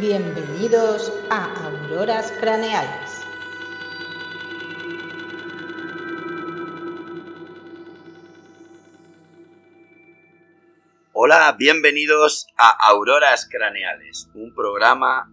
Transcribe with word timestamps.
Bienvenidos 0.00 1.12
a 1.28 1.66
Auroras 1.66 2.32
Craneales. 2.40 3.22
Hola, 11.12 11.54
bienvenidos 11.58 12.46
a 12.56 12.70
Auroras 12.88 13.46
Craneales, 13.50 14.30
un 14.32 14.54
programa 14.54 15.30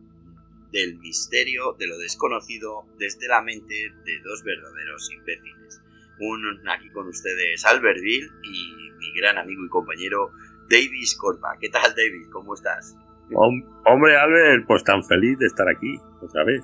del 0.74 0.98
misterio 1.00 1.72
de 1.80 1.88
lo 1.88 1.98
desconocido 1.98 2.86
desde 2.98 3.30
la 3.30 3.42
mente 3.42 3.74
de 3.74 4.20
dos 4.20 4.44
verdaderos 4.44 5.10
imbéciles. 5.14 5.82
Un 6.20 6.68
aquí 6.68 6.90
con 6.90 7.08
ustedes 7.08 7.64
Albertville 7.64 8.30
y 8.44 8.92
mi 8.98 9.14
gran 9.14 9.38
amigo 9.38 9.64
y 9.64 9.70
compañero 9.70 10.34
Davis 10.70 11.16
Corpa. 11.16 11.58
¿Qué 11.58 11.70
tal, 11.70 11.96
Davis? 11.96 12.28
¿Cómo 12.34 12.54
estás? 12.54 12.98
Hombre, 13.34 14.18
Albert, 14.18 14.66
pues 14.68 14.84
tan 14.84 15.04
feliz 15.04 15.38
de 15.40 15.48
estar 15.48 15.68
aquí 15.68 15.98
otra 16.22 16.44
vez. 16.44 16.64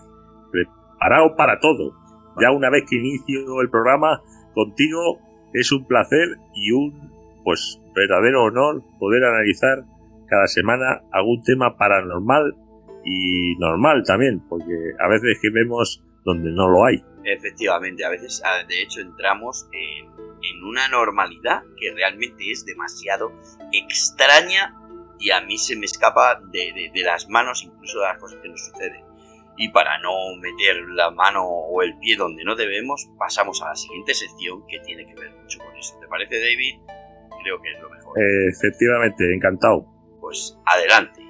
Preparado 0.51 1.35
para 1.35 1.59
todo. 1.59 1.93
Ya 2.41 2.51
una 2.51 2.69
vez 2.69 2.83
que 2.89 2.97
inicio 2.97 3.61
el 3.61 3.69
programa 3.69 4.21
contigo, 4.53 5.19
es 5.53 5.71
un 5.71 5.85
placer 5.85 6.37
y 6.55 6.71
un 6.71 7.11
pues 7.43 7.79
verdadero 7.95 8.43
honor 8.43 8.81
poder 8.99 9.23
analizar 9.23 9.83
cada 10.27 10.47
semana 10.47 11.01
algún 11.11 11.43
tema 11.43 11.77
paranormal 11.77 12.55
y 13.05 13.55
normal 13.57 14.03
también, 14.05 14.41
porque 14.47 14.73
a 14.99 15.07
veces 15.09 15.37
que 15.41 15.49
vemos 15.49 16.03
donde 16.23 16.51
no 16.51 16.69
lo 16.69 16.85
hay. 16.85 17.03
Efectivamente, 17.25 18.05
a 18.05 18.09
veces 18.09 18.41
ah, 18.45 18.65
de 18.67 18.81
hecho 18.81 19.01
entramos 19.01 19.67
en, 19.73 20.05
en 20.07 20.63
una 20.63 20.87
normalidad 20.87 21.63
que 21.77 21.93
realmente 21.93 22.49
es 22.49 22.65
demasiado 22.65 23.31
extraña 23.71 24.73
y 25.23 25.31
a 25.31 25.39
mí 25.39 25.57
se 25.57 25.77
me 25.77 25.85
escapa 25.85 26.41
de, 26.51 26.91
de, 26.93 27.01
las 27.01 27.29
manos 27.29 27.63
incluso 27.63 27.99
de 27.99 28.07
las 28.07 28.17
cosas 28.17 28.39
que 28.41 28.49
nos 28.49 28.59
suceden. 28.65 29.05
Y 29.55 29.69
para 29.69 29.97
no 29.99 30.35
meter 30.35 30.75
la 30.89 31.11
mano 31.11 31.45
o 31.47 31.81
el 31.81 31.97
pie 31.99 32.17
donde 32.17 32.43
no 32.43 32.57
debemos, 32.57 33.09
pasamos 33.17 33.61
a 33.61 33.69
la 33.69 33.75
siguiente 33.75 34.13
sección 34.13 34.67
que 34.67 34.79
tiene 34.79 35.05
que 35.05 35.13
ver 35.13 35.31
mucho 35.31 35.59
con 35.59 35.73
eso. 35.77 35.97
¿Te 36.01 36.07
parece, 36.07 36.41
David? 36.41 36.75
Creo 37.41 37.61
que 37.61 37.71
es 37.71 37.81
lo 37.81 37.89
mejor. 37.89 38.17
efectivamente, 38.19 39.33
encantado. 39.33 39.85
Pues 40.19 40.57
adelante. 40.65 41.22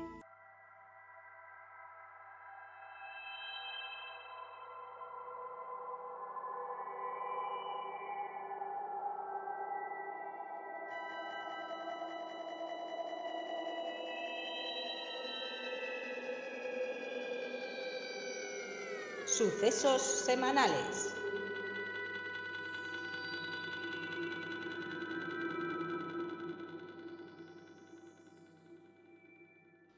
Sucesos 19.74 20.02
semanales. 20.26 21.16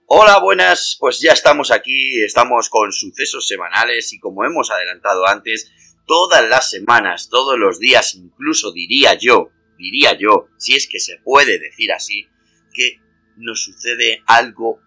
Hola, 0.07 0.39
buenas, 0.39 0.95
pues 0.97 1.19
ya 1.19 1.33
estamos 1.33 1.71
aquí, 1.71 2.23
estamos 2.23 2.69
con 2.69 2.93
sucesos 2.93 3.45
semanales 3.47 4.13
y 4.13 4.19
como 4.19 4.45
hemos 4.45 4.71
adelantado 4.71 5.27
antes, 5.27 5.69
todas 6.07 6.47
las 6.47 6.69
semanas, 6.69 7.27
todos 7.29 7.59
los 7.59 7.77
días, 7.77 8.15
incluso 8.15 8.71
diría 8.71 9.15
yo, 9.15 9.49
diría 9.77 10.17
yo, 10.17 10.47
si 10.57 10.75
es 10.75 10.87
que 10.87 10.99
se 10.99 11.17
puede 11.17 11.59
decir 11.59 11.91
así, 11.91 12.25
que 12.73 13.01
nos 13.35 13.65
sucede 13.65 14.23
algo 14.25 14.79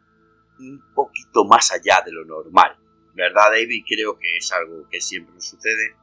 un 0.59 0.81
poquito 0.95 1.45
más 1.45 1.73
allá 1.73 2.03
de 2.07 2.13
lo 2.13 2.25
normal. 2.25 2.88
¿Verdad, 3.19 3.51
David? 3.51 3.83
Creo 3.85 4.17
que 4.17 4.37
es 4.37 4.53
algo 4.53 4.89
que 4.89 5.01
siempre 5.01 5.35
nos 5.35 5.45
sucede. 5.45 5.97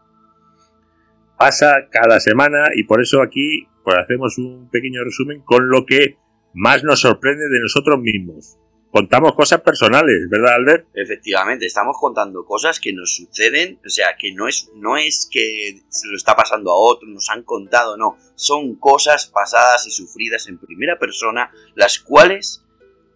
Pasa 1.38 1.88
cada 1.90 2.20
semana 2.20 2.66
y 2.76 2.84
por 2.84 3.02
eso 3.02 3.22
aquí 3.22 3.70
pues 3.86 3.98
hacemos 3.98 4.38
un 4.38 4.70
pequeño 4.70 5.02
resumen 5.02 5.42
con 5.42 5.70
lo 5.70 5.86
que 5.86 6.18
más 6.54 6.84
nos 6.84 7.00
sorprende 7.00 7.48
de 7.48 7.62
nosotros 7.62 8.00
mismos. 8.02 8.58
Contamos 8.92 9.34
cosas 9.34 9.62
personales, 9.62 10.28
¿verdad, 10.30 10.56
Albert? 10.56 10.88
Efectivamente, 10.94 11.66
estamos 11.66 11.96
contando 12.00 12.46
cosas 12.46 12.82
que 12.82 12.92
nos 12.92 13.16
suceden, 13.16 13.80
o 13.86 13.90
sea, 13.90 14.18
que 14.20 14.34
no 14.34 14.50
es, 14.50 14.70
no 14.76 14.98
es 14.98 15.30
que 15.32 15.84
se 15.88 16.08
lo 16.08 16.18
está 16.18 16.36
pasando 16.36 16.72
a 16.72 16.78
otro, 16.78 17.08
nos 17.08 17.30
han 17.30 17.44
contado, 17.44 17.98
no, 17.98 18.18
son 18.36 18.76
cosas 18.76 19.28
pasadas 19.28 19.86
y 19.88 19.92
sufridas 19.92 20.48
en 20.48 20.58
primera 20.58 20.98
persona, 20.98 21.52
las 21.76 22.00
cuales 22.00 22.66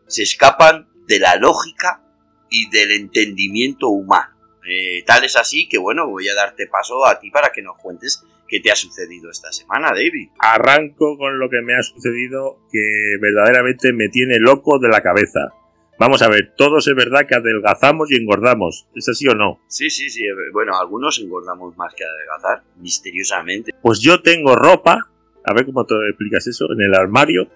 se 0.07 0.23
escapan 0.23 0.89
de 1.07 1.19
la 1.19 1.35
lógica 1.37 2.03
y 2.49 2.69
del 2.69 2.91
entendimiento 2.91 3.89
humano. 3.89 4.35
Eh, 4.69 5.03
tal 5.05 5.23
es 5.23 5.35
así 5.35 5.67
que 5.67 5.77
bueno, 5.77 6.07
voy 6.07 6.27
a 6.27 6.35
darte 6.35 6.67
paso 6.67 7.05
a 7.05 7.19
ti 7.19 7.31
para 7.31 7.51
que 7.51 7.61
nos 7.61 7.77
cuentes 7.77 8.23
qué 8.47 8.59
te 8.59 8.71
ha 8.71 8.75
sucedido 8.75 9.31
esta 9.31 9.51
semana, 9.51 9.89
David. 9.89 10.29
Arranco 10.39 11.17
con 11.17 11.39
lo 11.39 11.49
que 11.49 11.61
me 11.61 11.75
ha 11.75 11.81
sucedido 11.81 12.59
que 12.71 13.17
verdaderamente 13.21 13.93
me 13.93 14.09
tiene 14.09 14.39
loco 14.39 14.79
de 14.79 14.89
la 14.89 15.01
cabeza. 15.01 15.53
Vamos 15.99 16.21
a 16.21 16.29
ver, 16.29 16.53
todos 16.55 16.87
es 16.87 16.95
verdad 16.95 17.27
que 17.27 17.35
adelgazamos 17.35 18.09
y 18.09 18.15
engordamos. 18.15 18.87
¿Es 18.95 19.09
así 19.09 19.27
o 19.27 19.35
no? 19.35 19.59
Sí, 19.67 19.89
sí, 19.89 20.09
sí. 20.09 20.23
Bueno, 20.53 20.77
algunos 20.79 21.19
engordamos 21.19 21.75
más 21.75 21.93
que 21.93 22.05
adelgazar, 22.05 22.63
misteriosamente. 22.77 23.73
Pues 23.81 23.99
yo 23.99 24.21
tengo 24.21 24.55
ropa, 24.55 25.09
a 25.43 25.53
ver 25.53 25.65
cómo 25.65 25.85
te 25.85 25.95
explicas 26.09 26.47
eso, 26.47 26.71
en 26.71 26.81
el 26.81 26.95
armario, 26.95 27.49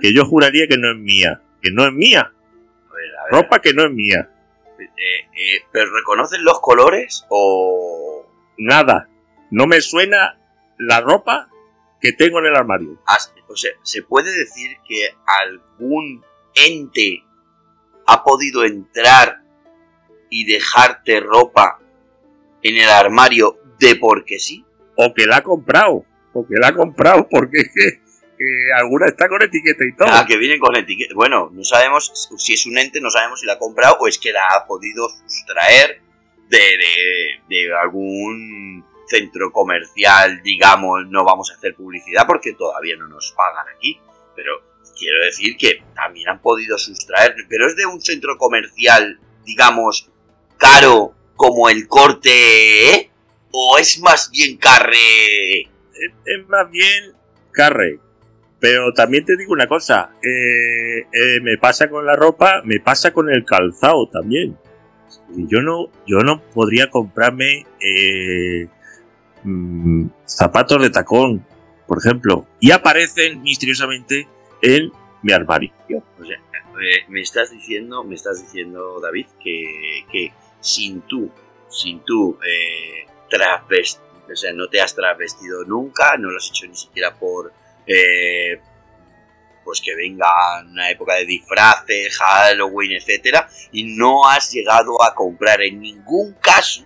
que 0.00 0.14
yo 0.14 0.24
juraría 0.24 0.66
que 0.66 0.78
no 0.78 0.90
es 0.90 0.96
mía. 0.96 1.42
Que 1.60 1.70
no 1.72 1.86
es 1.86 1.92
mía. 1.92 2.32
Ropa 3.30 3.60
que 3.60 3.74
no 3.74 3.84
es 3.84 3.92
mía. 3.92 4.30
Eh, 4.84 5.28
eh, 5.34 5.64
¿Pero 5.72 5.94
reconocen 5.94 6.44
los 6.44 6.60
colores 6.60 7.26
o...? 7.28 8.26
Nada. 8.58 9.08
No 9.50 9.66
me 9.66 9.80
suena 9.80 10.38
la 10.78 11.00
ropa 11.00 11.50
que 12.00 12.12
tengo 12.12 12.38
en 12.38 12.46
el 12.46 12.56
armario. 12.56 13.00
o 13.48 13.56
sea, 13.56 13.70
¿se 13.82 14.02
puede 14.02 14.32
decir 14.32 14.76
que 14.86 15.08
algún 15.26 16.24
ente 16.54 17.24
ha 18.06 18.22
podido 18.24 18.64
entrar 18.64 19.42
y 20.30 20.44
dejarte 20.44 21.20
ropa 21.20 21.80
en 22.62 22.76
el 22.76 22.88
armario 22.88 23.58
de 23.78 23.96
porque 23.96 24.38
sí? 24.38 24.64
O 24.96 25.12
que 25.14 25.26
la 25.26 25.38
ha 25.38 25.42
comprado. 25.42 26.04
O 26.32 26.46
que 26.46 26.56
la 26.56 26.68
ha 26.68 26.74
comprado 26.74 27.28
porque 27.28 27.60
es 27.60 27.70
que 27.74 28.09
alguna 28.74 29.06
está 29.06 29.28
con 29.28 29.42
etiqueta 29.42 29.84
y 29.84 29.94
todo. 29.94 30.08
Ah, 30.10 30.24
que 30.26 30.38
vienen 30.38 30.58
con 30.58 30.74
etiqueta. 30.76 31.14
Bueno, 31.14 31.50
no 31.52 31.64
sabemos 31.64 32.30
si 32.38 32.54
es 32.54 32.66
un 32.66 32.78
ente, 32.78 33.00
no 33.00 33.10
sabemos 33.10 33.40
si 33.40 33.46
la 33.46 33.54
ha 33.54 33.58
comprado 33.58 33.98
o 34.00 34.06
es 34.06 34.18
que 34.18 34.32
la 34.32 34.46
ha 34.48 34.66
podido 34.66 35.08
sustraer 35.26 36.00
de, 36.48 37.72
algún 37.82 38.84
centro 39.06 39.52
comercial, 39.52 40.40
digamos, 40.42 41.06
no 41.08 41.24
vamos 41.24 41.50
a 41.50 41.54
hacer 41.54 41.74
publicidad 41.74 42.26
porque 42.26 42.52
todavía 42.52 42.96
no 42.96 43.08
nos 43.08 43.32
pagan 43.32 43.66
aquí, 43.76 44.00
pero 44.36 44.62
quiero 44.96 45.24
decir 45.24 45.56
que 45.56 45.82
también 45.94 46.28
han 46.28 46.40
podido 46.40 46.78
sustraer, 46.78 47.34
pero 47.48 47.66
es 47.66 47.76
de 47.76 47.86
un 47.86 48.00
centro 48.00 48.36
comercial, 48.38 49.18
digamos, 49.44 50.10
caro 50.58 51.14
como 51.34 51.68
el 51.68 51.88
corte, 51.88 52.94
¿eh? 52.94 53.10
¿O 53.52 53.78
es 53.78 53.98
más 54.00 54.30
bien 54.30 54.56
carre? 54.58 55.68
es 56.24 56.48
más 56.48 56.70
bien 56.70 57.12
carre, 57.52 57.98
pero 58.60 58.92
también 58.92 59.24
te 59.24 59.36
digo 59.36 59.54
una 59.54 59.66
cosa, 59.66 60.10
eh, 60.22 61.06
eh, 61.12 61.40
me 61.40 61.56
pasa 61.56 61.88
con 61.88 62.04
la 62.04 62.14
ropa, 62.14 62.60
me 62.62 62.78
pasa 62.78 63.10
con 63.10 63.30
el 63.30 63.44
calzado 63.44 64.06
también. 64.08 64.56
Yo 65.34 65.62
no, 65.62 65.90
yo 66.06 66.18
no 66.18 66.42
podría 66.42 66.90
comprarme 66.90 67.66
eh, 67.80 68.68
mm, 69.44 70.08
zapatos 70.26 70.82
de 70.82 70.90
tacón, 70.90 71.44
por 71.86 71.98
ejemplo, 71.98 72.46
y 72.60 72.70
aparecen 72.70 73.42
misteriosamente 73.42 74.28
en 74.60 74.92
mi 75.22 75.32
armario. 75.32 75.72
O 76.20 76.24
sea, 76.24 76.38
me 77.08 77.20
estás 77.22 77.50
diciendo, 77.50 78.04
me 78.04 78.14
estás 78.14 78.42
diciendo, 78.42 79.00
David, 79.00 79.26
que, 79.42 80.04
que 80.12 80.32
sin 80.60 81.00
tú, 81.02 81.30
sin 81.70 82.00
tú 82.00 82.38
o 84.30 84.36
sea, 84.36 84.52
no 84.52 84.68
te 84.68 84.80
has 84.80 84.94
travestido 84.94 85.64
nunca, 85.64 86.16
no 86.16 86.30
lo 86.30 86.36
has 86.36 86.50
hecho 86.50 86.66
ni 86.66 86.76
siquiera 86.76 87.14
por 87.14 87.52
eh, 87.86 88.60
pues 89.64 89.80
que 89.80 89.94
venga 89.94 90.26
una 90.68 90.90
época 90.90 91.14
de 91.14 91.26
disfraces, 91.26 92.16
Halloween, 92.18 92.92
etcétera, 92.92 93.48
y 93.72 93.84
no 93.84 94.28
has 94.28 94.50
llegado 94.50 95.02
a 95.02 95.14
comprar 95.14 95.62
en 95.62 95.80
ningún 95.80 96.34
caso. 96.40 96.84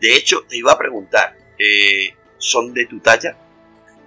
De 0.00 0.16
hecho, 0.16 0.44
te 0.48 0.56
iba 0.56 0.72
a 0.72 0.78
preguntar, 0.78 1.36
eh, 1.58 2.14
¿son 2.38 2.72
de 2.72 2.86
tu 2.86 3.00
talla? 3.00 3.36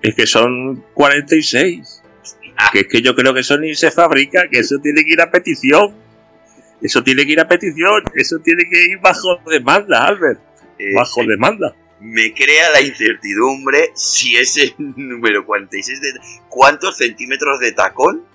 Es 0.01 0.16
que 0.16 0.25
son 0.25 0.86
46. 0.94 2.04
Ah. 2.57 2.69
Que 2.72 2.80
es 2.80 2.88
que 2.88 3.01
yo 3.01 3.15
creo 3.15 3.33
que 3.33 3.42
eso 3.42 3.57
ni 3.57 3.75
se 3.75 3.92
fabrica, 3.92 4.48
que 4.50 4.60
eso 4.60 4.77
tiene 4.81 5.04
que 5.04 5.13
ir 5.13 5.22
a 5.22 5.31
petición. 5.31 5.95
Eso 6.81 7.04
tiene 7.04 7.25
que 7.25 7.33
ir 7.33 7.39
a 7.42 7.48
petición, 7.48 8.04
eso 8.15 8.39
tiene 8.39 8.63
que 8.69 8.92
ir 8.92 9.00
bajo 9.00 9.42
demanda, 9.45 10.06
Albert. 10.06 10.39
Eh, 10.77 10.94
bajo 10.95 11.24
demanda 11.25 11.75
me 12.00 12.34
crea 12.34 12.69
la 12.72 12.81
incertidumbre 12.81 13.92
si 13.94 14.38
ese 14.38 14.74
número 14.78 15.46
46 15.46 16.01
de... 16.01 16.13
¿Cuántos 16.50 16.98
centímetros 16.98 17.60
de 17.60 17.72
tacón 17.74 18.25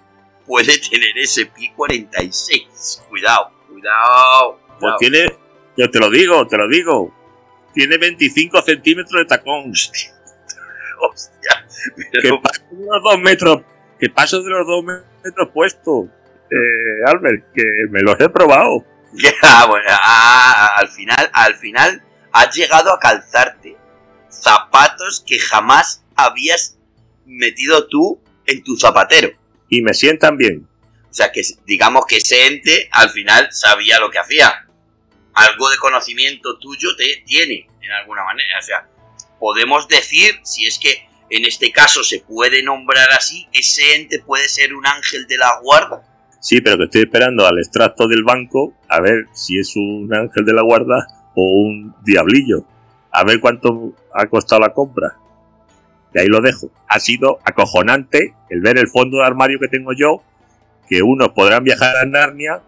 puede 0.47 0.79
tener 0.79 1.17
ese 1.17 1.47
pie 1.47 1.73
46? 1.75 3.03
Cuidado, 3.09 3.51
Cuidado. 3.69 4.61
Pues 4.67 4.79
cuidado. 4.79 4.99
tiene, 4.99 5.37
yo 5.77 5.91
te 5.91 5.99
lo 5.99 6.11
digo, 6.11 6.47
te 6.47 6.59
lo 6.59 6.69
digo. 6.69 7.15
Tiene 7.73 7.99
25 7.99 8.63
centímetros 8.63 9.23
de 9.23 9.25
tacón. 9.25 9.73
Hostia. 11.01 11.67
Que 11.97 12.21
Pero, 12.23 12.41
paso 12.41 12.63
de 12.71 12.87
los 12.87 13.03
dos 13.03 13.19
metros. 13.21 13.63
Que 13.99 14.11
paso 14.11 14.43
de 14.43 14.51
los 14.51 14.67
dos 14.67 14.85
metros 14.85 15.49
puestos. 15.53 16.07
Eh, 16.51 17.05
Albert, 17.07 17.53
que 17.55 17.65
me 17.91 18.01
los 18.03 18.19
he 18.21 18.29
probado. 18.29 18.85
Ah, 19.43 19.67
bueno, 19.69 19.87
ah, 19.91 20.75
al 20.77 20.89
final, 20.89 21.31
al 21.33 21.55
final 21.55 22.03
has 22.35 22.55
llegado 22.55 22.93
a 22.93 22.99
calzarte 22.99 23.77
zapatos 24.29 25.25
que 25.25 25.39
jamás 25.39 26.05
habías 26.17 26.77
metido 27.25 27.87
tú 27.87 28.21
en 28.45 28.63
tu 28.65 28.77
zapatero. 28.77 29.31
Y 29.71 29.83
me 29.83 29.95
sientan 29.95 30.37
bien. 30.37 30.69
O 31.09 31.15
sea 31.15 31.31
que 31.31 31.43
digamos 31.65 32.07
que 32.07 32.17
ese 32.17 32.47
ente 32.47 32.89
al 32.91 33.11
final 33.11 33.49
sabía 33.53 34.01
lo 34.01 34.11
que 34.11 34.19
hacía. 34.19 34.67
Algo 35.33 35.71
de 35.71 35.77
conocimiento 35.77 36.59
tuyo 36.59 36.97
te 36.97 37.23
tiene, 37.25 37.69
en 37.81 37.93
alguna 37.93 38.25
manera. 38.25 38.59
O 38.59 38.63
sea, 38.63 38.89
podemos 39.39 39.87
decir, 39.87 40.41
si 40.43 40.67
es 40.67 40.81
que 40.81 41.07
en 41.31 41.45
este 41.45 41.71
caso 41.71 42.03
se 42.03 42.19
puede 42.19 42.65
nombrar 42.65 43.11
así, 43.13 43.47
ese 43.53 43.95
ente 43.95 44.19
puede 44.19 44.49
ser 44.49 44.75
un 44.75 44.87
ángel 44.87 45.27
de 45.29 45.39
la 45.39 45.61
guarda. 45.63 46.03
Sí, 46.41 46.61
pero 46.61 46.79
que 46.79 46.85
estoy 46.85 47.03
esperando 47.03 47.47
al 47.47 47.59
extracto 47.59 48.09
del 48.09 48.25
banco 48.25 48.77
a 48.89 49.01
ver 49.01 49.27
si 49.35 49.57
es 49.57 49.75
un 49.77 50.13
ángel 50.13 50.45
de 50.45 50.53
la 50.53 50.63
guarda 50.63 51.24
o 51.35 51.43
un 51.43 51.95
diablillo. 52.05 52.65
A 53.11 53.25
ver 53.25 53.41
cuánto 53.41 53.93
ha 54.13 54.27
costado 54.27 54.61
la 54.61 54.73
compra. 54.73 55.17
Y 56.15 56.19
ahí 56.19 56.27
lo 56.27 56.41
dejo. 56.41 56.71
Ha 56.89 57.01
sido 57.01 57.39
acojonante 57.45 58.35
el 58.51 58.61
ver 58.61 58.79
el 58.79 58.89
fondo 58.89 59.19
de 59.19 59.25
armario 59.25 59.59
que 59.59 59.69
tengo 59.69 59.93
yo, 59.93 60.23
que 60.89 61.03
unos 61.03 61.31
podrán 61.31 61.65
viajar 61.65 61.97
a 61.97 62.05
Narnia, 62.05 62.63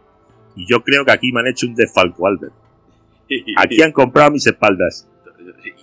y 0.56 0.66
yo 0.66 0.82
creo 0.82 1.04
que 1.04 1.12
aquí 1.12 1.32
me 1.32 1.40
han 1.40 1.48
hecho 1.48 1.66
un 1.66 1.74
desfalco, 1.74 2.26
Albert. 2.26 2.54
Aquí 3.56 3.82
han 3.82 3.92
comprado 3.92 4.30
mis 4.30 4.46
espaldas. 4.46 5.06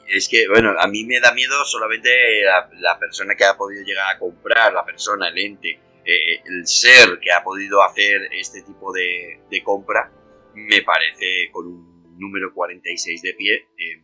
Es 0.08 0.28
que, 0.30 0.48
bueno, 0.48 0.74
a 0.80 0.88
mí 0.88 1.04
me 1.06 1.20
da 1.20 1.34
miedo 1.34 1.54
solamente 1.66 2.10
la, 2.44 2.70
la 2.80 3.00
persona 3.00 3.36
que 3.36 3.46
ha 3.46 3.56
podido 3.56 3.84
llegar 3.84 4.16
a 4.16 4.20
comprar, 4.20 4.74
la 4.74 4.84
persona, 4.86 5.30
el 5.30 5.38
ente, 5.38 5.80
eh, 6.06 6.42
el 6.46 6.68
ser 6.68 7.20
que 7.20 7.32
ha 7.32 7.44
podido 7.44 7.82
hacer 7.82 8.30
este 8.32 8.62
tipo 8.62 8.92
de, 8.92 9.40
de 9.50 9.64
compra, 9.64 10.12
me 10.54 10.82
parece 10.82 11.50
con 11.52 11.68
un 11.68 11.93
número 12.18 12.54
46 12.54 13.22
de 13.22 13.34
pie, 13.34 13.56
eh, 13.78 14.02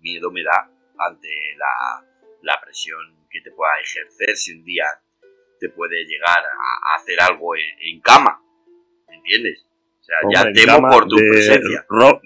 miedo 0.00 0.30
me 0.30 0.42
da 0.42 0.70
ante 0.98 1.28
la, 1.56 2.06
la 2.42 2.60
presión 2.60 2.98
que 3.30 3.40
te 3.40 3.50
pueda 3.52 3.72
ejercer 3.82 4.36
si 4.36 4.52
un 4.52 4.64
día 4.64 4.84
te 5.60 5.68
puede 5.70 6.04
llegar 6.04 6.38
a, 6.38 6.92
a 6.92 6.96
hacer 6.96 7.20
algo 7.20 7.54
en, 7.56 7.62
en 7.80 8.00
cama, 8.00 8.42
¿me 9.08 9.16
entiendes? 9.16 9.66
O 10.00 10.02
sea, 10.04 10.16
ya 10.32 10.40
Hombre, 10.48 10.64
temo 10.64 10.88
por 10.88 11.06
tu 11.08 11.16
presencia. 11.16 11.84
ro- 11.88 12.20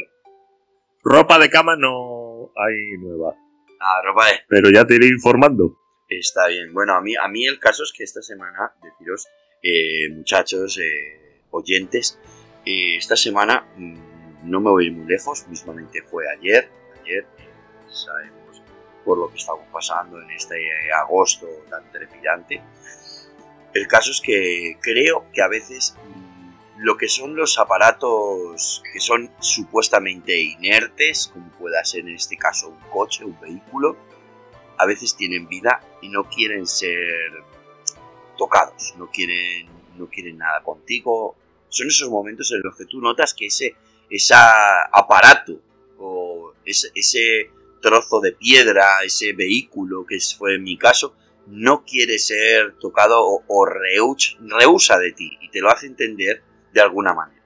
ropa 1.03 1.39
de 1.39 1.51
cama 1.51 1.77
no 1.77 2.51
hay 2.57 2.97
nueva, 2.99 3.35
Ah, 3.81 4.01
ropa 4.03 4.27
de- 4.29 4.41
pero 4.49 4.71
ya 4.71 4.87
te 4.87 4.95
iré 4.95 5.09
informando. 5.09 5.77
Está 6.09 6.49
bien. 6.49 6.73
Bueno, 6.73 6.95
a 6.95 7.01
mí, 7.03 7.15
a 7.17 7.29
mí 7.29 7.45
el 7.47 7.59
caso 7.59 7.83
es 7.83 7.93
que 7.97 8.05
esta 8.05 8.23
semana, 8.23 8.73
deciros, 8.83 9.27
eh, 9.63 10.09
muchachos, 10.11 10.79
eh, 10.79 11.43
oyentes, 11.51 12.19
eh, 12.65 12.97
esta 12.97 13.17
semana 13.17 13.67
mm, 13.77 14.14
no 14.45 14.61
me 14.61 14.71
voy 14.71 14.91
muy 14.91 15.07
lejos, 15.07 15.47
mismamente 15.49 16.03
fue 16.03 16.25
ayer, 16.31 16.71
ayer, 17.03 17.27
eh, 17.39 17.49
sabemos 17.89 18.63
por 19.05 19.19
lo 19.19 19.31
que 19.31 19.37
estamos 19.37 19.67
pasando 19.73 20.21
en 20.21 20.31
este 20.31 20.57
agosto 20.93 21.47
tan 21.69 21.91
trepidante. 21.91 22.63
El 23.73 23.87
caso 23.89 24.11
es 24.11 24.21
que 24.21 24.79
creo 24.81 25.27
que 25.33 25.43
a 25.43 25.49
veces 25.49 25.97
mm, 26.07 26.79
lo 26.79 26.97
que 26.97 27.09
son 27.09 27.37
los 27.37 27.59
aparatos 27.59 28.83
que 28.93 29.01
son 29.01 29.31
supuestamente 29.41 30.41
inertes, 30.41 31.31
como 31.33 31.51
pueda 31.53 31.85
ser 31.85 32.01
en 32.01 32.15
este 32.15 32.37
caso 32.37 32.69
un 32.69 32.81
coche, 32.91 33.25
un 33.25 33.39
vehículo, 33.41 33.97
a 34.79 34.87
veces 34.87 35.17
tienen 35.17 35.49
vida 35.49 35.81
y 36.03 36.09
no 36.09 36.25
quieren 36.29 36.67
ser 36.67 36.99
tocados, 38.37 38.95
no 38.97 39.09
quieren, 39.11 39.69
no 39.97 40.09
quieren 40.09 40.39
nada 40.39 40.63
contigo. 40.63 41.37
Son 41.69 41.89
esos 41.89 42.09
momentos 42.09 42.53
en 42.53 42.63
los 42.63 42.77
que 42.77 42.87
tú 42.87 43.01
notas 43.01 43.35
que 43.35 43.47
ese, 43.47 43.75
ese 44.11 44.35
aparato 44.35 45.61
o 45.99 46.53
ese, 46.65 47.51
trozo 47.81 48.21
de 48.21 48.33
piedra, 48.33 49.03
ese 49.05 49.33
vehículo 49.35 50.07
que 50.07 50.19
fue 50.39 50.55
en 50.55 50.63
mi 50.63 50.79
caso, 50.79 51.15
no 51.47 51.85
quiere 51.85 52.19
ser 52.19 52.75
tocado 52.79 53.21
o, 53.21 53.45
o 53.47 53.67
de 53.67 55.13
ti 55.13 55.39
y 55.41 55.51
te 55.51 55.61
lo 55.61 55.71
hace 55.71 55.87
entender 55.87 56.43
de 56.73 56.81
alguna 56.81 57.13
manera. 57.13 57.43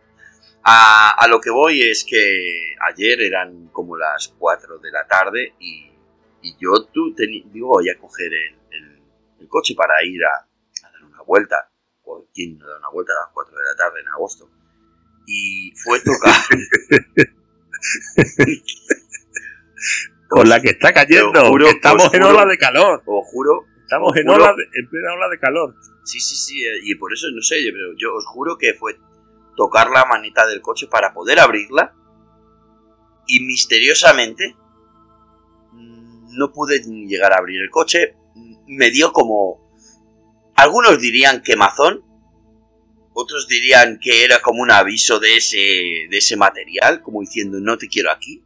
A, 0.62 1.10
a 1.18 1.28
lo 1.28 1.40
que 1.40 1.50
voy 1.50 1.82
es 1.82 2.04
que 2.04 2.74
ayer 2.88 3.20
eran 3.22 3.68
como 3.68 3.96
las 3.96 4.28
4 4.38 4.78
de 4.78 4.90
la 4.90 5.06
tarde 5.06 5.54
y, 5.58 5.90
y 6.42 6.56
yo 6.58 6.84
tú 6.92 7.14
digo, 7.16 7.68
voy 7.68 7.88
a 7.88 7.98
coger 7.98 8.32
el, 8.32 8.58
coche 9.48 9.74
para 9.74 10.04
ir 10.04 10.22
a, 10.26 10.46
a 10.86 10.92
dar 10.92 11.04
una 11.04 11.22
vuelta. 11.22 11.70
¿Por 12.04 12.26
quién 12.34 12.58
no 12.58 12.66
da 12.68 12.78
una 12.78 12.90
vuelta 12.90 13.14
a 13.14 13.24
las 13.24 13.32
4 13.32 13.56
de 13.56 13.64
la 13.64 13.76
tarde 13.76 14.00
en 14.00 14.08
agosto? 14.08 14.50
Y 15.30 15.72
fue 15.76 16.00
tocar. 16.00 16.40
Con 20.28 20.48
la 20.48 20.60
que 20.60 20.70
está 20.70 20.92
cayendo, 20.92 21.46
juro, 21.48 21.68
estamos 21.68 22.06
os 22.06 22.14
en 22.14 22.22
ola 22.22 22.44
de 22.46 22.58
calor. 22.58 23.02
Os 23.06 23.26
juro, 23.26 23.64
Estamos 23.82 24.10
Os 24.12 24.16
en, 24.18 24.26
juro. 24.26 24.34
ola 24.44 24.54
de- 24.54 24.68
en 24.80 24.88
plena 24.90 25.12
ola 25.14 25.28
de 25.30 25.38
calor. 25.38 25.74
sí, 26.04 26.20
sí, 26.20 26.34
sí, 26.36 26.62
eh, 26.66 26.78
y 26.82 26.94
por 26.96 27.12
eso 27.12 27.26
no 27.34 27.40
sé, 27.42 27.56
pero 27.72 27.94
yo 27.98 28.14
os 28.14 28.26
juro 28.26 28.58
que 28.58 28.74
fue 28.74 28.98
tocar 29.56 29.90
la 29.90 30.04
maneta 30.04 30.46
del 30.46 30.60
coche 30.60 30.86
para 30.88 31.12
poder 31.14 31.40
abrirla 31.40 31.94
y 33.26 33.40
misteriosamente 33.44 34.54
mm, 35.72 36.36
no 36.38 36.52
pude 36.52 36.82
ni 36.86 37.06
llegar 37.08 37.32
a 37.32 37.38
abrir 37.38 37.62
el 37.62 37.70
coche. 37.70 38.14
Mm, 38.34 38.76
Me 38.76 38.90
dio 38.90 39.12
como... 39.12 39.66
Algunos 40.56 41.00
dirían 41.00 41.42
quemazón, 41.42 42.02
otros 43.20 43.48
dirían 43.48 43.98
que 43.98 44.24
era 44.24 44.40
como 44.40 44.62
un 44.62 44.70
aviso 44.70 45.18
de 45.18 45.36
ese, 45.36 45.56
de 45.56 46.18
ese 46.18 46.36
material, 46.36 47.02
como 47.02 47.20
diciendo 47.20 47.58
no 47.60 47.76
te 47.76 47.88
quiero 47.88 48.12
aquí. 48.12 48.44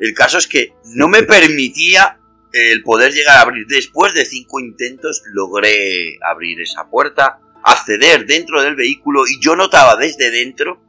El 0.00 0.12
caso 0.14 0.38
es 0.38 0.48
que 0.48 0.74
no 0.96 1.06
me 1.06 1.22
permitía 1.22 2.18
el 2.52 2.82
poder 2.82 3.12
llegar 3.12 3.38
a 3.38 3.42
abrir. 3.42 3.68
Después 3.68 4.12
de 4.12 4.24
cinco 4.24 4.58
intentos 4.58 5.22
logré 5.32 6.18
abrir 6.28 6.60
esa 6.60 6.90
puerta, 6.90 7.38
acceder 7.62 8.26
dentro 8.26 8.62
del 8.62 8.74
vehículo 8.74 9.28
y 9.28 9.38
yo 9.40 9.54
notaba 9.54 9.94
desde 9.94 10.32
dentro 10.32 10.82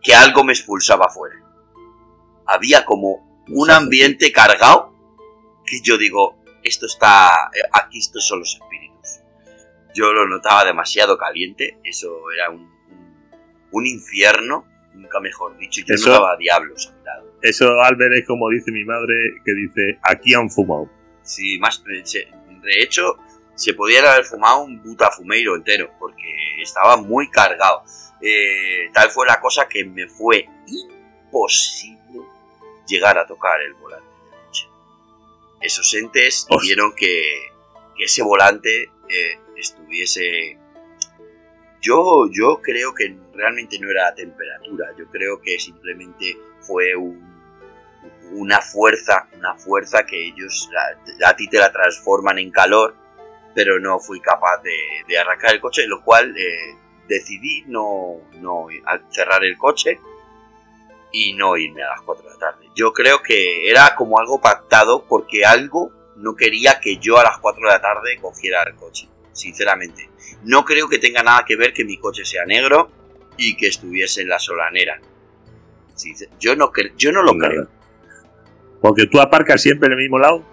que 0.00 0.14
algo 0.14 0.44
me 0.44 0.52
expulsaba 0.52 1.06
afuera. 1.06 1.36
Había 2.46 2.84
como 2.84 3.44
un 3.48 3.72
ambiente 3.72 4.30
cargado 4.30 4.94
que 5.66 5.80
yo 5.82 5.98
digo, 5.98 6.44
esto 6.62 6.86
está, 6.86 7.50
eh, 7.52 7.68
aquí 7.72 7.98
estos 7.98 8.24
son 8.24 8.38
los 8.38 8.54
espíritus. 8.54 9.13
Yo 9.94 10.12
lo 10.12 10.26
notaba 10.26 10.64
demasiado 10.64 11.16
caliente, 11.16 11.78
eso 11.84 12.08
era 12.36 12.50
un, 12.50 12.62
un, 12.62 13.30
un 13.70 13.86
infierno, 13.86 14.66
nunca 14.94 15.20
mejor 15.20 15.56
dicho, 15.56 15.80
yo 15.86 15.94
Eso- 15.94 16.10
notaba 16.10 16.36
diablos 16.36 16.88
a 16.88 16.96
mi 16.98 17.04
lado. 17.04 17.32
Eso, 17.42 17.80
Albert, 17.82 18.14
es 18.14 18.26
como 18.26 18.48
dice 18.50 18.72
mi 18.72 18.84
madre, 18.84 19.14
que 19.44 19.52
dice, 19.54 19.98
aquí 20.02 20.34
han 20.34 20.50
fumado. 20.50 20.88
Sí, 21.22 21.58
más, 21.58 21.82
se- 22.04 22.26
de 22.62 22.82
hecho, 22.82 23.18
se 23.54 23.74
podía 23.74 24.00
haber 24.12 24.24
fumado 24.24 24.62
un 24.64 24.82
butafumeiro 24.82 25.54
entero, 25.54 25.90
porque 25.98 26.34
estaba 26.62 26.96
muy 26.96 27.28
cargado. 27.30 27.84
Eh, 28.20 28.88
tal 28.92 29.10
fue 29.10 29.26
la 29.26 29.38
cosa 29.40 29.68
que 29.68 29.84
me 29.84 30.08
fue 30.08 30.48
imposible 30.66 32.20
llegar 32.86 33.18
a 33.18 33.26
tocar 33.26 33.60
el 33.62 33.74
volante 33.74 34.06
del 34.08 34.46
coche. 34.46 34.66
Esos 35.60 35.92
entes 35.94 36.46
Hostia. 36.48 36.66
vieron 36.68 36.94
que, 36.96 37.22
que 37.96 38.04
ese 38.04 38.22
volante 38.22 38.84
eh, 39.08 39.38
estuviese... 39.56 40.58
Yo, 41.80 42.28
yo 42.30 42.60
creo 42.62 42.94
que 42.94 43.16
realmente 43.34 43.78
no 43.78 43.90
era 43.90 44.04
la 44.04 44.14
temperatura, 44.14 44.94
yo 44.96 45.06
creo 45.10 45.40
que 45.42 45.58
simplemente 45.58 46.36
fue 46.60 46.96
un, 46.96 47.34
una 48.32 48.60
fuerza, 48.60 49.28
una 49.36 49.54
fuerza 49.54 50.04
que 50.04 50.28
ellos 50.28 50.70
a, 51.24 51.36
ti 51.36 51.48
te 51.48 51.58
la 51.58 51.72
transforman 51.72 52.38
en 52.38 52.50
calor, 52.50 52.96
pero 53.54 53.78
no 53.78 53.98
fui 53.98 54.20
capaz 54.20 54.62
de, 54.62 55.18
arrancar 55.18 55.52
el 55.52 55.60
coche, 55.60 55.86
lo 55.86 56.02
cual 56.02 56.34
eh, 56.36 56.76
decidí 57.06 57.64
no, 57.66 58.16
no 58.40 58.66
cerrar 59.10 59.44
el 59.44 59.56
coche 59.58 60.00
y 61.12 61.34
no 61.34 61.56
irme 61.56 61.82
a 61.82 61.90
las 61.90 62.00
4 62.02 62.24
de 62.24 62.30
la 62.30 62.38
tarde. 62.38 62.68
Yo 62.74 62.92
creo 62.92 63.22
que 63.22 63.70
era 63.70 63.94
como 63.94 64.18
algo 64.18 64.40
pactado 64.40 65.04
porque 65.06 65.44
algo 65.44 65.92
no 66.16 66.34
quería 66.34 66.80
que 66.80 66.96
yo 66.96 67.18
a 67.18 67.24
las 67.24 67.38
4 67.38 67.66
de 67.66 67.72
la 67.72 67.80
tarde 67.80 68.18
cogiera 68.20 68.64
el 68.64 68.74
coche, 68.74 69.08
sinceramente. 69.34 70.08
No 70.44 70.64
creo 70.64 70.88
que 70.88 70.98
tenga 70.98 71.22
nada 71.22 71.44
que 71.46 71.56
ver 71.56 71.72
que 71.74 71.84
mi 71.84 71.98
coche 71.98 72.24
sea 72.24 72.46
negro 72.46 72.90
y 73.36 73.56
que 73.56 73.68
estuviese 73.68 74.22
en 74.22 74.28
la 74.30 74.38
solanera. 74.38 74.98
Yo 76.40 76.56
no, 76.56 76.72
yo 76.96 77.12
no 77.12 77.22
lo 77.22 77.34
Nada. 77.34 77.50
creo. 77.50 77.68
Porque 78.80 79.06
tú 79.06 79.20
aparcas 79.20 79.62
siempre 79.62 79.86
en 79.86 79.92
el 79.92 79.98
mismo 79.98 80.18
lado. 80.18 80.44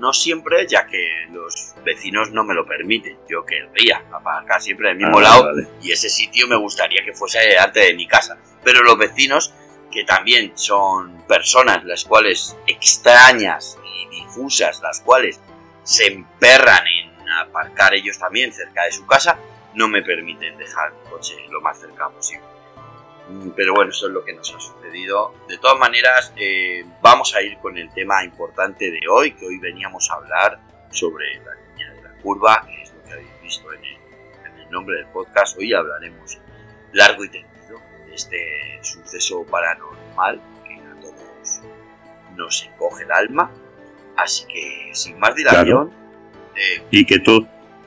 no 0.00 0.12
siempre, 0.14 0.66
ya 0.66 0.86
que 0.86 1.26
los 1.30 1.74
vecinos 1.84 2.30
no 2.32 2.42
me 2.42 2.54
lo 2.54 2.64
permiten. 2.66 3.18
Yo 3.28 3.44
querría 3.44 4.02
aparcar 4.10 4.60
siempre 4.62 4.90
en 4.90 4.96
el 4.96 5.02
mismo 5.04 5.18
Ah, 5.18 5.22
lado 5.22 5.44
vale. 5.44 5.68
y 5.82 5.92
ese 5.92 6.08
sitio 6.08 6.46
me 6.48 6.56
gustaría 6.56 7.04
que 7.04 7.12
fuese 7.12 7.38
delante 7.40 7.80
de 7.80 7.92
mi 7.94 8.06
casa. 8.06 8.38
Pero 8.64 8.82
los 8.82 8.96
vecinos, 8.98 9.52
que 9.90 10.04
también 10.04 10.52
son 10.54 11.22
personas 11.26 11.84
las 11.84 12.04
cuales 12.06 12.56
extrañas 12.66 13.78
y 13.84 14.20
difusas, 14.22 14.80
las 14.82 15.00
cuales 15.00 15.38
se 15.82 16.06
emperran 16.06 16.82
en 16.86 16.99
aparcar 17.30 17.94
ellos 17.94 18.18
también 18.18 18.52
cerca 18.52 18.84
de 18.84 18.92
su 18.92 19.06
casa, 19.06 19.38
no 19.74 19.88
me 19.88 20.02
permiten 20.02 20.56
dejar 20.58 20.92
el 20.92 21.10
coche 21.10 21.34
lo 21.50 21.60
más 21.60 21.78
cerca 21.78 22.08
posible. 22.08 22.46
Mm, 23.28 23.50
Pero 23.50 23.74
bueno, 23.74 23.90
eso 23.90 24.08
es 24.08 24.12
lo 24.12 24.24
que 24.24 24.32
nos 24.32 24.52
ha 24.54 24.58
sucedido. 24.58 25.34
De 25.48 25.58
todas 25.58 25.78
maneras, 25.78 26.32
eh, 26.36 26.84
vamos 27.00 27.34
a 27.34 27.42
ir 27.42 27.58
con 27.58 27.76
el 27.78 27.92
tema 27.92 28.24
importante 28.24 28.90
de 28.90 29.00
hoy, 29.08 29.32
que 29.32 29.46
hoy 29.46 29.58
veníamos 29.58 30.10
a 30.10 30.14
hablar 30.14 30.58
sobre 30.90 31.36
la 31.44 31.54
niña 31.54 31.92
de 31.94 32.02
la 32.02 32.12
curva, 32.22 32.66
que 32.66 32.82
es 32.82 32.92
lo 32.92 33.02
que 33.04 33.12
habéis 33.12 33.42
visto 33.42 33.72
en 33.72 33.84
el, 33.84 33.98
en 34.46 34.58
el 34.60 34.70
nombre 34.70 34.96
del 34.96 35.06
podcast. 35.06 35.56
Hoy 35.58 35.72
hablaremos 35.72 36.38
largo 36.92 37.24
y 37.24 37.28
tendido 37.28 37.78
de 38.06 38.14
este 38.14 38.78
suceso 38.82 39.44
paranormal 39.46 40.40
que 40.66 40.74
a 40.74 41.00
todos 41.00 41.60
nos 42.34 42.64
encoge 42.64 43.04
el 43.04 43.12
alma. 43.12 43.50
Así 44.16 44.44
que, 44.46 44.90
sin 44.92 45.18
más 45.18 45.34
dilación, 45.36 45.92
Y 46.90 47.04
que 47.06 47.18
tú, 47.20 47.46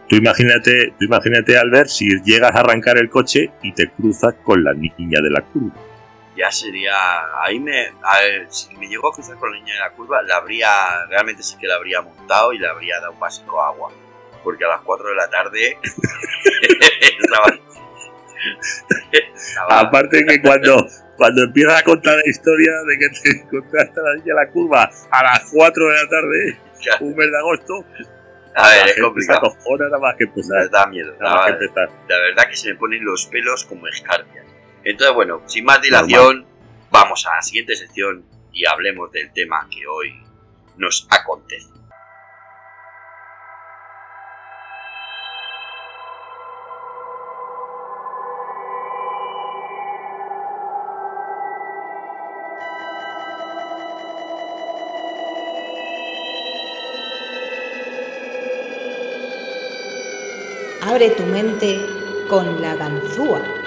tú 0.09 0.15
imagínate, 0.15 0.93
tú 0.99 1.05
imagínate 1.05 1.57
Albert, 1.57 1.89
si 1.89 2.05
llegas 2.23 2.55
a 2.55 2.59
arrancar 2.59 2.97
el 2.97 3.09
coche 3.09 3.51
y 3.61 3.71
te 3.73 3.89
cruzas 3.91 4.33
con 4.43 4.63
la 4.63 4.73
niña 4.73 5.19
de 5.21 5.29
la 5.29 5.41
curva. 5.41 5.75
ya 6.35 6.51
sería 6.51 6.93
ahí 7.43 7.59
me 7.59 7.87
a 8.03 8.19
ver, 8.21 8.47
si 8.49 8.75
me 8.77 8.87
llegó 8.87 9.09
a 9.09 9.13
cruzar 9.13 9.37
con 9.37 9.51
la 9.51 9.57
niña 9.59 9.73
de 9.75 9.79
la 9.81 9.91
curva 9.91 10.21
la 10.23 10.37
habría 10.37 10.69
realmente 11.09 11.43
sí 11.43 11.55
que 11.59 11.67
la 11.67 11.75
habría 11.75 12.01
montado 12.01 12.53
y 12.53 12.57
le 12.57 12.67
habría 12.67 12.99
dado 12.99 13.11
un 13.13 13.19
de 13.19 13.61
agua 13.61 13.91
porque 14.43 14.65
a 14.65 14.69
las 14.69 14.81
4 14.81 15.09
de 15.09 15.15
la 15.15 15.29
tarde 15.29 15.77
estaba, 17.21 17.45
estaba- 19.11 19.79
Aparte 19.79 20.25
que 20.25 20.41
cuando, 20.41 20.85
cuando 21.17 21.43
empiezas 21.43 21.79
a 21.79 21.83
contar 21.83 22.17
la 22.17 22.29
historia 22.29 22.71
de 22.87 22.97
que 22.97 23.09
te 23.09 23.29
encontraste 23.41 23.99
a 23.99 24.03
la 24.03 24.13
niña 24.15 24.25
de 24.35 24.45
la 24.45 24.47
curva 24.51 24.89
a 25.11 25.23
las 25.23 25.49
4 25.51 25.87
de 25.87 25.93
la 25.95 26.09
tarde, 26.09 26.57
un 27.01 27.15
mes 27.15 27.31
de 27.31 27.37
agosto, 27.37 27.85
a 28.55 28.69
ver 28.69 28.85
la 28.85 28.91
es 28.91 29.01
complicado. 29.01 29.55
nada 29.79 29.99
más 29.99 30.15
que 30.15 30.23
empezar. 30.25 30.69
da 30.69 30.85
miedo 30.87 31.13
Nada 31.19 31.35
más 31.35 31.45
que 31.45 31.51
da- 31.51 31.57
empezar. 31.57 31.89
la 32.07 32.17
verdad 32.19 32.43
que 32.49 32.55
se 32.55 32.69
me 32.69 32.75
ponen 32.79 33.03
los 33.03 33.25
pelos 33.27 33.63
como 33.65 33.87
escarpias. 33.87 34.45
Entonces 34.83 35.15
bueno 35.15 35.41
sin 35.47 35.65
más 35.65 35.81
dilación 35.81 36.45
vamos 36.91 37.25
a 37.27 37.35
la 37.35 37.41
siguiente 37.41 37.75
sección 37.75 38.25
y 38.51 38.65
hablemos 38.65 39.11
del 39.11 39.31
tema 39.33 39.67
que 39.71 39.87
hoy 39.87 40.21
nos 40.77 41.07
acontece 41.09 41.67
Tu 61.11 61.25
mente 61.25 62.25
con 62.29 62.61
la 62.61 62.75
ganzúa. 62.75 63.62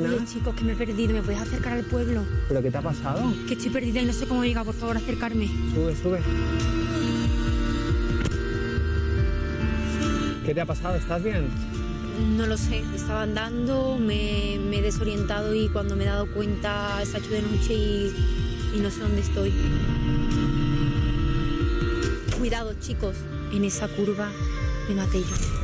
Oye, 0.00 0.08
Buenas. 0.10 0.32
chicos, 0.32 0.54
que 0.54 0.64
me 0.64 0.72
he 0.72 0.76
perdido. 0.76 1.12
¿Me 1.12 1.22
puedes 1.22 1.40
acercar 1.40 1.74
al 1.74 1.84
pueblo? 1.84 2.22
¿Pero 2.48 2.62
qué 2.62 2.70
te 2.70 2.78
ha 2.78 2.82
pasado? 2.82 3.32
Que 3.46 3.54
estoy 3.54 3.70
perdida 3.70 4.00
y 4.02 4.06
no 4.06 4.12
sé 4.12 4.26
cómo 4.26 4.44
llega. 4.44 4.64
Por 4.64 4.74
favor, 4.74 4.96
acercarme. 4.96 5.48
Sube, 5.74 5.94
sube. 5.96 6.20
¿Qué 10.44 10.54
te 10.54 10.60
ha 10.60 10.66
pasado? 10.66 10.96
¿Estás 10.96 11.22
bien? 11.22 11.48
No 12.36 12.46
lo 12.46 12.56
sé. 12.56 12.82
Estaba 12.94 13.22
andando, 13.22 13.98
me, 13.98 14.58
me 14.68 14.78
he 14.78 14.82
desorientado 14.82 15.54
y 15.54 15.68
cuando 15.68 15.96
me 15.96 16.04
he 16.04 16.06
dado 16.06 16.26
cuenta 16.32 17.00
se 17.04 17.16
ha 17.16 17.20
hecho 17.20 17.30
de 17.30 17.42
noche 17.42 17.74
y, 17.74 18.12
y 18.74 18.80
no 18.80 18.90
sé 18.90 19.00
dónde 19.00 19.20
estoy. 19.20 19.52
Cuidado, 22.38 22.74
chicos. 22.80 23.16
En 23.52 23.64
esa 23.64 23.88
curva 23.88 24.30
me 24.88 24.94
maté 24.94 25.20
yo. 25.20 25.59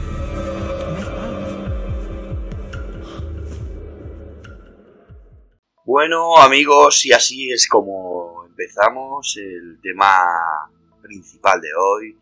Bueno, 5.99 6.37
amigos, 6.37 7.07
y 7.07 7.13
así 7.13 7.51
es 7.51 7.67
como 7.67 8.45
empezamos 8.45 9.35
el 9.39 9.81
tema 9.81 10.69
principal 11.01 11.59
de 11.59 11.71
hoy, 11.75 12.19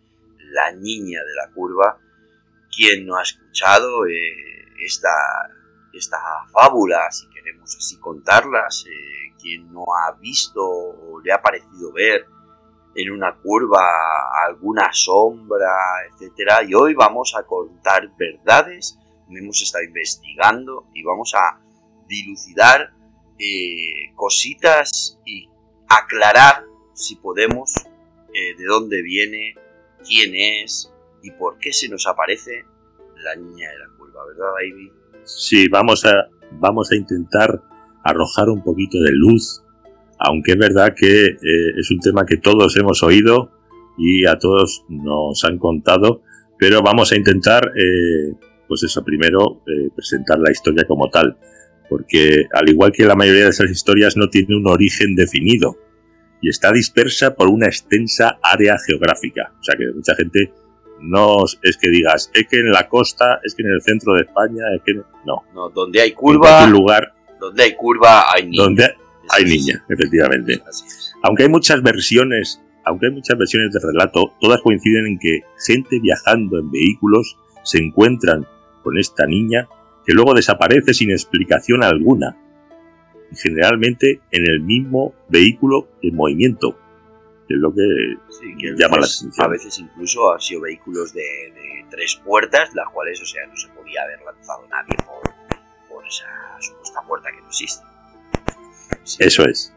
la 0.52 0.70
niña 0.70 1.18
de 1.18 1.34
la 1.34 1.52
curva. 1.52 1.98
Quien 2.70 3.04
no 3.04 3.16
ha 3.16 3.22
escuchado 3.22 4.06
eh, 4.06 4.68
esta, 4.78 5.10
esta 5.92 6.18
fábula, 6.52 7.10
si 7.10 7.28
queremos 7.30 7.74
así 7.76 7.98
contarlas, 7.98 8.86
quien 9.42 9.72
no 9.72 9.86
ha 9.92 10.12
visto 10.20 10.64
o 10.64 11.20
le 11.20 11.32
ha 11.32 11.42
parecido 11.42 11.92
ver 11.92 12.26
en 12.94 13.10
una 13.10 13.34
curva 13.40 13.88
alguna 14.46 14.92
sombra, 14.92 15.74
etcétera, 16.12 16.62
y 16.62 16.74
hoy 16.74 16.94
vamos 16.94 17.34
a 17.36 17.42
contar 17.42 18.08
verdades, 18.16 18.96
hemos 19.28 19.60
estado 19.60 19.82
investigando 19.82 20.86
y 20.94 21.02
vamos 21.02 21.34
a 21.34 21.58
dilucidar 22.06 22.94
eh, 23.38 24.12
cositas 24.14 25.18
y 25.24 25.48
aclarar, 25.88 26.64
si 26.94 27.16
podemos, 27.16 27.72
eh, 28.32 28.56
de 28.56 28.64
dónde 28.64 29.02
viene, 29.02 29.54
quién 30.06 30.34
es 30.34 30.92
y 31.22 31.30
por 31.32 31.58
qué 31.58 31.72
se 31.72 31.88
nos 31.88 32.06
aparece 32.06 32.64
la 33.16 33.34
niña 33.36 33.70
de 33.70 33.78
la 33.78 33.86
curva, 33.96 34.26
¿verdad, 34.26 34.52
Ivy? 34.66 34.92
Sí, 35.24 35.68
vamos 35.68 36.04
a, 36.04 36.28
vamos 36.52 36.92
a 36.92 36.96
intentar 36.96 37.62
arrojar 38.04 38.50
un 38.50 38.62
poquito 38.62 39.00
de 39.00 39.12
luz, 39.12 39.62
aunque 40.18 40.52
es 40.52 40.58
verdad 40.58 40.94
que 40.94 41.26
eh, 41.26 41.70
es 41.78 41.90
un 41.90 42.00
tema 42.00 42.26
que 42.26 42.36
todos 42.36 42.76
hemos 42.76 43.02
oído 43.02 43.50
y 43.96 44.26
a 44.26 44.38
todos 44.38 44.84
nos 44.88 45.42
han 45.44 45.58
contado, 45.58 46.22
pero 46.58 46.82
vamos 46.82 47.12
a 47.12 47.16
intentar, 47.16 47.72
eh, 47.76 48.32
pues 48.68 48.82
eso, 48.82 49.02
primero 49.02 49.62
eh, 49.66 49.88
presentar 49.94 50.38
la 50.38 50.50
historia 50.50 50.84
como 50.86 51.08
tal, 51.08 51.38
porque 51.88 52.46
al 52.52 52.68
igual 52.68 52.92
que 52.92 53.04
la 53.04 53.14
mayoría 53.14 53.44
de 53.44 53.50
esas 53.50 53.70
historias 53.70 54.16
no 54.16 54.28
tiene 54.28 54.56
un 54.56 54.66
origen 54.66 55.14
definido 55.14 55.76
y 56.40 56.48
está 56.48 56.72
dispersa 56.72 57.34
por 57.34 57.48
una 57.48 57.66
extensa 57.66 58.38
área 58.42 58.76
geográfica, 58.78 59.52
o 59.60 59.62
sea 59.64 59.76
que 59.76 59.86
mucha 59.94 60.14
gente 60.14 60.52
no 61.00 61.44
es 61.62 61.76
que 61.76 61.90
digas, 61.90 62.30
es 62.32 62.46
que 62.46 62.60
en 62.60 62.70
la 62.70 62.88
costa, 62.88 63.40
es 63.42 63.54
que 63.54 63.62
en 63.62 63.70
el 63.70 63.82
centro 63.82 64.14
de 64.14 64.22
España, 64.22 64.62
es 64.74 64.82
que 64.84 64.94
no, 64.94 65.42
No, 65.54 65.70
donde 65.70 66.00
hay 66.00 66.10
en 66.10 66.14
curva, 66.14 66.40
cualquier 66.40 66.70
lugar 66.70 67.14
donde 67.40 67.62
hay 67.62 67.74
curva 67.74 68.24
hay 68.32 68.46
niña. 68.46 68.62
donde 68.62 68.94
hay 69.30 69.44
niña, 69.44 69.84
efectivamente. 69.88 70.60
Aunque 71.22 71.44
hay 71.44 71.48
muchas 71.48 71.82
versiones, 71.82 72.60
aunque 72.84 73.06
hay 73.06 73.12
muchas 73.12 73.38
versiones 73.38 73.72
de 73.72 73.80
relato, 73.80 74.34
todas 74.40 74.60
coinciden 74.62 75.06
en 75.06 75.18
que 75.18 75.40
gente 75.66 75.98
viajando 76.00 76.58
en 76.58 76.70
vehículos 76.70 77.36
se 77.62 77.78
encuentran 77.78 78.46
con 78.82 78.98
esta 78.98 79.26
niña 79.26 79.68
que 80.04 80.12
luego 80.12 80.34
desaparece 80.34 80.94
sin 80.94 81.10
explicación 81.10 81.82
alguna. 81.82 82.36
Generalmente 83.36 84.20
en 84.30 84.48
el 84.48 84.60
mismo 84.60 85.14
vehículo 85.28 85.88
en 86.02 86.14
movimiento, 86.14 86.78
que 87.48 87.54
es 87.54 87.60
lo 87.60 87.74
que 87.74 87.82
Sí, 88.30 88.54
que 88.58 88.74
llama 88.76 88.98
la 88.98 89.06
atención. 89.06 89.32
a 89.38 89.48
veces 89.48 89.78
incluso 89.78 90.32
han 90.32 90.40
sido 90.40 90.62
vehículos 90.62 91.12
de, 91.12 91.20
de 91.20 91.86
tres 91.90 92.20
puertas, 92.24 92.74
las 92.74 92.88
cuales, 92.90 93.20
o 93.20 93.26
sea, 93.26 93.46
no 93.46 93.56
se 93.56 93.68
podía 93.68 94.02
haber 94.02 94.20
lanzado 94.22 94.66
nadie 94.68 94.96
por, 95.04 95.22
por 95.88 96.06
esa 96.06 96.26
supuesta 96.60 97.00
puerta 97.06 97.30
que 97.30 97.40
no 97.40 97.46
existe. 97.48 97.84
Sí. 99.02 99.16
Eso 99.20 99.44
es. 99.44 99.74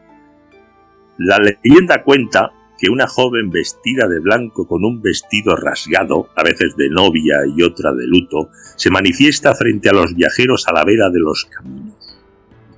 La 1.18 1.38
leyenda 1.38 2.02
cuenta 2.02 2.52
que 2.78 2.90
una 2.90 3.08
joven 3.08 3.50
vestida 3.50 4.06
de 4.06 4.20
blanco 4.20 4.66
con 4.66 4.84
un 4.84 5.02
vestido 5.02 5.56
rasgado, 5.56 6.30
a 6.36 6.44
veces 6.44 6.76
de 6.76 6.88
novia 6.88 7.40
y 7.44 7.62
otra 7.62 7.92
de 7.92 8.06
luto, 8.06 8.50
se 8.76 8.90
manifiesta 8.90 9.54
frente 9.54 9.88
a 9.88 9.92
los 9.92 10.14
viajeros 10.14 10.68
a 10.68 10.72
la 10.72 10.84
vera 10.84 11.10
de 11.10 11.18
los 11.18 11.44
caminos. 11.46 11.96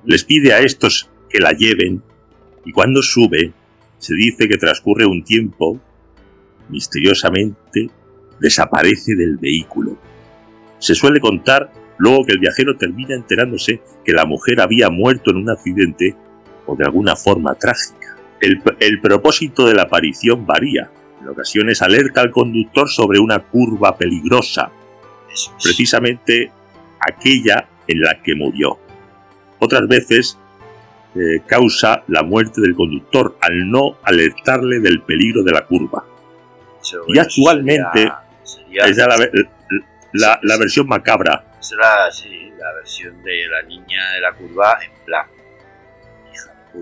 Les 0.03 0.23
pide 0.23 0.53
a 0.53 0.59
estos 0.59 1.09
que 1.29 1.39
la 1.39 1.51
lleven 1.51 2.01
y 2.65 2.71
cuando 2.71 3.01
sube, 3.01 3.53
se 3.99 4.15
dice 4.15 4.49
que 4.49 4.57
transcurre 4.57 5.05
un 5.05 5.23
tiempo, 5.23 5.79
misteriosamente 6.69 7.89
desaparece 8.39 9.15
del 9.15 9.37
vehículo. 9.37 9.97
Se 10.79 10.95
suele 10.95 11.19
contar 11.19 11.71
luego 11.99 12.25
que 12.25 12.33
el 12.33 12.39
viajero 12.39 12.75
termina 12.77 13.13
enterándose 13.13 13.81
que 14.03 14.13
la 14.13 14.25
mujer 14.25 14.59
había 14.59 14.89
muerto 14.89 15.29
en 15.29 15.37
un 15.37 15.49
accidente 15.51 16.15
o 16.65 16.75
de 16.75 16.85
alguna 16.85 17.15
forma 17.15 17.53
trágica. 17.53 18.00
El, 18.41 18.61
el 18.79 18.99
propósito 19.01 19.65
de 19.67 19.73
la 19.75 19.83
aparición 19.83 20.45
varía. 20.45 20.89
En 21.21 21.29
ocasiones 21.29 21.81
alerta 21.81 22.21
al 22.21 22.31
conductor 22.31 22.89
sobre 22.89 23.19
una 23.19 23.39
curva 23.39 23.95
peligrosa, 23.95 24.71
precisamente 25.63 26.51
aquella 26.99 27.67
en 27.87 28.01
la 28.01 28.21
que 28.21 28.33
murió. 28.35 28.79
Otras 29.59 29.87
veces 29.87 30.37
eh, 31.15 31.41
causa 31.45 32.03
la 32.07 32.23
muerte 32.23 32.61
del 32.61 32.73
conductor 32.73 33.37
al 33.41 33.69
no 33.69 33.97
alertarle 34.03 34.79
del 34.79 35.01
peligro 35.03 35.43
de 35.43 35.51
la 35.51 35.63
curva. 35.65 36.03
Eso- 36.81 37.03
y 37.07 37.19
actualmente 37.19 37.99
sería- 37.99 38.23
sería- 38.43 38.85
Esa 38.85 39.01
es 39.03 39.07
la, 39.19 39.49
la- 40.13 40.39
la 40.41 40.57
versión 40.57 40.87
macabra. 40.87 41.45
será, 41.59 42.11
sí, 42.11 42.51
la 42.57 42.73
versión 42.73 43.21
de 43.23 43.47
la 43.47 43.61
niña 43.67 44.11
de 44.13 44.21
la 44.21 44.33
curva 44.33 44.79
en 44.83 45.05
plan. 45.05 45.25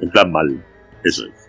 En 0.02 0.10
plan 0.12 0.32
mal. 0.32 0.64
Eso 1.04 1.26
es. 1.26 1.49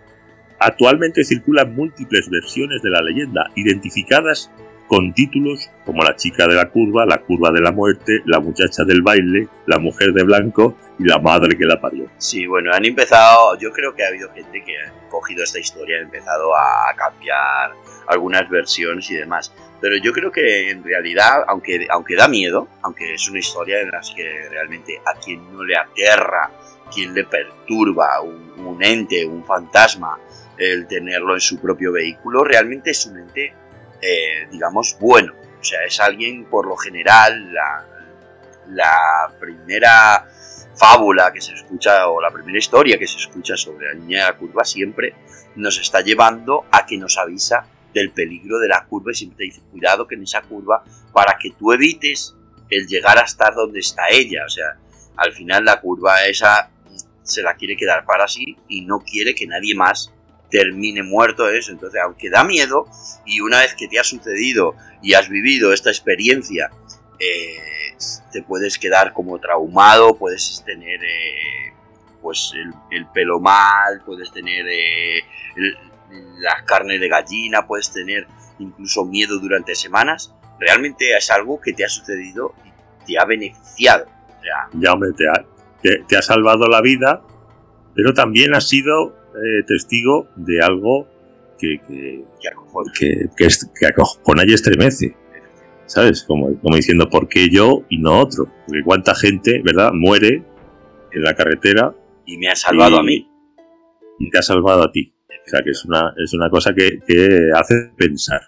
Actualmente 0.63 1.25
circulan 1.25 1.75
múltiples 1.75 2.29
versiones 2.29 2.83
de 2.83 2.91
la 2.91 3.01
leyenda, 3.01 3.51
identificadas 3.55 4.51
con 4.89 5.15
títulos 5.15 5.71
como 5.87 6.03
La 6.03 6.17
chica 6.17 6.47
de 6.47 6.55
la 6.55 6.69
curva, 6.69 7.07
La 7.07 7.23
curva 7.23 7.51
de 7.51 7.63
la 7.63 7.73
muerte, 7.73 8.21
La 8.27 8.41
muchacha 8.41 8.85
del 8.85 9.01
baile, 9.01 9.49
La 9.67 9.79
mujer 9.79 10.13
de 10.13 10.23
blanco 10.23 10.77
y 10.99 11.05
La 11.05 11.19
madre 11.19 11.57
que 11.57 11.65
la 11.65 11.81
parió. 11.81 12.11
Sí, 12.19 12.47
bueno, 12.47 12.75
han 12.75 12.85
empezado, 12.85 13.57
yo 13.59 13.73
creo 13.73 13.95
que 13.95 14.05
ha 14.05 14.09
habido 14.09 14.31
gente 14.35 14.63
que 14.63 14.77
ha 14.77 15.09
cogido 15.09 15.45
esta 15.45 15.59
historia 15.59 15.97
ha 15.97 16.03
empezado 16.03 16.55
a 16.55 16.95
cambiar 16.95 17.73
algunas 18.09 18.47
versiones 18.51 19.11
y 19.11 19.15
demás. 19.15 19.55
Pero 19.81 19.97
yo 19.97 20.13
creo 20.13 20.31
que 20.31 20.71
en 20.71 20.85
realidad, 20.85 21.43
aunque, 21.49 21.87
aunque 21.89 22.17
da 22.17 22.29
miedo, 22.29 22.69
aunque 22.83 23.15
es 23.15 23.31
una 23.31 23.39
historia 23.39 23.81
en 23.81 23.93
la 23.93 24.03
que 24.15 24.49
realmente 24.51 25.01
a 25.07 25.19
quien 25.19 25.51
no 25.55 25.65
le 25.65 25.75
aterra, 25.75 26.51
quien 26.93 27.15
le 27.15 27.25
perturba, 27.25 28.21
un, 28.21 28.67
un 28.67 28.85
ente, 28.85 29.25
un 29.25 29.43
fantasma, 29.45 30.19
el 30.61 30.87
tenerlo 30.87 31.35
en 31.35 31.41
su 31.41 31.59
propio 31.59 31.91
vehículo, 31.91 32.45
realmente 32.45 32.91
es 32.91 33.07
un 33.07 33.19
ente, 33.19 33.55
eh, 34.03 34.47
digamos, 34.51 34.99
bueno. 35.01 35.33
O 35.59 35.65
sea, 35.65 35.85
es 35.85 35.99
alguien, 36.01 36.45
por 36.45 36.67
lo 36.67 36.77
general, 36.77 37.51
la, 37.53 39.33
primera 39.41 40.27
fábula 40.77 41.33
que 41.33 41.41
se 41.41 41.55
escucha 41.55 42.09
o 42.09 42.21
la 42.21 42.31
primera 42.31 42.59
historia 42.59 42.99
que 42.99 43.07
se 43.07 43.17
escucha 43.17 43.57
sobre 43.57 43.89
la 43.89 43.95
niña 43.95 44.19
de 44.19 44.33
la 44.33 44.39
curva 44.39 44.65
siempre 44.65 45.15
nos 45.57 45.79
está 45.79 46.03
llevando 46.03 46.67
a 46.71 46.87
que 46.87 46.97
nos 46.97 47.19
avisa 47.19 47.67
del 47.93 48.13
peligro 48.13 48.59
de 48.59 48.69
la 48.69 48.85
curva 48.87 49.11
y 49.11 49.15
siempre 49.15 49.39
te 49.39 49.45
dice 49.45 49.63
cuidado 49.71 50.07
que 50.07 50.15
en 50.15 50.23
esa 50.23 50.43
curva 50.43 50.85
para 51.13 51.37
que 51.39 51.51
tú 51.51 51.73
evites 51.73 52.37
el 52.69 52.87
llegar 52.87 53.19
a 53.19 53.23
estar 53.23 53.55
donde 53.55 53.81
está 53.81 54.03
ella. 54.11 54.45
O 54.47 54.49
sea, 54.49 54.77
al 55.17 55.33
final 55.33 55.65
la 55.65 55.81
curva 55.81 56.25
esa 56.25 56.71
se 57.23 57.43
la 57.43 57.55
quiere 57.55 57.77
quedar 57.77 58.05
para 58.05 58.29
sí 58.29 58.57
y 58.69 58.83
no 58.83 59.01
quiere 59.01 59.35
que 59.35 59.47
nadie 59.47 59.75
más 59.75 60.13
termine 60.51 61.03
muerto 61.03 61.49
eso. 61.49 61.73
Entonces, 61.73 62.01
aunque 62.05 62.31
da 62.31 62.45
miedo 62.45 62.87
y 63.25 63.41
una 63.41 63.61
vez 63.61 63.75
que 63.75 63.89
te 63.89 63.99
ha 63.99 64.05
sucedido 64.05 64.75
y 65.03 65.15
has 65.15 65.29
vivido 65.29 65.73
esta 65.73 65.91
experiencia, 65.91 66.71
eh, 67.19 67.57
te 68.33 68.43
puedes 68.43 68.79
quedar 68.79 69.13
como 69.13 69.39
traumado, 69.39 70.17
puedes 70.17 70.63
tener 70.65 71.01
eh, 71.05 71.73
pues 72.23 72.53
el, 72.55 72.73
el 72.91 73.07
pelo 73.09 73.41
mal, 73.41 74.03
puedes 74.05 74.31
tener 74.33 74.67
eh, 74.69 75.19
el- 75.57 75.77
la 76.41 76.65
carne 76.65 76.99
de 76.99 77.09
gallina, 77.09 77.67
puedes 77.67 77.93
tener 77.93 78.27
incluso 78.59 79.05
miedo 79.05 79.39
durante 79.39 79.75
semanas. 79.77 80.35
Realmente 80.59 81.17
es 81.17 81.31
algo 81.31 81.61
que 81.61 81.73
te 81.73 81.85
ha 81.85 81.89
sucedido 81.89 82.53
y 82.65 83.07
te 83.07 83.19
ha 83.19 83.25
beneficiado. 83.25 84.07
Ya, 84.75 84.93
hombre, 84.93 85.11
te 85.17 85.29
ha, 85.29 85.45
te- 86.09 86.17
ha 86.17 86.23
salvado 86.23 86.67
la 86.67 86.81
vida, 86.81 87.23
pero 87.95 88.13
también 88.13 88.55
has 88.55 88.69
sido 88.69 89.17
eh, 89.35 89.63
testigo 89.67 90.29
de 90.37 90.63
algo 90.63 91.09
que, 91.59 91.81
que, 91.87 92.25
que 93.37 93.45
es- 93.45 93.71
que 93.79 93.87
acojona 93.87 94.45
y 94.47 94.53
estremece. 94.53 95.17
¿Sabes? 95.87 96.23
Como, 96.23 96.57
como 96.61 96.77
diciendo, 96.77 97.09
¿por 97.11 97.29
qué 97.29 97.49
yo 97.51 97.85
y 97.89 97.99
no 97.99 98.19
otro? 98.21 98.45
Porque 98.67 98.83
cuánta 98.85 99.15
gente, 99.15 99.61
¿verdad?, 99.65 99.91
muere 99.93 100.45
en 101.13 101.23
la 101.23 101.35
carretera 101.35 101.95
Y 102.27 102.39
me 102.39 102.49
ha 102.49 102.55
salvado 102.55 102.97
y- 102.97 102.99
a 103.01 103.03
mí. 103.03 103.29
y 104.21 104.31
te 104.31 104.39
ha 104.39 104.43
salvado 104.43 104.85
a 104.85 104.93
ti. 104.93 105.13
O 105.29 105.49
sea, 105.51 105.63
que 105.63 105.71
es 105.71 105.85
una, 105.85 106.15
es 106.23 106.33
una 106.33 106.49
cosa 106.49 106.73
que, 106.75 107.01
que 107.05 107.51
hace 107.55 107.91
pensar. 107.97 108.41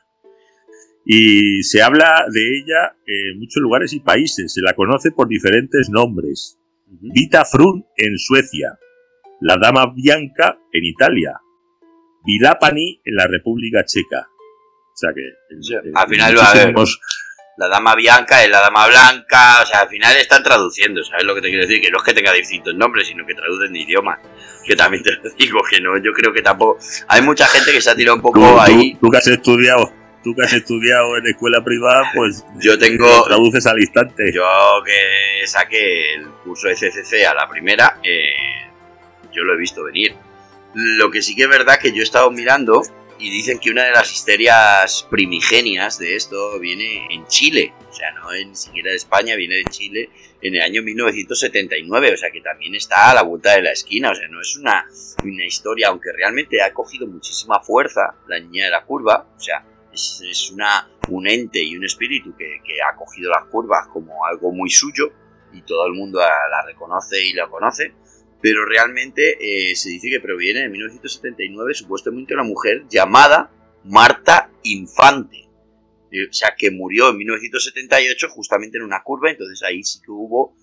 Y 1.04 1.62
se 1.64 1.82
habla 1.82 2.24
de 2.32 2.58
ella 2.58 2.94
en 3.06 3.40
muchos 3.40 3.60
lugares 3.60 3.92
y 3.92 3.98
países. 4.00 4.52
Se 4.54 4.60
la 4.60 4.74
conoce 4.74 5.10
por 5.10 5.26
diferentes 5.26 5.88
nombres. 5.90 6.58
Vita 6.86 7.44
Frun 7.44 7.84
en 7.96 8.18
Suecia. 8.18 8.78
La 9.42 9.56
Dama 9.56 9.92
Bianca 9.94 10.58
en 10.72 10.84
Italia. 10.84 11.38
Vilapani 12.24 13.00
en 13.04 13.14
la 13.16 13.26
República 13.26 13.84
Checa. 13.84 14.28
O 14.28 14.96
sea 14.96 15.10
que... 15.14 15.22
en- 15.54 15.62
Sí, 15.62 15.74
en 15.74 15.96
al 15.96 16.08
final 16.08 16.38
va 16.38 16.44
a 16.44 16.50
haber- 16.52 16.74
La 17.58 17.68
dama 17.68 17.94
bianca 17.94 18.42
es 18.42 18.48
la 18.50 18.60
dama 18.60 18.86
blanca, 18.88 19.60
o 19.62 19.66
sea, 19.66 19.80
al 19.80 19.88
final 19.88 20.16
están 20.16 20.42
traduciendo, 20.42 21.04
¿sabes 21.04 21.24
lo 21.24 21.34
que 21.34 21.42
te 21.42 21.48
quiero 21.48 21.62
decir? 21.66 21.80
Que 21.82 21.90
no 21.90 21.98
es 21.98 22.02
que 22.04 22.14
tenga 22.14 22.32
distintos 22.32 22.74
nombres, 22.74 23.08
sino 23.08 23.26
que 23.26 23.34
traducen 23.34 23.72
de 23.72 23.80
idioma. 23.80 24.18
Que 24.66 24.74
también 24.74 25.02
te 25.02 25.12
lo 25.12 25.30
digo, 25.36 25.60
que 25.68 25.80
no, 25.80 25.96
yo 25.98 26.12
creo 26.12 26.32
que 26.32 26.40
tampoco... 26.42 26.78
Hay 27.08 27.20
mucha 27.22 27.46
gente 27.46 27.70
que 27.72 27.80
se 27.82 27.90
ha 27.90 27.94
tirado 27.94 28.16
un 28.16 28.22
poco 28.22 28.40
Tú, 28.40 28.46
tú- 28.46 28.60
ahí. 28.60 28.94
tú 29.00 29.10
que 29.10 29.16
has 29.18 29.26
estudiado, 29.26 29.92
tú 30.24 30.34
que 30.34 30.44
has 30.44 30.52
estudiado 30.52 31.16
en 31.18 31.26
escuela 31.26 31.62
privada, 31.62 32.04
pues 32.14 32.42
Yo 32.60 32.78
tengo... 32.78 33.06
lo 33.06 33.24
traduces 33.24 33.66
al 33.66 33.80
instante. 33.80 34.32
Yo 34.32 34.42
que 34.86 35.46
saqué 35.46 36.14
el 36.14 36.28
curso 36.44 36.68
de 36.68 36.74
CCC 36.74 37.26
a 37.26 37.34
la 37.34 37.48
primera, 37.48 37.98
eh, 38.02 38.32
yo 39.32 39.44
lo 39.44 39.54
he 39.54 39.58
visto 39.58 39.84
venir. 39.84 40.14
Lo 40.74 41.10
que 41.10 41.22
sí 41.22 41.34
que 41.34 41.42
es 41.42 41.48
verdad 41.48 41.78
que 41.78 41.92
yo 41.92 42.00
he 42.00 42.04
estado 42.04 42.30
mirando 42.30 42.82
y 43.18 43.30
dicen 43.30 43.58
que 43.58 43.70
una 43.70 43.84
de 43.84 43.92
las 43.92 44.12
histerias 44.12 45.06
primigenias 45.08 45.98
de 45.98 46.16
esto 46.16 46.58
viene 46.58 47.06
en 47.10 47.26
Chile. 47.26 47.72
O 47.88 47.92
sea, 47.92 48.10
no 48.12 48.32
en, 48.32 48.56
siquiera 48.56 48.90
de 48.90 48.96
España, 48.96 49.36
viene 49.36 49.56
de 49.56 49.64
Chile 49.64 50.10
en 50.40 50.56
el 50.56 50.62
año 50.62 50.82
1979. 50.82 52.14
O 52.14 52.16
sea, 52.16 52.30
que 52.30 52.40
también 52.40 52.74
está 52.74 53.10
a 53.10 53.14
la 53.14 53.22
vuelta 53.22 53.54
de 53.54 53.62
la 53.62 53.72
esquina. 53.72 54.10
O 54.10 54.14
sea, 54.14 54.26
no 54.28 54.40
es 54.40 54.56
una, 54.56 54.86
una 55.22 55.44
historia, 55.44 55.88
aunque 55.88 56.10
realmente 56.12 56.62
ha 56.62 56.72
cogido 56.72 57.06
muchísima 57.06 57.60
fuerza 57.60 58.16
la 58.26 58.40
niña 58.40 58.64
de 58.64 58.70
la 58.70 58.84
curva. 58.84 59.28
O 59.36 59.40
sea, 59.40 59.64
es, 59.92 60.22
es 60.28 60.50
una, 60.50 60.90
un 61.08 61.28
ente 61.28 61.62
y 61.62 61.76
un 61.76 61.84
espíritu 61.84 62.34
que, 62.36 62.60
que 62.64 62.82
ha 62.82 62.96
cogido 62.96 63.30
las 63.30 63.44
curvas 63.44 63.86
como 63.88 64.24
algo 64.24 64.50
muy 64.50 64.70
suyo 64.70 65.12
y 65.52 65.62
todo 65.62 65.86
el 65.86 65.92
mundo 65.92 66.18
la, 66.18 66.48
la 66.50 66.62
reconoce 66.66 67.24
y 67.24 67.32
la 67.34 67.48
conoce, 67.48 67.92
pero 68.42 68.66
realmente 68.66 69.38
eh, 69.40 69.76
se 69.76 69.88
dice 69.88 70.10
que 70.10 70.20
proviene 70.20 70.60
de 70.60 70.68
1979 70.68 71.74
supuestamente 71.74 72.34
una 72.34 72.42
mujer 72.42 72.84
llamada 72.90 73.50
Marta 73.84 74.50
Infante, 74.64 75.48
Eh, 76.10 76.28
o 76.28 76.32
sea 76.32 76.54
que 76.58 76.70
murió 76.70 77.08
en 77.10 77.16
1978 77.18 78.28
justamente 78.28 78.76
en 78.76 78.84
una 78.84 79.02
curva, 79.02 79.30
entonces 79.30 79.62
ahí 79.62 79.82
sí 79.82 80.00
que 80.04 80.10
hubo 80.10 80.54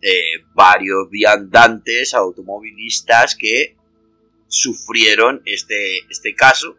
eh, 0.00 0.44
varios 0.54 1.10
viandantes 1.10 2.14
automovilistas 2.14 3.36
que 3.36 3.76
sufrieron 4.46 5.42
este, 5.44 5.98
este 6.08 6.34
caso 6.34 6.76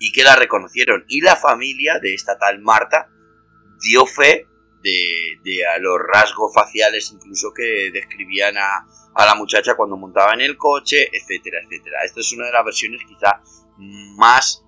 y 0.00 0.10
que 0.12 0.24
la 0.24 0.34
reconocieron. 0.34 1.04
Y 1.08 1.20
la 1.20 1.36
familia 1.36 2.00
de 2.00 2.14
esta 2.14 2.38
tal 2.38 2.60
Marta 2.60 3.08
dio 3.82 4.06
fe 4.06 4.46
de, 4.82 5.38
de 5.44 5.66
a 5.66 5.78
los 5.78 5.98
rasgos 6.12 6.52
faciales 6.54 7.10
incluso 7.12 7.52
que 7.54 7.90
describían 7.92 8.56
a, 8.56 8.86
a 9.14 9.26
la 9.26 9.34
muchacha 9.34 9.74
cuando 9.76 9.96
montaba 9.96 10.34
en 10.34 10.40
el 10.40 10.56
coche, 10.56 11.08
etcétera, 11.12 11.58
etcétera. 11.64 11.98
Esta 12.04 12.20
es 12.20 12.32
una 12.32 12.46
de 12.46 12.52
las 12.52 12.64
versiones 12.64 13.02
quizá 13.06 13.40
más, 14.16 14.64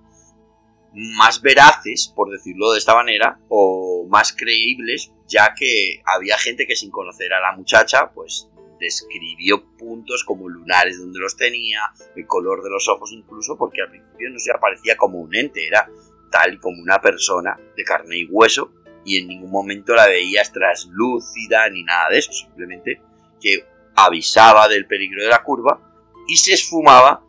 más 0.92 1.40
veraces, 1.42 2.12
por 2.14 2.30
decirlo 2.30 2.72
de 2.72 2.78
esta 2.78 2.94
manera, 2.94 3.38
o 3.48 4.06
más 4.08 4.32
creíbles, 4.32 5.12
ya 5.28 5.54
que 5.54 6.02
había 6.04 6.38
gente 6.38 6.66
que 6.66 6.76
sin 6.76 6.90
conocer 6.90 7.32
a 7.32 7.40
la 7.40 7.52
muchacha, 7.56 8.10
pues 8.12 8.48
describió 8.80 9.64
puntos 9.76 10.24
como 10.24 10.48
lunares 10.48 10.98
donde 10.98 11.20
los 11.20 11.36
tenía, 11.36 11.80
el 12.16 12.26
color 12.26 12.62
de 12.64 12.70
los 12.70 12.88
ojos 12.88 13.12
incluso, 13.12 13.56
porque 13.56 13.80
al 13.80 13.90
principio 13.90 14.30
no 14.30 14.38
se 14.40 14.50
aparecía 14.50 14.96
como 14.96 15.20
un 15.20 15.34
ente, 15.34 15.66
era 15.66 15.88
tal 16.32 16.54
y 16.54 16.58
como 16.58 16.82
una 16.82 17.00
persona 17.00 17.56
de 17.76 17.84
carne 17.84 18.18
y 18.18 18.26
hueso, 18.28 18.72
y 19.04 19.18
en 19.18 19.28
ningún 19.28 19.50
momento 19.50 19.94
la 19.94 20.06
veías 20.06 20.52
traslúcida 20.52 21.68
ni 21.70 21.82
nada 21.82 22.10
de 22.10 22.18
eso, 22.18 22.32
simplemente 22.32 23.00
que 23.40 23.64
avisaba 23.94 24.68
del 24.68 24.86
peligro 24.86 25.22
de 25.22 25.28
la 25.28 25.42
curva 25.42 25.80
y 26.28 26.36
se 26.36 26.52
esfumaba 26.54 27.22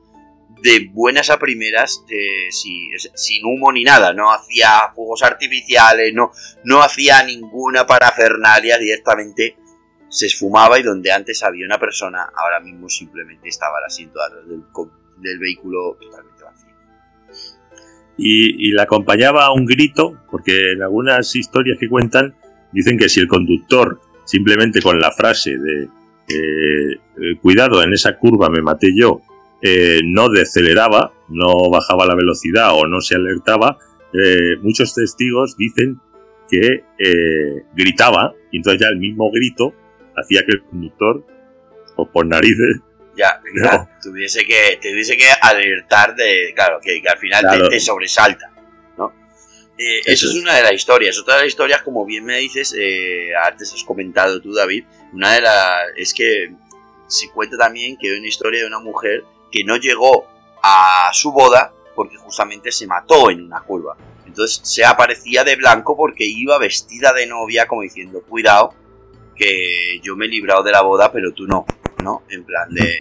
de 0.61 0.87
buenas 0.93 1.29
a 1.29 1.39
primeras 1.39 2.03
eh, 2.09 2.47
si- 2.51 2.89
sin 3.15 3.43
humo 3.45 3.71
ni 3.71 3.83
nada, 3.83 4.13
no 4.13 4.31
hacía 4.31 4.91
fuegos 4.95 5.23
artificiales, 5.23 6.13
no, 6.13 6.31
no 6.63 6.81
hacía 6.81 7.21
ninguna 7.23 7.85
parafernalia, 7.85 8.77
directamente 8.77 9.57
se 10.09 10.27
esfumaba 10.27 10.79
y 10.79 10.83
donde 10.83 11.11
antes 11.11 11.43
había 11.43 11.65
una 11.65 11.79
persona, 11.79 12.29
ahora 12.35 12.59
mismo 12.59 12.87
simplemente 12.87 13.49
estaba 13.49 13.79
el 13.79 13.85
asiento 13.85 14.19
del, 14.45 14.63
del 15.17 15.39
vehículo 15.39 15.97
totalmente. 15.99 16.32
Y, 18.17 18.67
y 18.67 18.71
la 18.71 18.83
acompañaba 18.83 19.45
a 19.45 19.53
un 19.53 19.65
grito, 19.65 20.19
porque 20.29 20.73
en 20.73 20.83
algunas 20.83 21.35
historias 21.35 21.77
que 21.79 21.89
cuentan 21.89 22.35
dicen 22.71 22.97
que 22.97 23.09
si 23.09 23.19
el 23.19 23.27
conductor 23.27 23.99
simplemente 24.25 24.81
con 24.81 24.99
la 24.99 25.11
frase 25.11 25.57
de 25.57 25.83
eh, 26.29 26.93
eh, 26.93 27.35
cuidado, 27.41 27.83
en 27.83 27.93
esa 27.93 28.17
curva 28.17 28.49
me 28.49 28.61
maté 28.61 28.91
yo, 28.95 29.21
eh, 29.61 29.99
no 30.05 30.29
deceleraba, 30.29 31.13
no 31.29 31.69
bajaba 31.69 32.05
la 32.05 32.15
velocidad 32.15 32.73
o 32.73 32.87
no 32.87 33.01
se 33.01 33.15
alertaba, 33.15 33.77
muchos 34.61 34.93
testigos 34.93 35.57
dicen 35.57 35.99
que 36.47 36.83
gritaba 37.73 38.35
y 38.51 38.57
entonces 38.57 38.79
ya 38.79 38.89
el 38.89 38.99
mismo 38.99 39.31
grito 39.31 39.73
hacía 40.15 40.41
que 40.45 40.51
el 40.51 40.63
conductor, 40.65 41.25
o 41.95 42.11
por 42.11 42.27
narices, 42.27 42.79
Ya, 43.15 43.39
No. 43.53 43.63
ya, 43.71 43.99
tuviese 44.01 44.43
que, 44.45 44.79
tuviese 44.81 45.15
que 45.15 45.27
alertar 45.41 46.15
de, 46.15 46.51
claro, 46.55 46.79
que, 46.81 47.01
que 47.01 47.07
al 47.09 47.17
final 47.19 47.41
te- 47.41 47.47
Claro. 47.47 47.69
te, 47.69 47.79
sobresalta, 47.79 48.51
¿no? 48.97 49.13
Eh, 49.77 49.99
eso, 49.99 50.11
Eso 50.11 50.25
es 50.29 50.35
es. 50.35 50.41
una 50.41 50.55
de 50.55 50.63
las 50.63 50.73
historias. 50.73 51.19
Otra 51.19 51.35
de 51.35 51.41
las 51.41 51.49
historias, 51.49 51.81
como 51.83 52.05
bien 52.05 52.25
me 52.25 52.37
dices, 52.39 52.73
eh, 52.77 53.29
antes 53.45 53.71
has 53.73 53.83
comentado 53.83 54.41
tú, 54.41 54.51
David, 54.53 54.85
una 55.13 55.33
de 55.33 55.41
las 55.41 55.73
es 55.97 56.13
que 56.13 56.51
se 57.07 57.29
cuenta 57.29 57.55
también 57.57 57.97
que 57.97 58.11
hay 58.11 58.17
una 58.17 58.27
historia 58.27 58.61
de 58.61 58.65
una 58.67 58.79
mujer 58.79 59.23
que 59.51 59.63
no 59.63 59.77
llegó 59.77 60.25
a 60.63 61.11
su 61.13 61.31
boda 61.31 61.71
porque 61.95 62.17
justamente 62.17 62.71
se 62.71 62.87
mató 62.87 63.29
en 63.29 63.43
una 63.43 63.61
curva. 63.61 63.95
Entonces 64.25 64.61
se 64.63 64.83
aparecía 64.83 65.43
de 65.43 65.55
blanco 65.55 65.95
porque 65.95 66.25
iba 66.25 66.57
vestida 66.57 67.13
de 67.13 67.27
novia 67.27 67.67
como 67.67 67.83
diciendo, 67.83 68.23
cuidado, 68.27 68.73
que 69.35 69.99
yo 70.01 70.15
me 70.15 70.25
he 70.25 70.29
librado 70.29 70.63
de 70.63 70.71
la 70.71 70.81
boda, 70.81 71.11
pero 71.11 71.31
tú 71.33 71.45
no, 71.45 71.65
¿no? 72.03 72.23
En 72.29 72.43
plan 72.43 72.69
de... 72.69 72.83
eh, 72.83 72.99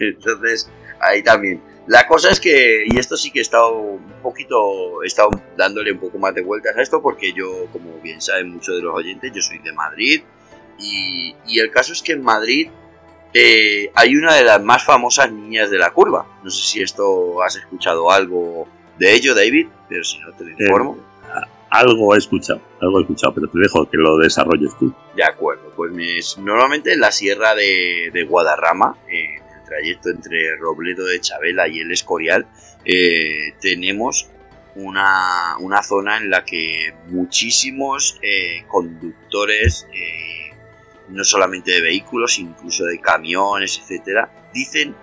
Entonces, 0.00 0.70
ahí 1.00 1.22
también. 1.22 1.60
La 1.86 2.06
cosa 2.06 2.30
es 2.30 2.38
que, 2.38 2.84
y 2.86 2.98
esto 2.98 3.16
sí 3.16 3.30
que 3.30 3.38
he 3.38 3.42
estado 3.42 3.72
un 3.78 4.12
poquito, 4.22 5.02
he 5.02 5.06
estado 5.06 5.30
dándole 5.56 5.92
un 5.92 5.98
poco 5.98 6.18
más 6.18 6.34
de 6.34 6.42
vueltas 6.42 6.76
a 6.76 6.82
esto 6.82 7.00
porque 7.00 7.32
yo, 7.32 7.66
como 7.72 7.98
bien 8.00 8.20
saben 8.20 8.52
muchos 8.52 8.76
de 8.76 8.82
los 8.82 8.94
oyentes, 8.94 9.32
yo 9.34 9.40
soy 9.40 9.58
de 9.60 9.72
Madrid 9.72 10.22
y, 10.78 11.34
y 11.46 11.60
el 11.60 11.70
caso 11.70 11.94
es 11.94 12.02
que 12.02 12.12
en 12.12 12.22
Madrid 12.22 12.68
eh, 13.32 13.90
hay 13.94 14.16
una 14.16 14.34
de 14.34 14.44
las 14.44 14.62
más 14.62 14.84
famosas 14.84 15.32
niñas 15.32 15.70
de 15.70 15.78
la 15.78 15.90
curva. 15.90 16.26
No 16.42 16.50
sé 16.50 16.66
si 16.66 16.82
esto 16.82 17.42
has 17.42 17.56
escuchado 17.56 18.10
algo 18.10 18.68
de 18.98 19.14
ello, 19.14 19.34
David, 19.34 19.68
pero 19.88 20.04
si 20.04 20.18
no 20.18 20.32
te 20.32 20.44
lo 20.44 20.50
informo. 20.50 20.98
Algo 21.70 22.14
he 22.14 22.18
escuchado, 22.18 22.60
algo 22.80 22.98
he 22.98 23.02
escuchado, 23.02 23.34
pero 23.34 23.48
te 23.48 23.58
dejo 23.58 23.88
que 23.88 23.96
lo 23.96 24.16
desarrolles 24.18 24.76
tú. 24.78 24.94
De 25.14 25.24
acuerdo, 25.24 25.72
pues 25.76 25.92
me- 25.92 26.20
normalmente 26.44 26.92
en 26.92 27.00
la 27.00 27.10
sierra 27.12 27.54
de, 27.54 28.10
Guadarrama, 28.28 28.96
eh, 29.08 29.36
en 29.36 29.58
el 29.58 29.64
trayecto 29.64 30.10
entre 30.10 30.56
Robledo 30.56 31.04
de 31.04 31.20
Chabela 31.20 31.68
y 31.68 31.80
el 31.80 31.90
Escorial, 31.92 32.46
eh, 32.84 33.54
tenemos 33.60 34.28
una, 34.76 35.56
una 35.60 35.82
zona 35.82 36.18
en 36.18 36.30
la 36.30 36.44
que 36.44 36.94
muchísimos 37.08 38.18
eh, 38.22 38.64
conductores, 38.68 39.86
eh, 39.92 40.54
no 41.08 41.24
solamente 41.24 41.72
de 41.72 41.80
vehículos, 41.82 42.38
incluso 42.38 42.84
de 42.84 43.00
camiones, 43.00 43.78
etcétera, 43.82 44.30
dicen 44.54 44.94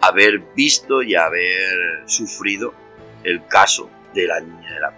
haber 0.00 0.38
visto 0.54 1.02
y 1.02 1.14
haber 1.14 2.02
sufrido 2.06 2.72
el 3.24 3.46
caso 3.46 3.90
de 4.14 4.26
la 4.26 4.40
niña 4.40 4.74
de 4.74 4.80
la. 4.80 4.94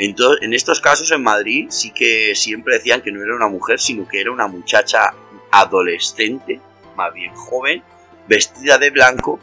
En 0.00 0.54
estos 0.54 0.80
casos 0.80 1.10
en 1.12 1.22
Madrid 1.22 1.66
sí 1.68 1.90
que 1.90 2.34
siempre 2.34 2.76
decían 2.76 3.02
que 3.02 3.12
no 3.12 3.22
era 3.22 3.36
una 3.36 3.48
mujer, 3.48 3.78
sino 3.78 4.08
que 4.08 4.20
era 4.20 4.30
una 4.30 4.46
muchacha 4.46 5.12
adolescente, 5.50 6.58
más 6.96 7.12
bien 7.12 7.34
joven, 7.34 7.82
vestida 8.26 8.78
de 8.78 8.88
blanco, 8.90 9.38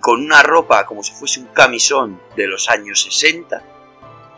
con 0.00 0.20
una 0.24 0.44
ropa 0.44 0.86
como 0.86 1.02
si 1.02 1.12
fuese 1.12 1.40
un 1.40 1.46
camisón 1.46 2.20
de 2.36 2.46
los 2.46 2.70
años 2.70 3.02
60, 3.02 3.62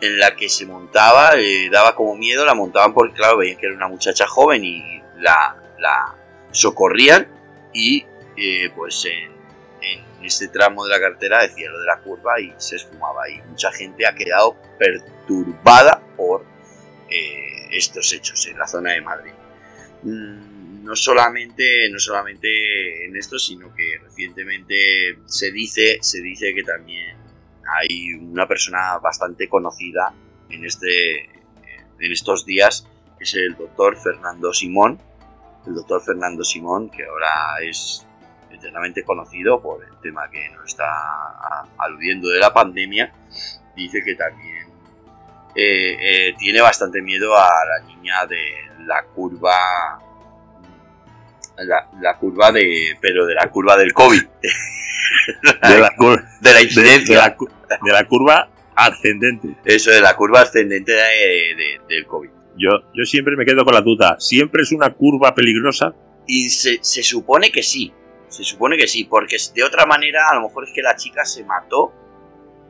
en 0.00 0.18
la 0.18 0.34
que 0.34 0.48
se 0.48 0.64
montaba, 0.64 1.32
eh, 1.36 1.68
daba 1.70 1.94
como 1.94 2.16
miedo, 2.16 2.46
la 2.46 2.54
montaban 2.54 2.94
porque, 2.94 3.14
claro, 3.14 3.36
veían 3.36 3.58
que 3.58 3.66
era 3.66 3.76
una 3.76 3.88
muchacha 3.88 4.26
joven 4.26 4.64
y 4.64 5.02
la, 5.18 5.56
la 5.78 6.16
socorrían 6.50 7.28
y 7.74 8.06
eh, 8.36 8.70
pues 8.74 9.06
este 10.26 10.48
tramo 10.48 10.84
de 10.84 10.90
la 10.90 11.00
carretera 11.00 11.42
decía 11.42 11.70
lo 11.70 11.80
de 11.80 11.86
la 11.86 12.00
curva 12.00 12.40
y 12.40 12.52
se 12.58 12.76
esfumaba 12.76 13.28
y 13.28 13.40
mucha 13.42 13.72
gente 13.72 14.06
ha 14.06 14.14
quedado 14.14 14.56
perturbada 14.78 16.02
por 16.16 16.44
eh, 17.10 17.68
estos 17.70 18.12
hechos 18.12 18.46
en 18.46 18.58
la 18.58 18.66
zona 18.66 18.92
de 18.92 19.00
Madrid. 19.00 19.32
Mm, 20.02 20.84
No 20.84 20.96
solamente, 20.96 21.88
no 21.90 21.98
solamente 21.98 23.04
en 23.06 23.16
esto, 23.16 23.38
sino 23.38 23.72
que 23.74 23.98
recientemente 24.02 25.18
se 25.26 25.52
dice, 25.52 25.98
se 26.00 26.20
dice 26.20 26.52
que 26.54 26.64
también 26.64 27.16
hay 27.78 28.14
una 28.14 28.48
persona 28.48 28.98
bastante 28.98 29.48
conocida 29.48 30.12
en 30.50 30.64
este 30.64 31.30
en 32.00 32.10
estos 32.10 32.44
días, 32.44 32.84
que 33.16 33.24
es 33.24 33.34
el 33.34 33.54
doctor 33.54 33.96
Fernando 33.96 34.52
Simón, 34.52 34.98
el 35.68 35.74
doctor 35.74 36.02
Fernando 36.02 36.42
Simón, 36.42 36.90
que 36.90 37.04
ahora 37.04 37.60
es 37.62 38.04
eternamente 38.52 39.02
conocido 39.04 39.60
por 39.60 39.84
el 39.84 39.96
tema 40.02 40.28
que 40.30 40.48
nos 40.50 40.66
está 40.68 40.86
aludiendo 41.78 42.28
de 42.28 42.38
la 42.40 42.52
pandemia, 42.52 43.12
dice 43.76 44.02
que 44.04 44.14
también 44.14 44.66
eh, 45.54 45.96
eh, 46.00 46.34
tiene 46.38 46.60
bastante 46.60 47.02
miedo 47.02 47.36
a 47.36 47.48
la 47.66 47.86
niña 47.86 48.26
de 48.26 48.40
la 48.86 49.02
curva 49.04 49.54
la, 51.58 51.88
la 52.00 52.16
curva 52.18 52.50
de 52.50 52.96
pero 53.00 53.26
de 53.26 53.34
la 53.34 53.48
curva 53.50 53.76
del 53.76 53.92
COVID 53.92 54.22
De 55.68 55.78
la, 55.78 55.90
de 56.40 56.62
incidencia 56.62 57.16
de 57.16 57.22
la 57.22 57.36
cu- 57.36 57.48
de 57.84 57.92
la 57.92 58.04
curva 58.06 58.48
ascendente. 58.74 59.54
eso 59.64 59.90
de 59.90 60.00
la 60.00 60.14
curva 60.16 60.40
ascendente 60.40 60.92
de- 60.92 60.98
de- 61.56 61.80
del 61.88 62.06
COVID 62.06 62.30
Yo, 62.56 62.70
yo 62.94 63.04
siempre 63.04 63.36
me 63.36 63.44
quedo 63.44 63.64
con 63.64 63.74
la 63.74 63.82
duda, 63.82 64.16
¿siempre 64.18 64.62
es 64.62 64.72
una 64.72 64.90
curva 64.90 65.34
peligrosa? 65.34 65.94
y 66.26 66.48
se, 66.50 66.78
se 66.82 67.02
supone 67.02 67.50
que 67.50 67.62
sí 67.62 67.92
se 68.32 68.44
supone 68.44 68.76
que 68.76 68.88
sí 68.88 69.04
porque 69.04 69.36
de 69.54 69.64
otra 69.64 69.86
manera 69.86 70.28
a 70.30 70.34
lo 70.34 70.42
mejor 70.42 70.64
es 70.64 70.72
que 70.74 70.82
la 70.82 70.96
chica 70.96 71.24
se 71.24 71.44
mató 71.44 71.92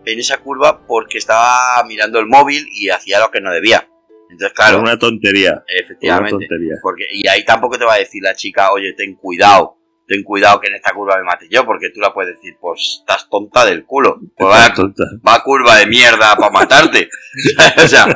en 0.04 0.18
esa 0.18 0.38
curva 0.38 0.84
porque 0.86 1.18
estaba 1.18 1.82
mirando 1.86 2.18
el 2.18 2.26
móvil 2.26 2.66
y 2.72 2.90
hacía 2.90 3.20
lo 3.20 3.30
que 3.30 3.40
no 3.40 3.52
debía 3.52 3.86
entonces 4.32 4.56
claro 4.56 4.80
una 4.80 4.98
tontería. 4.98 5.50
Por 5.50 5.62
una 5.62 5.80
efectivamente 5.84 6.30
tontería. 6.30 6.74
Porque, 6.82 7.04
y 7.12 7.28
ahí 7.28 7.44
tampoco 7.44 7.78
te 7.78 7.84
va 7.84 7.94
a 7.94 7.98
decir 7.98 8.22
la 8.22 8.34
chica, 8.34 8.72
oye, 8.72 8.94
ten 8.94 9.14
cuidado, 9.14 9.76
ten 10.06 10.22
cuidado 10.22 10.58
que 10.58 10.68
en 10.68 10.74
esta 10.74 10.92
curva 10.92 11.18
me 11.18 11.24
mate 11.24 11.46
yo, 11.50 11.66
porque 11.66 11.90
tú 11.90 12.00
la 12.00 12.14
puedes 12.14 12.36
decir, 12.36 12.56
pues 12.60 13.00
estás 13.00 13.28
tonta 13.28 13.64
del 13.66 13.84
culo, 13.84 14.18
pues 14.36 14.50
va, 14.50 14.72
Tonta. 14.72 15.04
va 15.26 15.42
curva 15.42 15.76
de 15.76 15.86
mierda 15.86 16.34
para 16.36 16.50
matarte. 16.50 17.08
o 17.76 17.86
sea, 17.86 18.06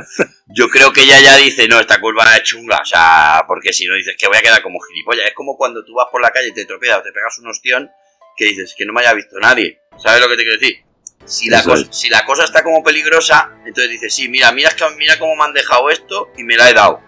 yo 0.48 0.68
creo 0.68 0.92
que 0.92 1.02
ella 1.02 1.20
ya 1.20 1.36
dice, 1.36 1.66
no, 1.66 1.80
esta 1.80 2.00
curva 2.00 2.24
es 2.36 2.44
chunga, 2.44 2.78
o 2.80 2.84
sea, 2.84 3.44
porque 3.48 3.72
si 3.72 3.86
no 3.86 3.94
dices 3.94 4.14
que 4.16 4.28
voy 4.28 4.36
a 4.36 4.42
quedar 4.42 4.62
como 4.62 4.78
gilipollas. 4.80 5.26
Es 5.26 5.34
como 5.34 5.56
cuando 5.56 5.84
tú 5.84 5.94
vas 5.94 6.06
por 6.10 6.22
la 6.22 6.30
calle 6.30 6.48
y 6.48 6.54
te 6.54 6.64
tropiezas 6.64 6.98
o 6.98 7.02
te 7.02 7.12
pegas 7.12 7.38
un 7.38 7.48
ostión 7.48 7.90
que 8.36 8.44
dices 8.44 8.74
que 8.76 8.84
no 8.84 8.92
me 8.92 9.00
haya 9.00 9.14
visto 9.14 9.38
nadie. 9.40 9.80
¿Sabes 9.98 10.20
lo 10.20 10.28
que 10.28 10.36
te 10.36 10.42
quiero 10.42 10.58
decir? 10.58 10.84
Si 11.24 11.50
la, 11.50 11.64
cosa, 11.64 11.92
si 11.92 12.08
la 12.08 12.24
cosa 12.24 12.44
está 12.44 12.62
como 12.62 12.84
peligrosa, 12.84 13.50
entonces 13.64 13.90
dices, 13.90 14.14
sí, 14.14 14.28
mira, 14.28 14.52
mira, 14.52 14.70
mira 14.96 15.18
cómo 15.18 15.34
me 15.34 15.42
han 15.42 15.52
dejado 15.52 15.90
esto 15.90 16.30
y 16.36 16.44
me 16.44 16.56
la 16.56 16.70
he 16.70 16.74
dado. 16.74 17.00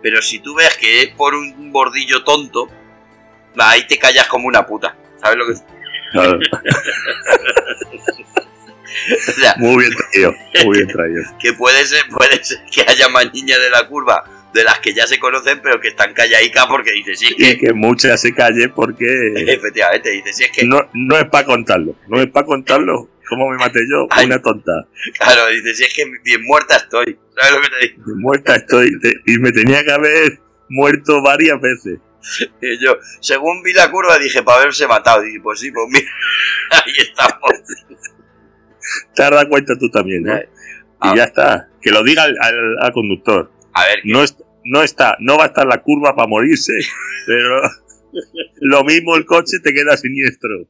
Pero 0.00 0.22
si 0.22 0.38
tú 0.38 0.54
ves 0.54 0.76
que 0.76 1.02
es 1.02 1.08
por 1.08 1.34
un 1.34 1.72
bordillo 1.72 2.22
tonto, 2.22 2.68
ahí 3.58 3.84
te 3.88 3.98
callas 3.98 4.28
como 4.28 4.46
una 4.46 4.64
puta. 4.64 4.96
¿Sabes 5.20 5.38
lo 5.38 5.46
que 5.46 5.54
Claro. 6.12 6.38
O 9.28 9.32
sea, 9.32 9.54
Muy 9.58 9.84
bien 9.84 9.92
traído. 9.96 10.34
Muy 10.64 10.76
bien 10.76 10.88
traído. 10.88 11.22
que 11.40 11.52
puede 11.52 11.84
ser, 11.84 12.02
puede 12.08 12.42
ser 12.44 12.58
que 12.72 12.82
haya 12.88 13.08
más 13.08 13.32
niñas 13.32 13.58
de 13.60 13.70
la 13.70 13.86
curva 13.86 14.24
de 14.52 14.62
las 14.62 14.78
que 14.78 14.94
ya 14.94 15.06
se 15.06 15.18
conocen, 15.18 15.60
pero 15.62 15.80
que 15.80 15.88
están 15.88 16.14
calladicas 16.14 16.66
porque 16.66 16.92
dices, 16.92 17.18
sí, 17.18 17.34
es 17.36 17.54
Y 17.54 17.58
que. 17.58 17.66
que 17.66 17.72
muchas 17.72 18.20
se 18.20 18.32
calle 18.32 18.68
porque 18.68 19.06
Efectivamente, 19.36 20.10
dices, 20.10 20.36
sí, 20.36 20.44
es 20.44 20.52
que. 20.52 20.64
no, 20.64 20.88
no 20.92 21.18
es 21.18 21.28
para 21.28 21.44
contarlo. 21.44 21.96
No 22.08 22.20
es 22.20 22.28
para 22.28 22.46
contarlo. 22.46 23.10
¿Cómo 23.28 23.48
me 23.50 23.56
maté 23.56 23.80
yo? 23.90 24.06
Ay. 24.10 24.26
Una 24.26 24.40
tonta. 24.40 24.86
Claro, 25.18 25.48
dices, 25.48 25.78
sí, 25.78 25.84
es 25.84 25.94
que 25.94 26.04
bien 26.22 26.44
muerta 26.44 26.76
estoy. 26.76 27.18
¿Sabes 27.36 27.52
lo 27.52 27.60
que 27.62 27.68
te 27.68 27.88
digo? 27.88 28.02
Muerta 28.16 28.54
estoy. 28.54 28.96
y 29.26 29.38
me 29.38 29.50
tenía 29.50 29.82
que 29.82 29.92
haber 29.92 30.38
muerto 30.68 31.20
varias 31.22 31.60
veces. 31.60 31.98
Y 32.62 32.82
yo, 32.82 32.96
según 33.20 33.62
vi 33.62 33.72
la 33.72 33.90
curva, 33.90 34.18
dije, 34.18 34.42
para 34.42 34.62
haberse 34.62 34.86
matado. 34.86 35.24
Y 35.24 35.28
dije, 35.28 35.40
pues 35.42 35.60
sí, 35.60 35.70
pues 35.70 35.86
mira, 35.90 36.10
ahí 36.70 36.92
estamos. 36.98 37.50
Te 39.14 39.22
has 39.22 39.30
dado 39.30 39.48
cuenta 39.48 39.74
tú 39.78 39.90
también, 39.90 40.22
¿no? 40.24 40.34
Ah. 41.00 41.12
Y 41.12 41.16
ya 41.18 41.24
está. 41.24 41.68
Que 41.80 41.90
lo 41.90 42.02
diga 42.02 42.22
al, 42.24 42.36
al- 42.40 42.76
al 42.80 42.92
conductor. 42.92 43.50
A 43.74 43.84
ver, 43.84 43.98
No, 44.04 44.22
es- 44.22 44.36
no 44.64 44.82
está, 44.82 45.16
no 45.20 45.36
va 45.36 45.44
a 45.44 45.46
estar 45.48 45.66
la 45.66 45.82
curva 45.82 46.14
para 46.16 46.26
morirse, 46.28 46.72
pero 47.26 47.60
lo 48.60 48.84
mismo 48.84 49.16
el 49.16 49.24
coche 49.26 49.58
te 49.62 49.72
queda 49.74 49.96
siniestro. 49.96 50.68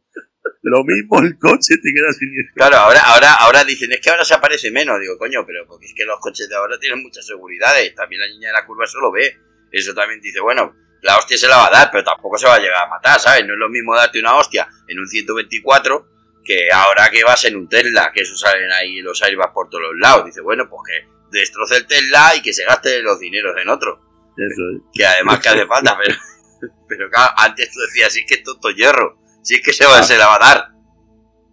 Lo 0.63 0.83
mismo 0.83 1.21
el 1.21 1.39
coche 1.39 1.77
te 1.77 1.93
queda 1.95 2.11
siniestro. 2.13 2.55
Claro, 2.57 2.77
ahora, 2.77 3.01
ahora, 3.05 3.35
ahora 3.35 3.65
dicen, 3.65 3.93
es 3.93 4.01
que 4.01 4.11
ahora 4.11 4.25
se 4.25 4.35
aparece 4.35 4.71
menos. 4.71 4.99
Digo, 4.99 5.17
coño, 5.19 5.45
pero 5.47 5.67
porque 5.67 5.87
es 5.87 5.95
que 5.95 6.05
los 6.05 6.19
coches 6.21 6.49
de 6.49 6.57
ahora 6.57 6.79
tienen 6.79 7.03
muchas 7.03 7.27
seguridades. 7.27 7.95
También 7.95 8.23
la 8.23 8.29
niña 8.29 8.49
de 8.49 8.55
la 8.55 8.65
curva 8.67 8.85
eso 8.85 8.99
lo 9.01 9.13
ve. 9.13 9.37
Eso 9.71 9.93
también 9.95 10.21
dice, 10.21 10.41
bueno, 10.41 10.75
la 11.03 11.19
hostia 11.19 11.37
se 11.37 11.49
la 11.49 11.57
va 11.59 11.67
a 11.67 11.71
dar, 11.71 11.91
pero 11.93 12.03
tampoco 12.05 12.39
se 12.39 12.47
va 12.47 12.55
a 12.55 12.59
llegar 12.59 12.83
a 12.87 12.89
matar, 12.89 13.21
¿sabes? 13.21 13.47
No 13.47 13.53
es 13.53 13.59
lo 13.59 13.69
mismo 13.69 13.95
darte 13.95 14.19
una 14.21 14.37
hostia 14.37 14.67
en 14.89 14.99
un 14.99 15.07
124 15.07 16.09
que 16.45 16.69
ahora 16.73 17.11
que 17.11 17.25
vas 17.25 17.45
en 17.47 17.57
un 17.57 17.69
Tesla, 17.69 18.13
que 18.15 18.23
eso 18.23 18.37
salen 18.37 18.71
ahí 18.71 19.01
los 19.01 19.23
airbags 19.23 19.53
por 19.53 19.69
todos 19.71 19.85
los 19.85 19.95
lados. 19.99 20.27
Dice, 20.27 20.43
bueno, 20.43 20.69
pues 20.69 20.83
que 20.87 21.39
destroce 21.39 21.77
el 21.77 21.87
Tesla 21.87 22.35
y 22.37 22.43
que 22.43 22.53
se 22.53 22.65
gaste 22.65 23.03
los 23.03 23.19
dineros 23.19 23.57
en 23.61 23.69
otro. 23.69 24.01
Eso 24.37 24.63
es. 24.77 24.83
Que 24.93 25.07
además 25.07 25.41
que 25.41 25.49
hace 25.49 25.67
falta, 25.67 25.97
pero, 26.01 26.15
pero 26.89 27.11
claro, 27.11 27.33
antes 27.37 27.71
tú 27.73 27.81
decías, 27.81 28.13
si 28.13 28.21
es 28.21 28.27
que 28.27 28.35
es 28.35 28.43
tonto 28.43 28.71
hierro, 28.71 29.19
si 29.43 29.57
es 29.57 29.63
que 29.63 29.73
se, 29.73 29.87
va, 29.87 30.03
se 30.03 30.19
la 30.19 30.27
va 30.27 30.37
a 30.37 30.39
dar. 30.39 30.69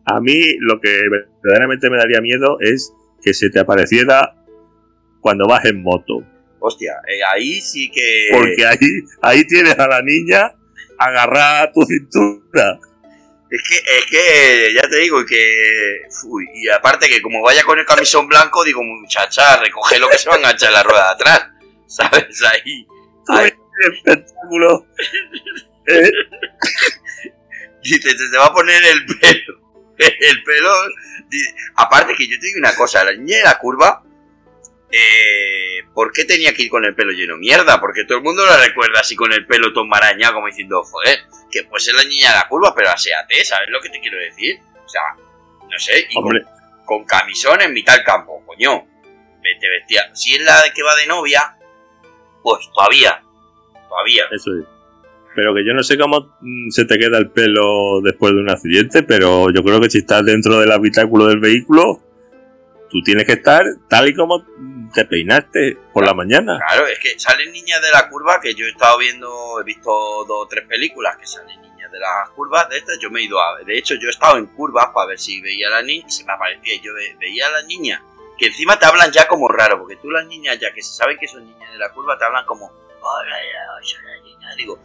A 0.05 0.19
mí 0.19 0.57
lo 0.59 0.79
que 0.81 1.01
verdaderamente 1.43 1.89
me 1.89 1.97
daría 1.97 2.21
miedo 2.21 2.57
es 2.59 2.93
que 3.21 3.33
se 3.33 3.49
te 3.49 3.59
apareciera 3.59 4.35
cuando 5.21 5.47
vas 5.47 5.63
en 5.65 5.81
moto. 5.81 6.25
Hostia, 6.59 6.93
eh, 7.07 7.21
ahí 7.33 7.61
sí 7.61 7.89
que... 7.91 8.29
Porque 8.31 8.65
ahí, 8.65 8.77
ahí 9.21 9.45
tienes 9.45 9.77
a 9.79 9.87
la 9.87 10.01
niña 10.01 10.53
agarrada 10.97 11.63
a 11.63 11.71
tu 11.71 11.81
cintura. 11.83 12.79
Es 13.51 13.61
que, 13.67 13.75
es 13.75 14.05
que, 14.09 14.73
ya 14.73 14.89
te 14.89 14.95
digo, 14.95 15.25
que... 15.25 16.03
uy, 16.23 16.47
y 16.55 16.69
aparte 16.69 17.09
que 17.09 17.21
como 17.21 17.41
vaya 17.41 17.63
con 17.63 17.77
el 17.77 17.85
camisón 17.85 18.27
blanco, 18.27 18.63
digo, 18.63 18.81
muchacha, 18.81 19.57
recoge 19.57 19.99
lo 19.99 20.07
que 20.07 20.17
se 20.17 20.29
va 20.29 20.35
a 20.35 20.37
enganchar 20.37 20.69
en 20.69 20.73
la 20.75 20.83
rueda 20.83 21.07
de 21.07 21.11
atrás. 21.11 21.47
¿Sabes? 21.85 22.41
Ahí... 22.43 22.87
ahí. 23.27 23.53
Espectáculo. 23.93 24.87
Eh, 25.87 26.11
Dice, 27.83 28.09
se 28.09 28.29
te 28.29 28.37
va 28.37 28.45
a 28.45 28.53
poner 28.53 28.81
el 28.83 29.05
pelo. 29.05 29.59
El 29.97 30.43
pelo. 30.43 30.71
Aparte 31.75 32.15
que 32.15 32.27
yo 32.27 32.39
te 32.39 32.45
digo 32.45 32.59
una 32.59 32.75
cosa, 32.75 33.03
la 33.03 33.13
niña 33.13 33.37
de 33.37 33.43
la 33.43 33.59
curva. 33.59 34.03
Eh, 34.91 35.83
¿Por 35.93 36.11
qué 36.11 36.25
tenía 36.25 36.53
que 36.53 36.63
ir 36.63 36.69
con 36.69 36.83
el 36.83 36.95
pelo 36.95 37.11
lleno 37.11 37.37
mierda? 37.37 37.79
Porque 37.79 38.03
todo 38.05 38.17
el 38.17 38.23
mundo 38.23 38.45
la 38.45 38.57
recuerda 38.57 38.99
así 38.99 39.15
con 39.15 39.31
el 39.31 39.45
pelo 39.45 39.71
todo 39.73 39.85
marañado, 39.85 40.35
como 40.35 40.47
diciendo, 40.47 40.83
joder, 40.83 41.19
que 41.49 41.63
puede 41.63 41.81
ser 41.81 41.95
la 41.95 42.03
niña 42.03 42.29
de 42.29 42.35
la 42.35 42.47
curva, 42.47 42.73
pero 42.75 42.89
aséate, 42.89 43.43
¿sabes 43.45 43.69
lo 43.69 43.79
que 43.81 43.89
te 43.89 43.99
quiero 43.99 44.17
decir? 44.17 44.59
O 44.85 44.89
sea, 44.89 45.01
no 45.69 45.79
sé, 45.79 46.07
y 46.09 46.15
con 46.85 47.05
camisón 47.05 47.61
en 47.61 47.73
mitad 47.73 47.95
del 47.95 48.03
campo, 48.03 48.43
coño. 48.45 48.85
Vete 49.43 49.69
vestida. 49.69 50.13
Si 50.13 50.35
es 50.35 50.41
la 50.41 50.61
que 50.73 50.83
va 50.83 50.93
de 50.95 51.07
novia, 51.07 51.55
pues 52.43 52.69
todavía. 52.73 53.21
Todavía. 53.89 54.23
eso 54.31 54.51
es. 54.59 54.65
Pero 55.33 55.55
que 55.55 55.65
yo 55.65 55.73
no 55.73 55.83
sé 55.83 55.97
cómo 55.97 56.35
mm, 56.41 56.69
se 56.69 56.85
te 56.85 56.97
queda 56.99 57.17
el 57.17 57.29
pelo 57.29 58.01
después 58.01 58.33
de 58.33 58.41
un 58.41 58.49
accidente, 58.49 59.03
pero 59.03 59.49
yo 59.51 59.63
creo 59.63 59.79
que 59.79 59.89
si 59.89 59.99
estás 59.99 60.25
dentro 60.25 60.59
del 60.59 60.71
habitáculo 60.71 61.27
del 61.27 61.39
vehículo, 61.39 62.01
tú 62.91 63.01
tienes 63.03 63.25
que 63.25 63.33
estar 63.33 63.63
tal 63.87 64.07
y 64.09 64.13
como 64.15 64.45
te 64.93 65.05
peinaste 65.05 65.77
por 65.93 66.05
la 66.05 66.13
mañana. 66.13 66.59
Claro, 66.67 66.85
es 66.87 66.99
que 66.99 67.17
salen 67.19 67.51
niñas 67.51 67.81
de 67.81 67.89
la 67.91 68.09
curva 68.09 68.39
que 68.41 68.53
yo 68.53 68.65
he 68.65 68.69
estado 68.69 68.97
viendo, 68.97 69.59
he 69.59 69.63
visto 69.63 69.89
dos 70.25 70.45
o 70.45 70.47
tres 70.47 70.65
películas 70.67 71.15
que 71.17 71.25
salen 71.25 71.61
niñas 71.61 71.91
de 71.91 71.99
las 71.99 72.29
curvas 72.31 72.67
de 72.69 72.77
estas. 72.77 72.99
Yo 72.99 73.09
me 73.09 73.21
he 73.21 73.23
ido 73.23 73.39
a. 73.41 73.59
De 73.63 73.77
hecho, 73.77 73.95
yo 73.95 74.07
he 74.07 74.11
estado 74.11 74.37
en 74.37 74.47
curvas 74.47 74.87
para 74.93 75.07
ver 75.07 75.19
si 75.19 75.39
veía 75.41 75.67
a 75.67 75.71
la 75.71 75.81
niña 75.81 76.05
y 76.07 76.11
se 76.11 76.23
me 76.25 76.33
aparecía. 76.33 76.75
Yo 76.83 76.93
ve- 76.93 77.15
veía 77.19 77.47
a 77.47 77.51
la 77.51 77.61
niña 77.63 78.03
que 78.37 78.47
encima 78.47 78.77
te 78.79 78.85
hablan 78.85 79.11
ya 79.11 79.27
como 79.27 79.47
raro, 79.47 79.79
porque 79.79 79.95
tú 79.97 80.09
las 80.09 80.25
niñas 80.27 80.57
ya 80.59 80.73
que 80.73 80.81
se 80.81 80.93
saben 80.93 81.17
que 81.19 81.27
son 81.27 81.45
niñas 81.45 81.71
de 81.71 81.77
la 81.79 81.89
curva 81.93 82.17
te 82.17 82.25
hablan 82.25 82.45
como. 82.45 82.67
Hola, 83.03 83.35
ya, 83.35 83.85
soy 83.87 83.99
la 84.05 84.23
niña. 84.23 84.55
Digo, 84.57 84.79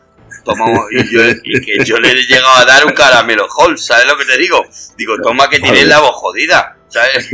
toma. 0.44 0.66
Y, 0.90 1.12
yo, 1.12 1.20
y 1.42 1.60
que 1.60 1.84
yo 1.84 1.98
le 1.98 2.10
he 2.12 2.14
llegado 2.26 2.54
a 2.56 2.64
dar 2.64 2.84
un 2.86 2.92
caramelo 2.92 3.46
Hall, 3.56 3.76
¿sabes 3.78 4.06
lo 4.06 4.16
que 4.16 4.24
te 4.24 4.36
digo? 4.38 4.64
Digo, 4.96 5.16
toma 5.22 5.48
que 5.50 5.58
tienes 5.58 5.86
la 5.86 5.98
voz 6.00 6.14
jodida, 6.14 6.75
¿sabes? 6.88 7.30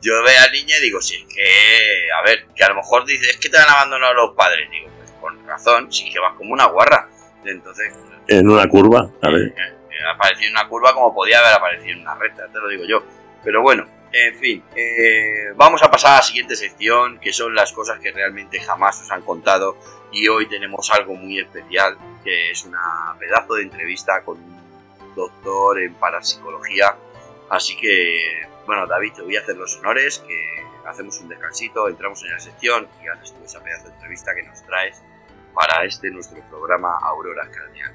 Yo 0.00 0.20
veo 0.24 0.38
a 0.38 0.46
la 0.46 0.52
niña 0.52 0.76
y 0.78 0.82
digo, 0.82 1.00
sí, 1.00 1.14
es 1.14 1.32
que, 1.34 2.08
a 2.12 2.22
ver, 2.22 2.46
que 2.56 2.64
a 2.64 2.70
lo 2.70 2.74
mejor 2.76 3.04
dices, 3.06 3.28
es 3.28 3.36
que 3.36 3.48
te 3.48 3.56
han 3.58 3.68
abandonado 3.68 4.14
los 4.14 4.34
padres. 4.34 4.68
Digo, 4.70 4.88
pues 4.98 5.10
con 5.20 5.46
razón, 5.46 5.92
sí 5.92 6.10
que 6.12 6.18
vas 6.18 6.34
como 6.36 6.52
una 6.52 6.66
guarra. 6.66 7.08
Entonces, 7.44 7.92
En 8.26 8.48
una 8.48 8.68
curva, 8.68 9.08
a 9.22 9.30
ver. 9.30 9.42
eh, 9.42 9.54
eh, 9.56 9.94
apareció 10.12 10.46
en 10.48 10.52
una 10.54 10.66
curva 10.68 10.92
como 10.92 11.14
podía 11.14 11.38
haber 11.38 11.54
aparecido 11.54 11.92
en 11.92 12.00
una 12.00 12.14
recta, 12.16 12.48
te 12.52 12.58
lo 12.58 12.68
digo 12.68 12.84
yo. 12.84 13.04
Pero 13.44 13.62
bueno, 13.62 13.86
en 14.12 14.34
fin, 14.38 14.64
eh, 14.74 15.52
vamos 15.54 15.82
a 15.82 15.90
pasar 15.90 16.14
a 16.14 16.16
la 16.16 16.22
siguiente 16.22 16.56
sección, 16.56 17.18
que 17.20 17.32
son 17.32 17.54
las 17.54 17.72
cosas 17.72 18.00
que 18.00 18.10
realmente 18.10 18.60
jamás 18.60 19.00
os 19.02 19.10
han 19.12 19.22
contado. 19.22 19.76
Y 20.10 20.26
hoy 20.28 20.46
tenemos 20.48 20.90
algo 20.90 21.14
muy 21.14 21.38
especial, 21.38 21.96
que 22.24 22.50
es 22.50 22.64
una 22.64 23.14
pedazo 23.18 23.54
de 23.54 23.62
entrevista 23.62 24.22
con 24.24 24.36
un 24.38 25.14
doctor 25.14 25.80
en 25.80 25.94
parapsicología. 25.94 26.96
Así 27.52 27.76
que, 27.76 28.48
bueno, 28.64 28.86
David, 28.86 29.12
te 29.12 29.20
voy 29.20 29.36
a 29.36 29.40
hacer 29.40 29.56
los 29.56 29.76
honores, 29.76 30.20
que 30.26 30.64
hacemos 30.86 31.20
un 31.20 31.28
descansito, 31.28 31.86
entramos 31.86 32.24
en 32.24 32.30
la 32.30 32.40
sección 32.40 32.88
y 33.04 33.08
haces 33.08 33.34
tú 33.34 33.44
esa 33.44 33.62
pedazo 33.62 33.88
de 33.88 33.94
entrevista 33.94 34.34
que 34.34 34.42
nos 34.42 34.62
traes 34.62 35.02
para 35.52 35.84
este 35.84 36.10
nuestro 36.10 36.40
programa 36.48 36.96
Aurora 37.02 37.46
Cardial. 37.50 37.94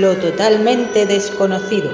Lo 0.00 0.16
totalmente 0.16 1.06
desconocido. 1.06 1.88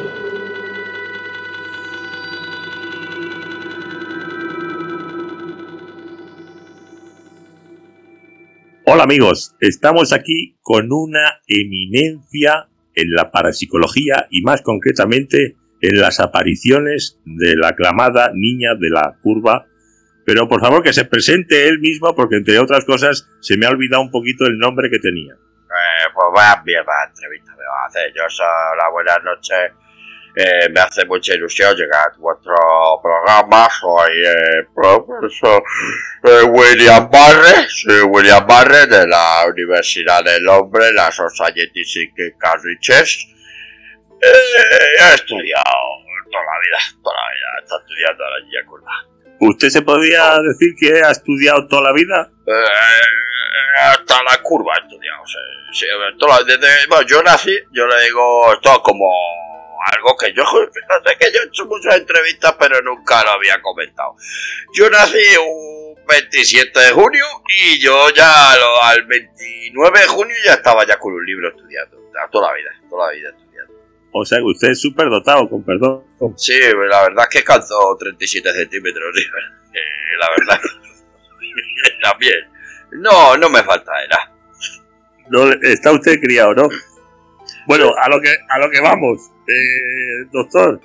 Hola 8.86 9.02
amigos, 9.02 9.54
estamos 9.60 10.14
aquí 10.14 10.56
con 10.62 10.90
una 10.92 11.42
eminencia 11.46 12.70
en 12.94 13.12
la 13.12 13.30
parapsicología 13.30 14.28
y 14.30 14.40
más 14.40 14.62
concretamente 14.62 15.56
en 15.82 16.00
las 16.00 16.20
apariciones 16.20 17.20
de 17.26 17.54
la 17.54 17.68
aclamada 17.68 18.32
niña 18.34 18.76
de 18.80 18.88
la 18.88 19.18
curva. 19.20 19.66
Pero 20.24 20.48
por 20.48 20.62
favor 20.62 20.82
que 20.82 20.94
se 20.94 21.04
presente 21.04 21.68
él 21.68 21.80
mismo 21.80 22.14
porque 22.14 22.36
entre 22.36 22.58
otras 22.60 22.86
cosas 22.86 23.28
se 23.40 23.58
me 23.58 23.66
ha 23.66 23.70
olvidado 23.70 24.02
un 24.02 24.10
poquito 24.10 24.46
el 24.46 24.56
nombre 24.56 24.88
que 24.88 25.00
tenía. 25.00 25.36
Eh, 26.10 26.12
pues 26.14 26.26
vaya 26.34 26.62
mierda 26.64 26.92
de 27.04 27.10
entrevista 27.10 27.52
me 27.52 27.64
va 27.64 27.82
a 27.84 27.86
hacer. 27.86 28.12
Yo 28.14 28.22
soy 28.28 28.46
la 28.78 28.90
buenas 28.90 29.22
noches. 29.22 29.72
Eh, 30.36 30.68
me 30.70 30.80
hace 30.80 31.04
mucha 31.06 31.34
ilusión 31.34 31.74
llegar 31.74 32.08
a 32.08 32.18
vuestro 32.18 32.54
programa. 33.02 33.68
Soy 33.80 34.22
eh, 34.24 34.66
profesor 34.74 35.62
eh, 36.24 36.42
William 36.44 37.10
Barre. 37.10 37.68
Soy 37.68 38.02
William 38.02 38.46
Barre 38.46 38.86
de 38.86 39.06
la 39.06 39.44
Universidad 39.48 40.24
del 40.24 40.48
Hombre, 40.48 40.92
la 40.92 41.10
Society 41.10 41.84
Psychic 41.84 42.36
Research. 42.62 43.26
Eh, 44.22 45.00
he 45.00 45.14
estudiado 45.14 45.64
toda 46.30 46.44
la 46.44 46.60
vida, 46.60 46.78
toda 47.02 47.16
la 47.16 47.32
vida. 47.32 47.62
Estado 47.62 47.80
estudiando 47.80 48.24
la 48.24 48.66
curva. 48.66 48.92
¿Usted 49.40 49.68
se 49.70 49.82
podría 49.82 50.36
decir 50.42 50.74
que 50.78 51.02
ha 51.02 51.10
estudiado 51.10 51.66
toda 51.66 51.82
la 51.82 51.92
vida? 51.92 52.30
Eh, 53.80 53.98
hasta 53.98 54.22
la 54.22 54.42
curva 54.42 54.72
he 54.78 54.82
estudiado. 54.82 55.22
sí, 55.26 55.80
sí, 55.80 55.86
toda- 56.18 56.42
desde, 56.44 56.86
bueno, 56.88 57.06
yo 57.06 57.22
nací, 57.22 57.56
yo 57.72 57.86
le 57.86 58.02
digo, 58.04 58.52
esto 58.54 58.72
es 58.72 58.78
como 58.80 59.10
algo 59.94 60.16
que 60.18 60.32
yo, 60.34 60.44
fíjate 60.72 61.16
que 61.18 61.32
yo 61.32 61.40
he 61.42 61.46
hecho 61.46 61.64
muchas 61.66 61.96
entrevistas, 61.96 62.54
pero 62.58 62.80
nunca 62.82 63.22
lo 63.24 63.30
había 63.30 63.60
comentado. 63.62 64.14
Yo 64.74 64.90
nací 64.90 65.18
un 65.42 66.04
27 66.06 66.78
de 66.80 66.90
junio 66.92 67.24
y 67.62 67.80
yo 67.80 68.08
ya 68.10 68.56
lo- 68.58 68.82
al 68.82 69.04
29 69.06 70.00
de 70.00 70.06
junio 70.06 70.36
ya 70.44 70.54
estaba 70.54 70.84
ya 70.86 70.98
con 70.98 71.12
un 71.14 71.24
libro 71.24 71.48
estudiando. 71.48 71.98
Toda 72.30 72.48
la 72.48 72.54
vida, 72.54 72.70
toda 72.90 73.06
la 73.06 73.12
vida 73.14 73.30
estudiando. 73.30 73.72
O 74.12 74.24
sea 74.26 74.38
que 74.38 74.44
usted 74.44 74.68
es 74.70 74.80
súper 74.82 75.08
dotado, 75.08 75.48
con 75.48 75.64
perdón. 75.64 76.04
Sí, 76.36 76.58
la 76.60 77.02
verdad 77.02 77.24
es 77.30 77.38
que 77.38 77.44
calzo 77.44 77.96
37 77.98 78.52
centímetros, 78.52 79.14
tío. 79.14 79.32
Eh, 79.72 80.16
la 80.18 80.28
verdad. 80.36 80.60
También. 82.02 82.34
No, 82.92 83.36
no 83.36 83.48
me 83.48 83.62
falta 83.62 83.92
era. 84.04 84.30
No, 85.28 85.50
está 85.62 85.92
usted 85.92 86.20
criado, 86.20 86.54
¿no? 86.54 86.68
Bueno, 87.66 87.92
a 88.02 88.08
lo 88.08 88.20
que, 88.20 88.34
a 88.48 88.58
lo 88.58 88.70
que 88.70 88.80
vamos. 88.80 89.20
Eh, 89.46 90.26
doctor, 90.32 90.80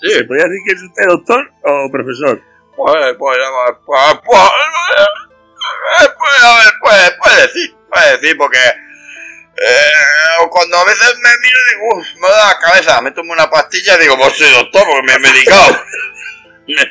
Sí, 0.00 0.10
¿se 0.10 0.24
podría 0.24 0.44
decir 0.46 0.60
que 0.66 0.72
es 0.74 0.82
usted 0.82 1.04
doctor 1.06 1.52
o 1.62 1.90
profesor? 1.90 2.40
pues, 2.76 2.94
pues, 3.18 3.38
pues, 3.38 3.38
pues, 3.84 4.18
pues, 4.24 4.40
eh, 4.40 6.08
pues, 6.18 6.42
a 6.44 6.58
ver, 6.58 6.72
puede, 6.80 7.10
puede 7.18 7.42
decir, 7.42 7.74
puede 7.92 8.10
decir, 8.18 8.36
porque 8.36 8.58
eh, 8.58 10.48
cuando 10.50 10.76
a 10.78 10.84
veces 10.84 11.14
me 11.20 11.30
miro 11.42 11.58
digo, 11.72 11.96
"Uf, 11.98 12.06
me 12.20 12.28
da 12.28 12.48
la 12.52 12.58
cabeza, 12.60 13.00
me 13.00 13.10
tomo 13.10 13.32
una 13.32 13.50
pastilla 13.50 13.96
y 13.96 14.00
digo, 14.02 14.16
pues 14.16 14.36
soy 14.38 14.50
doctor 14.52 14.82
porque 14.86 15.02
me 15.06 15.14
he 15.14 15.18
medicado. 15.18 15.80
me, 16.68 16.74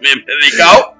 me- 0.00 0.14
me 0.16 0.32
he 0.32 0.36
medicado, 0.40 0.96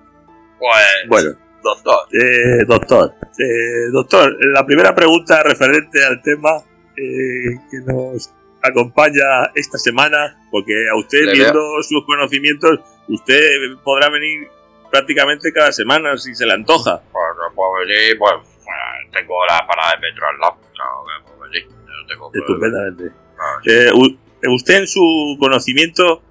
pues, 0.59 0.87
Bueno, 1.09 1.31
doctor. 1.64 2.07
eh, 2.12 2.64
doctor. 2.66 3.14
Eh, 3.38 3.90
doctor, 3.90 4.37
la 4.53 4.64
primera 4.64 4.94
pregunta 4.94 5.42
referente 5.42 6.05
al 6.05 6.22
tema 6.22 6.50
eh, 6.96 7.59
que 7.70 7.79
nos 7.85 8.33
acompaña 8.62 9.50
esta 9.55 9.79
semana, 9.79 10.38
porque 10.50 10.72
a 10.90 10.96
usted, 10.96 11.24
Le 11.24 11.33
viendo 11.33 11.83
sus 11.83 12.05
conocimientos, 12.07 12.79
usted 13.09 13.77
podrá 13.83 14.09
venir 14.11 14.48
prácticamente 14.90 15.53
cada 15.53 15.72
semana 15.72 16.16
si 16.16 16.35
se 16.35 16.46
le 16.46 16.53
antoja. 16.53 17.03
Pues 17.12 17.24
no 17.37 17.55
puedo 17.55 17.72
venir, 17.81 18.16
pues, 18.18 18.33
pues, 18.64 19.12
tengo 19.12 19.35
la 19.46 19.66
parada 19.66 19.92
de 19.92 20.09
metro 20.09 20.27
al 20.29 20.38
lado, 20.38 20.57
no, 20.79 21.24
puedo 21.27 21.50
venir, 21.50 21.66
no 21.68 22.07
tengo. 22.07 22.31
Estupendamente. 22.33 23.11
Ah, 23.38 23.59
sí. 23.64 23.70
Eh, 23.70 24.48
usted 24.48 24.74
en 24.77 24.87
su 24.87 25.37
conocimiento 25.40 26.22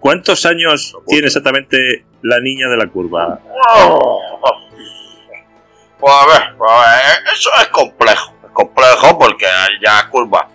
¿cuántos 0.00 0.44
años 0.46 0.96
tiene 1.06 1.26
exactamente 1.28 2.04
la 2.22 2.40
niña 2.40 2.68
de 2.68 2.76
la 2.76 2.86
curva? 2.88 3.38
Pues 5.98 6.12
a 6.14 6.26
ver, 6.26 6.56
pues 6.58 6.70
a 6.70 6.80
ver, 6.96 7.32
eso 7.32 7.50
es 7.60 7.68
complejo. 7.68 8.34
Es 8.44 8.50
complejo 8.52 9.18
porque 9.18 9.46
ya 9.82 10.08
curva. 10.10 10.48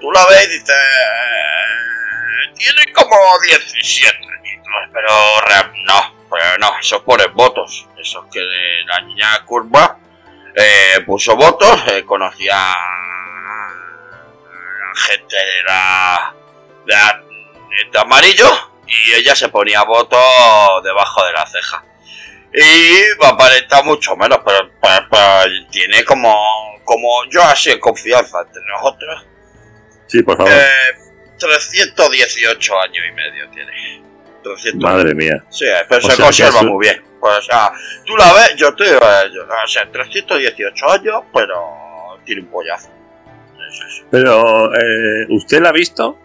Tú 0.00 0.10
la 0.12 0.24
ves 0.26 0.46
y 0.46 0.52
dices. 0.52 0.70
eh, 0.70 2.54
Tiene 2.56 2.92
como 2.92 3.16
17 3.46 4.16
añitos, 4.38 4.72
pero 4.92 5.08
no, 5.86 6.14
pero 6.30 6.58
no, 6.58 6.78
eso 6.80 6.96
es 6.96 7.02
por 7.02 7.20
el 7.20 7.28
votos. 7.32 7.86
Eso 7.98 8.24
es 8.24 8.32
que 8.32 8.40
la 8.86 9.00
niña 9.02 9.44
curva 9.44 9.98
eh, 10.54 11.00
puso 11.04 11.36
votos, 11.36 11.82
eh, 11.88 12.04
conocía 12.04 12.56
a 12.72 12.74
la 13.74 15.00
gente 15.06 15.36
de 15.36 15.62
la, 15.66 16.34
de 16.86 16.92
la- 16.94 17.22
de 17.92 17.98
amarillo 17.98 18.46
y 18.86 19.12
ella 19.14 19.34
se 19.36 19.48
ponía 19.48 19.82
votos 19.84 20.18
debajo 20.84 21.24
de 21.26 21.32
la 21.32 21.46
ceja. 21.46 21.84
Y 22.52 23.18
va 23.22 23.28
a 23.28 23.30
aparentar 23.32 23.84
mucho 23.84 24.16
menos, 24.16 24.40
pero, 24.44 24.70
pero- 24.82 25.06
pero 25.10 25.52
tiene 25.70 26.04
como, 26.04 26.34
como 26.84 27.08
yo 27.30 27.42
así 27.44 27.70
en 27.70 27.78
confianza 27.78 28.40
entre 28.44 28.62
nosotros. 28.72 29.26
Sí, 30.08 30.22
por 30.22 30.36
favor. 30.36 30.52
Eh, 30.52 30.66
318 31.38 32.80
años 32.80 33.04
y 33.08 33.12
medio 33.12 33.48
tiene. 33.50 34.02
300. 34.42 34.80
Madre 34.90 35.14
mía. 35.14 35.44
Sí, 35.50 35.66
pero 35.88 35.98
O 36.06 36.10
se 36.10 36.16
sea, 36.16 36.24
conserva 36.24 36.62
muy 36.62 36.86
bien. 36.86 37.04
Pues, 37.20 37.38
o 37.38 37.42
sea, 37.42 37.70
tú 38.06 38.16
la 38.16 38.32
ves, 38.32 38.56
yo 38.56 38.68
estoy, 38.68 38.86
eh, 38.88 39.30
yo- 39.34 39.42
o 39.44 39.68
sea, 39.68 39.86
318 39.92 40.90
años, 40.90 41.22
pero 41.32 42.18
tiene 42.24 42.40
un 42.42 42.48
pollazo. 42.48 42.88
Sí, 42.88 43.62
sí, 43.70 43.96
sí. 43.98 44.02
Pero, 44.10 44.74
eh, 44.74 45.26
¿usted 45.28 45.60
la 45.60 45.68
ha 45.68 45.72
visto? 45.72 46.18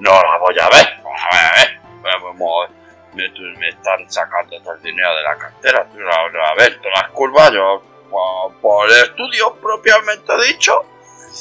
No 0.00 0.10
la 0.10 0.38
voy 0.38 0.56
a 0.58 0.68
ver. 0.68 0.86
A 0.86 1.34
ver, 1.34 1.44
a 1.44 1.54
ver. 1.58 1.80
Vamos, 2.22 2.70
me, 3.14 3.68
están 3.68 4.10
sacando 4.10 4.60
todo 4.62 4.74
el 4.74 4.82
dinero 4.82 5.14
de 5.16 5.22
la 5.22 5.36
cartera. 5.36 5.86
Tú 5.92 5.98
la- 6.00 6.28
la- 6.32 6.48
A 6.50 6.54
ver, 6.54 6.76
todas 6.80 7.02
las 7.02 7.10
curvas, 7.10 7.52
yo 7.52 7.82
por, 8.60 8.88
estudio 8.90 9.54
propiamente 9.60 10.32
dicho. 10.48 10.84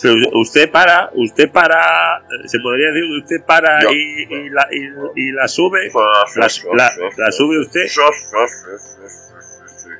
Pero 0.01 0.15
usted 0.39 0.71
para, 0.71 1.10
usted 1.13 1.51
para, 1.51 2.19
eh, 2.19 2.47
se 2.47 2.60
podría 2.60 2.88
decir 2.91 3.04
que 3.10 3.17
usted 3.23 3.45
para 3.45 3.82
Yo. 3.82 3.89
y, 3.91 4.23
y 4.30 4.49
la, 4.49 4.65
y, 4.71 4.88
y 5.21 5.32
la 5.34 5.47
sube, 5.49 5.89
pues, 5.91 6.38
la, 7.17 7.32
sube 7.32 7.60
usted. 7.60 7.88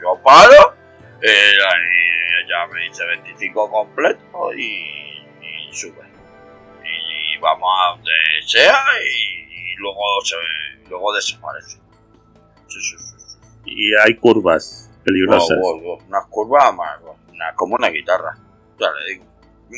Yo 0.02 0.20
paro, 0.24 0.76
eh, 1.22 1.52
y 1.54 2.46
ella 2.46 2.68
me 2.74 2.82
dice 2.84 3.06
25 3.06 3.70
completo 3.70 4.54
y, 4.54 5.24
y 5.42 5.70
sube. 5.74 6.02
Vamos 7.42 7.70
a 7.78 7.90
donde 7.96 8.12
sea 8.46 8.80
y, 9.04 9.76
luego, 9.78 10.02
se, 10.24 10.36
luego 10.90 11.14
desaparece. 11.14 11.78
Sí, 12.68 12.80
sí, 12.80 12.96
sí. 12.98 13.16
sí. 13.18 13.38
Y 13.66 13.94
hay 13.96 14.16
curvas 14.16 14.90
peligrosas. 15.04 15.58
Wow, 15.60 15.80
wow, 15.80 15.98
wow. 15.98 16.08
Unas 16.08 16.26
curvas 16.28 16.74
más, 16.76 17.00
una- 17.30 17.54
como 17.56 17.76
una 17.76 17.90
guitarra. 17.90 18.38
Ya 18.80 18.88
le 18.92 19.14
digo. 19.14 19.26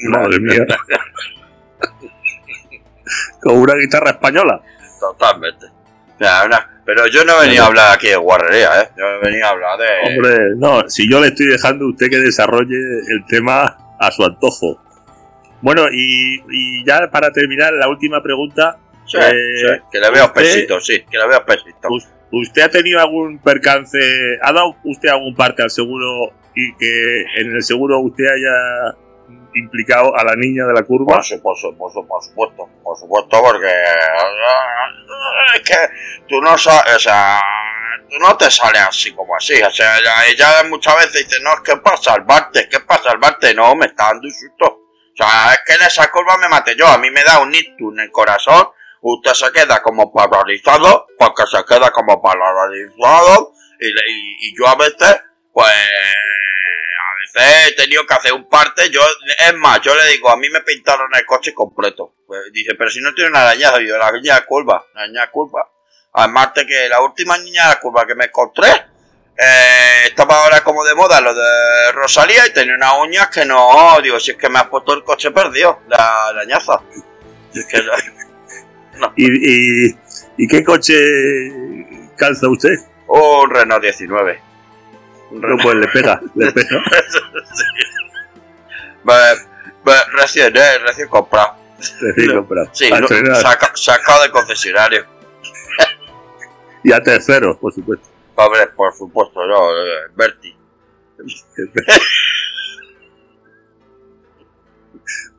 Madre 0.10 0.40
mía. 0.40 0.66
Con 3.42 3.58
una 3.58 3.76
guitarra 3.76 4.12
española. 4.12 4.62
Totalmente. 5.00 5.68
Pero 6.86 7.08
yo 7.08 7.24
no 7.26 7.40
venía 7.40 7.64
a 7.64 7.68
hablar 7.68 7.96
aquí 7.96 8.08
de 8.08 8.16
guarrería, 8.16 8.82
¿eh? 8.82 8.90
Yo 8.98 9.04
venía 9.22 9.48
a 9.48 9.50
hablar 9.52 9.78
de... 9.80 9.88
Hombre, 10.08 10.38
no, 10.58 10.90
si 10.90 11.10
yo 11.10 11.20
le 11.20 11.28
estoy 11.28 11.48
dejando 11.48 11.86
a 11.86 11.90
usted 11.90 12.10
que 12.10 12.18
desarrolle 12.18 12.76
el 13.08 13.26
tema 13.28 13.78
a 14.00 14.12
su 14.12 14.24
antojo. 14.24 14.80
Bueno, 15.64 15.86
y, 15.92 16.44
y 16.52 16.86
ya 16.86 17.10
para 17.10 17.32
terminar, 17.32 17.72
la 17.74 17.88
última 17.88 18.22
pregunta. 18.22 18.78
Sí, 19.06 19.18
Eh, 19.18 19.32
sí, 19.32 19.82
que 19.92 20.00
le 20.00 20.12
veo 20.12 20.32
pesitos, 20.34 20.86
sí, 20.86 21.04
que 21.10 21.18
le 21.18 21.28
veo 21.28 21.44
pesitos. 21.46 21.90
Us- 21.90 22.08
¿Usted 22.32 22.62
ha 22.64 22.70
tenido 22.70 23.00
algún 23.00 23.40
percance? 23.40 24.00
¿Ha 24.42 24.52
dado 24.52 24.76
usted 24.86 25.10
algún 25.10 25.36
parte 25.36 25.62
al 25.62 25.70
seguro 25.70 26.34
y 26.56 26.74
que 26.76 27.22
en 27.38 27.56
el 27.56 27.62
seguro 27.64 28.00
usted 28.00 28.26
haya 28.26 28.96
implicado 29.56 30.18
a 30.18 30.24
la 30.24 30.36
niña 30.36 30.66
de 30.66 30.74
la 30.74 30.82
curva? 30.84 31.16
Por 31.16 31.24
supuesto, 31.24 31.78
por, 31.78 31.92
su- 31.94 32.08
por 32.08 32.24
supuesto, 32.24 32.70
por 32.84 32.98
supuesto, 32.98 33.42
porque 33.42 33.72
es 35.56 35.62
que 35.62 35.76
tú 36.28 36.42
no 36.42 36.58
sabes, 36.58 36.96
o 36.96 37.00
sea, 37.00 37.40
tú 38.10 38.18
no 38.20 38.36
te 38.36 38.50
sales 38.50 38.82
así 38.82 39.12
como 39.14 39.36
así, 39.36 39.62
o 39.62 39.70
sea, 39.72 39.98
ella, 40.28 40.48
muchas 40.70 40.96
veces 40.96 41.28
dice, 41.28 41.42
no, 41.44 41.54
es 41.54 41.60
que 41.62 41.78
para 41.78 41.98
salvarte, 41.98 42.68
que 42.68 42.80
para 42.80 43.04
salvarte, 43.04 43.54
no, 43.54 43.76
me 43.76 43.86
está 43.86 44.06
dando 44.06 44.28
un 44.28 44.34
susto. 44.34 44.80
O 45.14 45.16
sea, 45.16 45.54
es 45.54 45.60
que 45.66 45.74
en 45.74 45.82
esa 45.84 46.10
curva 46.12 46.38
me 46.38 46.50
maté 46.50 46.76
yo, 46.76 46.88
a 46.88 46.98
mí 46.98 47.10
me 47.12 47.24
da 47.24 47.40
un 47.40 47.54
ictus 47.54 47.94
en 47.94 48.00
el 48.00 48.12
corazón, 48.12 48.70
usted 49.02 49.34
se 49.34 49.52
queda 49.52 49.82
como 49.82 50.12
paralizado, 50.12 51.08
porque 51.20 51.44
se 51.46 51.64
queda 51.66 51.92
como 51.92 52.22
paralizado, 52.22 53.54
y, 53.80 53.88
y, 53.88 54.38
y 54.48 54.58
yo 54.58 54.68
a 54.68 54.76
veces, 54.76 55.22
pues, 55.52 55.68
a 55.70 57.40
veces 57.40 57.68
he 57.68 57.72
tenido 57.76 58.06
que 58.08 58.14
hacer 58.14 58.34
un 58.34 58.50
parte, 58.50 58.90
yo, 58.90 59.02
es 59.38 59.54
más, 59.56 59.82
yo 59.82 59.94
le 59.96 60.06
digo, 60.08 60.30
a 60.30 60.38
mí 60.38 60.50
me 60.50 60.62
pintaron 60.62 61.10
el 61.14 61.26
coche 61.26 61.54
completo. 61.54 62.16
Pues 62.26 62.52
dice, 62.52 62.74
pero 62.76 62.90
si 62.90 63.00
no 63.00 63.14
tiene 63.14 63.30
una 63.30 63.44
arañazo, 63.44 63.80
yo, 63.82 63.98
la 63.98 64.12
de 64.12 64.46
curva, 64.48 64.84
la 64.96 65.08
de 65.08 65.32
curva. 65.32 65.70
Además 66.14 66.54
de 66.56 66.66
que 66.66 66.90
la 66.90 67.02
última 67.02 67.38
niña 67.38 67.70
de 67.70 67.80
curva 67.80 68.08
que 68.08 68.16
me 68.16 68.26
encontré, 68.26 68.70
eh, 69.38 70.06
estaba 70.08 70.44
ahora 70.44 70.64
como 70.64 70.84
de 70.86 70.94
moda 70.96 71.20
lo 71.22 71.34
de 71.34 71.92
Rosalía 71.94 72.46
y 72.48 72.54
tenía 72.54 72.76
unas 72.76 72.94
uñas 73.02 73.28
que 73.30 73.46
no, 73.46 74.00
digo, 74.02 74.20
si 74.20 74.32
es 74.32 74.38
que 74.38 74.50
me 74.50 74.60
has 74.60 74.68
puesto 74.68 74.94
el 74.94 75.04
coche 75.04 75.32
perdido, 75.32 75.80
la 75.88 76.32
es 77.54 77.66
que 77.66 77.82
la- 77.84 77.96
¿Y, 79.16 79.88
y, 79.90 79.98
y 80.38 80.48
qué 80.48 80.64
coche 80.64 80.94
calza 82.16 82.48
usted? 82.48 82.76
un 83.08 83.50
Renault 83.50 83.82
19. 83.82 84.40
Un 85.32 85.42
No, 85.42 85.48
Renault. 85.48 85.64
pues 85.64 85.76
le 85.76 85.88
pega, 85.88 86.22
le 86.36 86.52
pega. 86.54 86.82
Ve- 89.04 89.94
recién, 90.14 90.56
eh, 90.56 90.78
recién 90.86 91.08
comprado. 91.10 91.56
Recién 92.00 92.36
comprado. 92.38 92.70
Sí, 92.72 92.90
lo- 92.90 93.08
saca- 93.36 93.72
sacado 93.76 94.24
de 94.24 94.32
concesionario. 94.32 95.06
Y 96.84 96.92
a 96.94 97.02
terceros, 97.02 97.58
por 97.58 97.74
supuesto. 97.74 98.08
Hombre, 98.36 98.68
por 98.76 98.94
supuesto, 98.94 99.46
no, 99.46 99.72
eh, 99.72 100.12
Berti. 100.16 100.56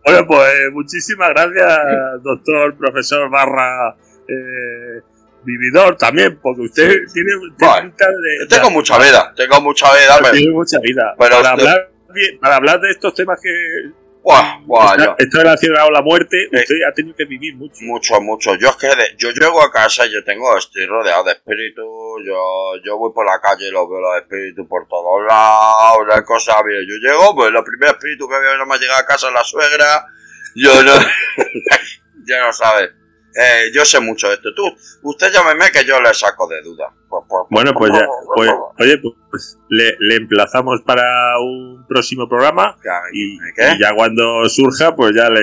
Bueno, 0.04 0.26
pues 0.26 0.52
muchísimas 0.72 1.30
gracias, 1.30 2.22
doctor, 2.22 2.76
profesor 2.76 3.30
barra 3.30 3.96
eh, 4.28 5.00
vividor 5.44 5.96
también, 5.96 6.38
porque 6.42 6.60
usted 6.62 6.92
tiene, 7.12 7.30
Vale. 7.58 7.82
pinta 7.88 8.06
de, 8.10 8.46
Tengo 8.46 8.70
mucha 8.70 8.98
vida, 8.98 9.32
tengo 9.34 9.60
mucha 9.62 9.86
vida. 9.94 10.30
tiene 10.32 10.50
mucha 10.52 10.78
vida. 10.80 11.14
Pero 11.18 11.36
para, 11.40 11.54
usted- 11.54 11.66
hablar, 11.68 11.90
bien- 12.12 12.38
para 12.38 12.56
hablar 12.56 12.80
de 12.80 12.90
estos 12.90 13.14
temas 13.14 13.40
que 13.42 13.92
Buah, 14.24 14.58
buah, 14.64 14.92
está, 14.92 15.04
yo- 15.04 15.14
está 15.18 15.38
relacionado 15.42 15.88
a 15.88 15.92
la 15.92 16.00
muerte, 16.02 16.48
usted 16.50 16.76
ha 16.88 16.92
tenido 16.94 17.14
que 17.14 17.26
vivir 17.26 17.54
mucho. 17.56 17.84
mucho, 17.84 18.20
mucho. 18.22 18.54
Yo 18.56 18.70
es 18.70 18.76
que 18.76 18.86
de- 18.88 19.14
yo 19.18 19.30
llego 19.32 19.62
a 19.62 19.70
casa 19.70 20.06
y 20.06 20.12
yo 20.12 20.24
tengo, 20.24 20.56
estoy 20.56 20.86
rodeado 20.86 21.24
de 21.24 21.32
espíritus. 21.32 21.84
Yo, 22.26 22.72
yo 22.82 22.96
voy 22.96 23.12
por 23.12 23.26
la 23.26 23.38
calle 23.38 23.68
y 23.68 23.70
los 23.70 23.86
veo 23.86 24.00
los 24.00 24.16
espíritus 24.22 24.66
por 24.66 24.88
todos 24.88 25.26
lados, 25.28 25.98
una 26.00 26.24
cosa 26.24 26.54
bien. 26.62 26.80
Yo 26.88 26.96
llego, 27.06 27.34
pues 27.34 27.52
el 27.54 27.62
primer 27.64 27.90
espíritu 27.90 28.26
que 28.26 28.38
veo 28.38 28.56
no 28.56 28.64
me 28.64 28.78
llega 28.78 28.96
a 28.98 29.04
casa 29.04 29.28
es 29.28 29.34
la 29.34 29.44
suegra. 29.44 30.06
Yo 30.54 30.82
no, 30.82 30.92
ya 32.26 32.46
no 32.46 32.52
sabes. 32.52 32.90
Eh, 33.36 33.70
yo 33.74 33.84
sé 33.84 33.98
mucho 33.98 34.28
de 34.28 34.34
esto. 34.34 34.54
Tú, 34.54 34.62
usted 35.02 35.32
llámeme 35.32 35.72
que 35.72 35.84
yo 35.84 36.00
le 36.00 36.14
saco 36.14 36.46
de 36.46 36.62
duda. 36.62 36.88
Por- 37.08 37.26
por- 37.26 37.46
Bueno, 37.50 37.72
pues 37.74 37.92
ya, 37.92 38.06
por- 38.06 38.34
pues, 38.36 38.50
oye, 38.78 38.98
pues, 38.98 39.14
pues, 39.30 39.58
le, 39.70 39.96
le 39.98 40.14
emplazamos 40.16 40.82
para 40.82 41.02
un 41.40 41.84
próximo 41.88 42.28
programa 42.28 42.76
Ya, 42.84 43.00
y, 43.12 43.38
¿Qué? 43.56 43.72
y 43.74 43.80
ya 43.80 43.92
cuando 43.94 44.48
surja, 44.48 44.94
pues 44.94 45.14
ya 45.16 45.28
le... 45.30 45.40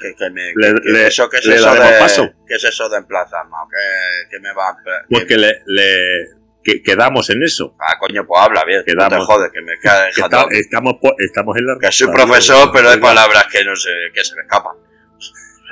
Que, 0.00 0.14
que 0.14 0.30
me, 0.30 0.52
Le- 0.54 0.74
que- 0.74 0.80
que 0.82 0.88
le- 0.90 1.06
eso, 1.08 1.28
que 1.28 1.38
es 1.38 1.46
eso 1.46 1.74
de, 1.74 1.98
paso. 1.98 2.30
¿Qué 2.46 2.54
es 2.54 2.64
eso 2.64 2.88
de 2.88 2.98
emplazarme? 2.98 3.50
Que, 3.70 4.28
que 4.36 4.40
me 4.40 4.52
va 4.54 4.68
a... 4.70 4.76
que- 4.76 5.14
Porque 5.18 5.36
le, 5.36 5.62
le 5.66 6.26
que- 6.62 6.82
quedamos 6.82 7.28
en 7.30 7.42
eso. 7.42 7.74
Ah, 7.80 7.98
coño, 7.98 8.24
pues 8.26 8.40
habla 8.40 8.64
bien. 8.64 8.78
No 8.78 8.84
te 8.84 8.92
Quedamos. 8.92 9.26
jodes, 9.26 9.50
que 9.52 9.60
me 9.62 9.76
queda 9.80 10.04
Que 10.14 10.20
estamos, 10.60 10.92
estamos 11.18 11.56
en 11.58 11.66
la... 11.66 11.76
Que 11.80 11.90
soy 11.90 12.08
profesor, 12.12 12.70
pero 12.72 12.90
hay 12.90 12.98
palabras 12.98 13.46
que 13.50 13.64
no 13.64 13.74
sé, 13.74 13.90
que 14.14 14.24
se 14.24 14.36
me 14.36 14.42
escapan. 14.42 14.76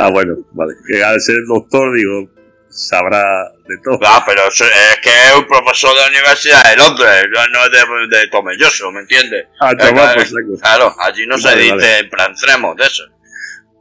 Ah, 0.01 0.11
bueno, 0.11 0.35
vale. 0.53 0.75
Que 0.89 1.03
al 1.05 1.21
ser 1.21 1.37
doctor, 1.47 1.95
digo, 1.95 2.29
sabrá 2.69 3.23
de 3.69 3.77
todo. 3.85 3.99
Ah, 4.05 4.23
pero 4.27 4.43
es 4.49 4.99
que 5.03 5.11
es 5.11 5.35
un 5.37 5.47
profesor 5.47 5.95
de 5.95 6.01
la 6.03 6.09
Universidad 6.09 6.65
de 6.71 6.77
Londres, 6.77 7.27
no 7.53 7.65
es 7.65 7.71
de, 8.11 8.17
de 8.19 8.27
Tomelloso, 8.29 8.91
¿me 8.93 9.01
entiendes? 9.01 9.47
Ah, 9.61 9.73
por 9.77 9.89
saco. 10.25 10.59
Claro, 10.61 10.95
allí 11.01 11.27
no 11.27 11.39
se 11.39 11.55
dice 11.57 11.71
vale. 11.75 11.99
emplazremos 11.99 12.77
de 12.77 12.85
eso. 12.87 13.03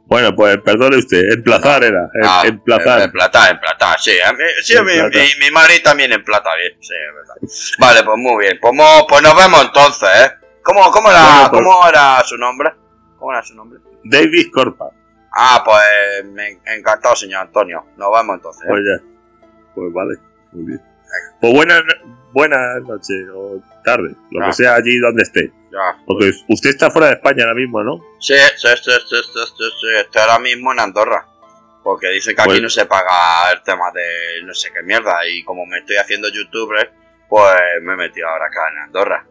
Bueno, 0.06 0.34
pues 0.34 0.58
perdone 0.58 0.96
usted, 0.96 1.30
emplazar 1.32 1.84
era, 1.84 2.00
em- 2.14 2.24
Ah, 2.24 2.42
emplazar. 2.44 3.02
Emplatar, 3.02 3.52
emplatar, 3.52 4.00
sí. 4.00 4.10
A 4.20 4.32
mí, 4.32 4.42
sí, 4.62 4.76
a 4.76 4.82
mí- 4.82 4.92
mi, 4.92 5.44
mi 5.46 5.50
marido 5.52 5.82
también 5.84 6.12
emplata 6.12 6.50
bien, 6.56 6.72
sí, 6.80 6.92
es 6.92 7.14
verdad. 7.14 7.34
Vale, 7.78 8.02
pues 8.02 8.16
muy 8.18 8.44
bien. 8.44 8.58
Pues, 8.60 8.72
pues 9.08 9.22
nos 9.22 9.36
vemos 9.36 9.62
entonces, 9.62 10.08
¿eh? 10.16 10.30
¿Cómo, 10.64 10.90
cómo, 10.90 11.10
era, 11.12 11.22
Bueno, 11.22 11.50
pues- 11.50 11.62
¿Cómo 11.62 11.88
era 11.88 12.22
su 12.24 12.36
nombre? 12.36 12.70
¿Cómo 13.18 13.32
era 13.32 13.42
su 13.44 13.54
nombre? 13.54 13.78
David 14.02 14.48
Corpa. 14.52 14.86
Ah, 15.32 15.62
pues 15.64 16.24
me 16.32 16.58
encantado, 16.74 17.14
señor 17.16 17.42
Antonio. 17.42 17.84
Nos 17.96 18.08
vemos 18.12 18.36
entonces. 18.36 18.62
¿eh? 18.64 18.68
Pues 18.68 18.82
ya. 18.84 19.04
Pues 19.74 19.92
vale, 19.92 20.16
muy 20.52 20.64
bien. 20.66 20.82
Pues 21.40 21.52
buenas, 21.52 21.82
buenas 22.32 22.82
noches 22.82 23.26
o 23.34 23.62
tarde, 23.84 24.14
lo 24.30 24.46
que 24.46 24.52
sea 24.52 24.74
allí 24.74 24.98
donde 24.98 25.22
esté. 25.22 25.52
Ya. 25.72 26.02
Porque 26.06 26.32
usted 26.48 26.70
está 26.70 26.90
fuera 26.90 27.08
de 27.08 27.14
España 27.14 27.44
ahora 27.44 27.54
mismo, 27.54 27.82
¿no? 27.82 28.00
Sí, 28.18 28.34
sí, 28.56 28.68
sí, 28.76 28.90
sí, 28.90 28.92
sí, 29.08 29.16
sí, 29.32 29.64
sí, 29.80 29.86
Estoy 30.00 30.22
ahora 30.22 30.38
mismo 30.38 30.72
en 30.72 30.80
Andorra. 30.80 31.26
Porque 31.82 32.08
dicen 32.08 32.34
que 32.36 32.42
aquí 32.42 32.50
Pues- 32.50 32.62
no 32.62 32.68
se 32.68 32.86
paga 32.86 33.50
el 33.52 33.62
tema 33.62 33.90
de 33.92 34.44
no 34.44 34.52
sé 34.52 34.70
qué 34.72 34.82
mierda. 34.82 35.26
Y 35.28 35.42
como 35.44 35.64
me 35.64 35.78
estoy 35.78 35.96
haciendo 35.96 36.28
youtuber, 36.28 36.92
pues 37.28 37.56
me 37.82 37.94
he 37.94 37.96
metido 37.96 38.28
ahora 38.28 38.46
acá 38.46 38.68
en 38.72 38.78
Andorra. 38.78 39.26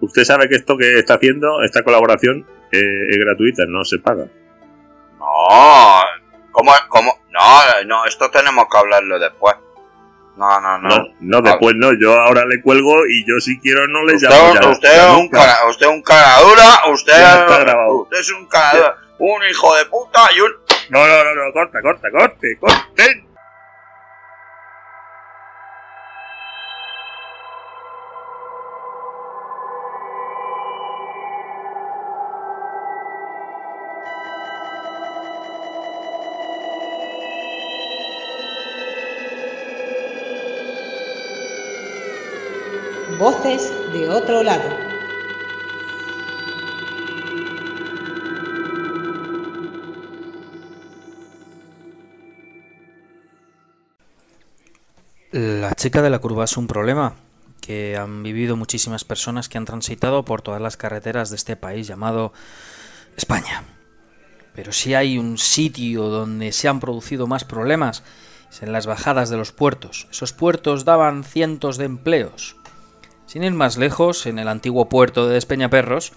Usted 0.00 0.24
sabe 0.24 0.48
que 0.48 0.54
esto 0.54 0.76
que 0.78 0.98
está 0.98 1.14
haciendo, 1.14 1.62
esta 1.62 1.82
colaboración, 1.82 2.46
eh, 2.72 3.06
es 3.10 3.18
gratuita, 3.18 3.64
no 3.66 3.84
se 3.84 3.98
paga. 3.98 4.26
No, 5.18 6.00
¿cómo, 6.52 6.72
cómo? 6.88 7.18
No, 7.30 7.84
no, 7.86 8.04
esto 8.04 8.30
tenemos 8.30 8.66
que 8.70 8.78
hablarlo 8.78 9.18
después. 9.18 9.56
No, 10.36 10.60
no, 10.60 10.78
no. 10.78 10.88
No, 10.88 11.04
no, 11.20 11.40
después 11.42 11.74
no. 11.76 11.90
Yo 12.00 12.18
ahora 12.20 12.44
le 12.46 12.60
cuelgo 12.62 13.06
y 13.08 13.24
yo 13.26 13.40
si 13.40 13.58
quiero 13.58 13.86
no 13.88 14.04
le 14.04 14.14
Usted, 14.14 14.28
llamo. 14.30 14.54
ya- 14.54 14.68
usted 14.68 14.96
es 15.08 15.16
un 15.16 15.28
cara, 15.28 15.56
usted 15.68 15.86
es 15.86 15.92
un 15.92 16.02
cara 16.02 16.40
dura, 16.40 16.92
usted, 16.92 17.12
usted 17.90 18.18
es 18.18 18.30
un 18.32 18.46
cara 18.46 18.72
dura, 18.76 18.96
un 19.18 19.42
hijo 19.50 19.74
de 19.74 19.84
puta 19.86 20.20
y 20.36 20.40
un... 20.40 20.52
No, 20.90 21.06
no, 21.06 21.24
no, 21.24 21.34
no, 21.34 21.52
corta, 21.52 21.82
corta, 21.82 22.08
corte, 22.10 22.56
corte. 22.60 23.24
Otro 44.18 44.42
lado. 44.42 44.68
La 55.30 55.72
chica 55.74 56.02
de 56.02 56.10
la 56.10 56.18
curva 56.18 56.44
es 56.44 56.56
un 56.56 56.66
problema 56.66 57.14
que 57.60 57.96
han 57.96 58.22
vivido 58.22 58.56
muchísimas 58.56 59.04
personas 59.04 59.48
que 59.48 59.58
han 59.58 59.66
transitado 59.66 60.24
por 60.24 60.42
todas 60.42 60.60
las 60.60 60.76
carreteras 60.76 61.30
de 61.30 61.36
este 61.36 61.54
país 61.54 61.86
llamado 61.86 62.32
España. 63.16 63.62
Pero 64.54 64.72
si 64.72 64.94
hay 64.94 65.18
un 65.18 65.38
sitio 65.38 66.04
donde 66.04 66.50
se 66.52 66.66
han 66.66 66.80
producido 66.80 67.26
más 67.26 67.44
problemas, 67.44 68.02
es 68.50 68.62
en 68.62 68.72
las 68.72 68.86
bajadas 68.86 69.30
de 69.30 69.36
los 69.36 69.52
puertos. 69.52 70.08
Esos 70.10 70.32
puertos 70.32 70.84
daban 70.84 71.22
cientos 71.22 71.76
de 71.76 71.84
empleos. 71.84 72.56
Sin 73.28 73.44
ir 73.44 73.52
más 73.52 73.76
lejos, 73.76 74.24
en 74.24 74.38
el 74.38 74.48
antiguo 74.48 74.88
puerto 74.88 75.28
de 75.28 75.34
Despeñaperros, 75.34 76.12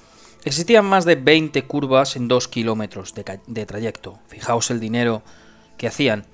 existían 0.45 0.85
más 0.85 1.03
de 1.03 1.15
20 1.15 1.65
curvas 1.65 2.15
en 2.15 2.29
2 2.29 2.47
kilómetros 2.47 3.13
de, 3.13 3.65
trayecto. 3.65 4.17
Fijaos 4.29 4.71
el 4.71 4.79
dinero 4.79 5.21
que 5.77 5.87
hacían. 5.87 6.25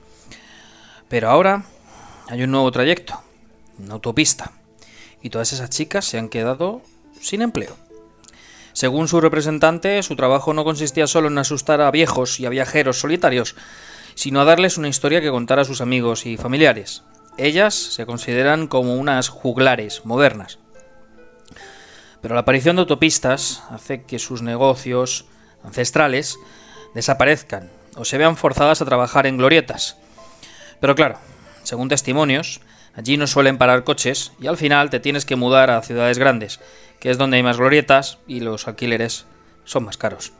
Pero 1.10 1.32
ahora 1.32 1.66
hay 2.28 2.44
un 2.44 2.52
nuevo 2.52 2.70
trayecto, 2.70 3.20
una 3.80 3.96
autopista, 3.96 4.52
y 5.24 5.32
todas 5.32 5.52
esas 5.52 5.72
chicas 5.72 6.06
se 6.06 6.20
han 6.20 6.30
quedado 6.30 6.84
sin 7.20 7.42
empleo. 7.42 7.76
Según 8.72 9.08
su 9.08 9.20
representante, 9.20 10.04
su 10.04 10.16
trabajo 10.16 10.54
no 10.54 10.64
consistía 10.64 11.08
solo 11.08 11.28
en 11.30 11.40
asustar 11.40 11.82
a 11.82 11.90
viejos 11.90 12.40
y 12.40 12.46
a 12.46 12.50
viajeros 12.50 13.00
solitarios, 13.00 13.56
sino 14.14 14.42
a 14.42 14.46
darles 14.46 14.78
una 14.78 14.90
historia 14.90 15.22
que 15.22 15.32
contar 15.32 15.58
a 15.60 15.66
sus 15.66 15.82
amigos 15.82 16.28
y 16.28 16.38
familiares. 16.38 17.02
Ellas 17.40 17.74
se 17.74 18.06
consideran 18.06 18.68
como 18.68 18.96
unas 18.96 19.30
juglares 19.30 20.06
modernas. 20.06 20.60
Pero 22.22 22.36
la 22.36 22.42
aparición 22.42 22.76
de 22.76 22.82
autopistas 22.82 23.64
hace 23.70 24.04
que 24.04 24.20
sus 24.20 24.42
negocios 24.42 25.26
ancestrales 25.64 26.38
desaparezcan 26.94 27.70
o 27.96 28.06
se 28.06 28.18
vean 28.18 28.38
forzadas 28.38 28.82
a 28.82 28.86
trabajar 28.86 29.28
en 29.28 29.38
glorietas. 29.38 29.98
Pero 30.80 30.96
claro, 30.96 31.18
según 31.64 31.90
testimonios, 31.90 32.62
allí 32.96 33.18
no 33.18 33.28
suelen 33.28 33.58
parar 33.58 33.84
coches 33.84 34.32
y 34.40 34.48
al 34.48 34.58
final 34.58 34.90
te 34.90 35.00
tienes 35.00 35.26
que 35.26 35.36
mudar 35.36 35.70
a 35.70 35.82
ciudades 35.82 36.18
grandes, 36.18 36.60
que 37.00 37.10
es 37.10 37.18
donde 37.18 37.38
hay 37.38 37.44
más 37.44 37.58
glorietas 37.58 38.20
y 38.28 38.40
los 38.40 38.68
alquileres 38.68 39.26
son 39.66 39.86
más 39.86 39.98
caros. 39.98 40.34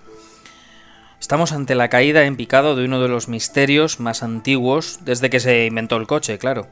Estamos 1.20 1.52
ante 1.52 1.74
la 1.76 1.90
caída 1.90 2.26
en 2.26 2.38
picado 2.38 2.76
de 2.76 2.86
uno 2.86 3.02
de 3.02 3.08
los 3.08 3.28
misterios 3.28 4.00
más 4.00 4.22
antiguos 4.22 5.00
desde 5.02 5.30
que 5.30 5.40
se 5.40 5.66
inventó 5.66 5.98
el 5.98 6.08
coche, 6.08 6.38
claro. 6.38 6.68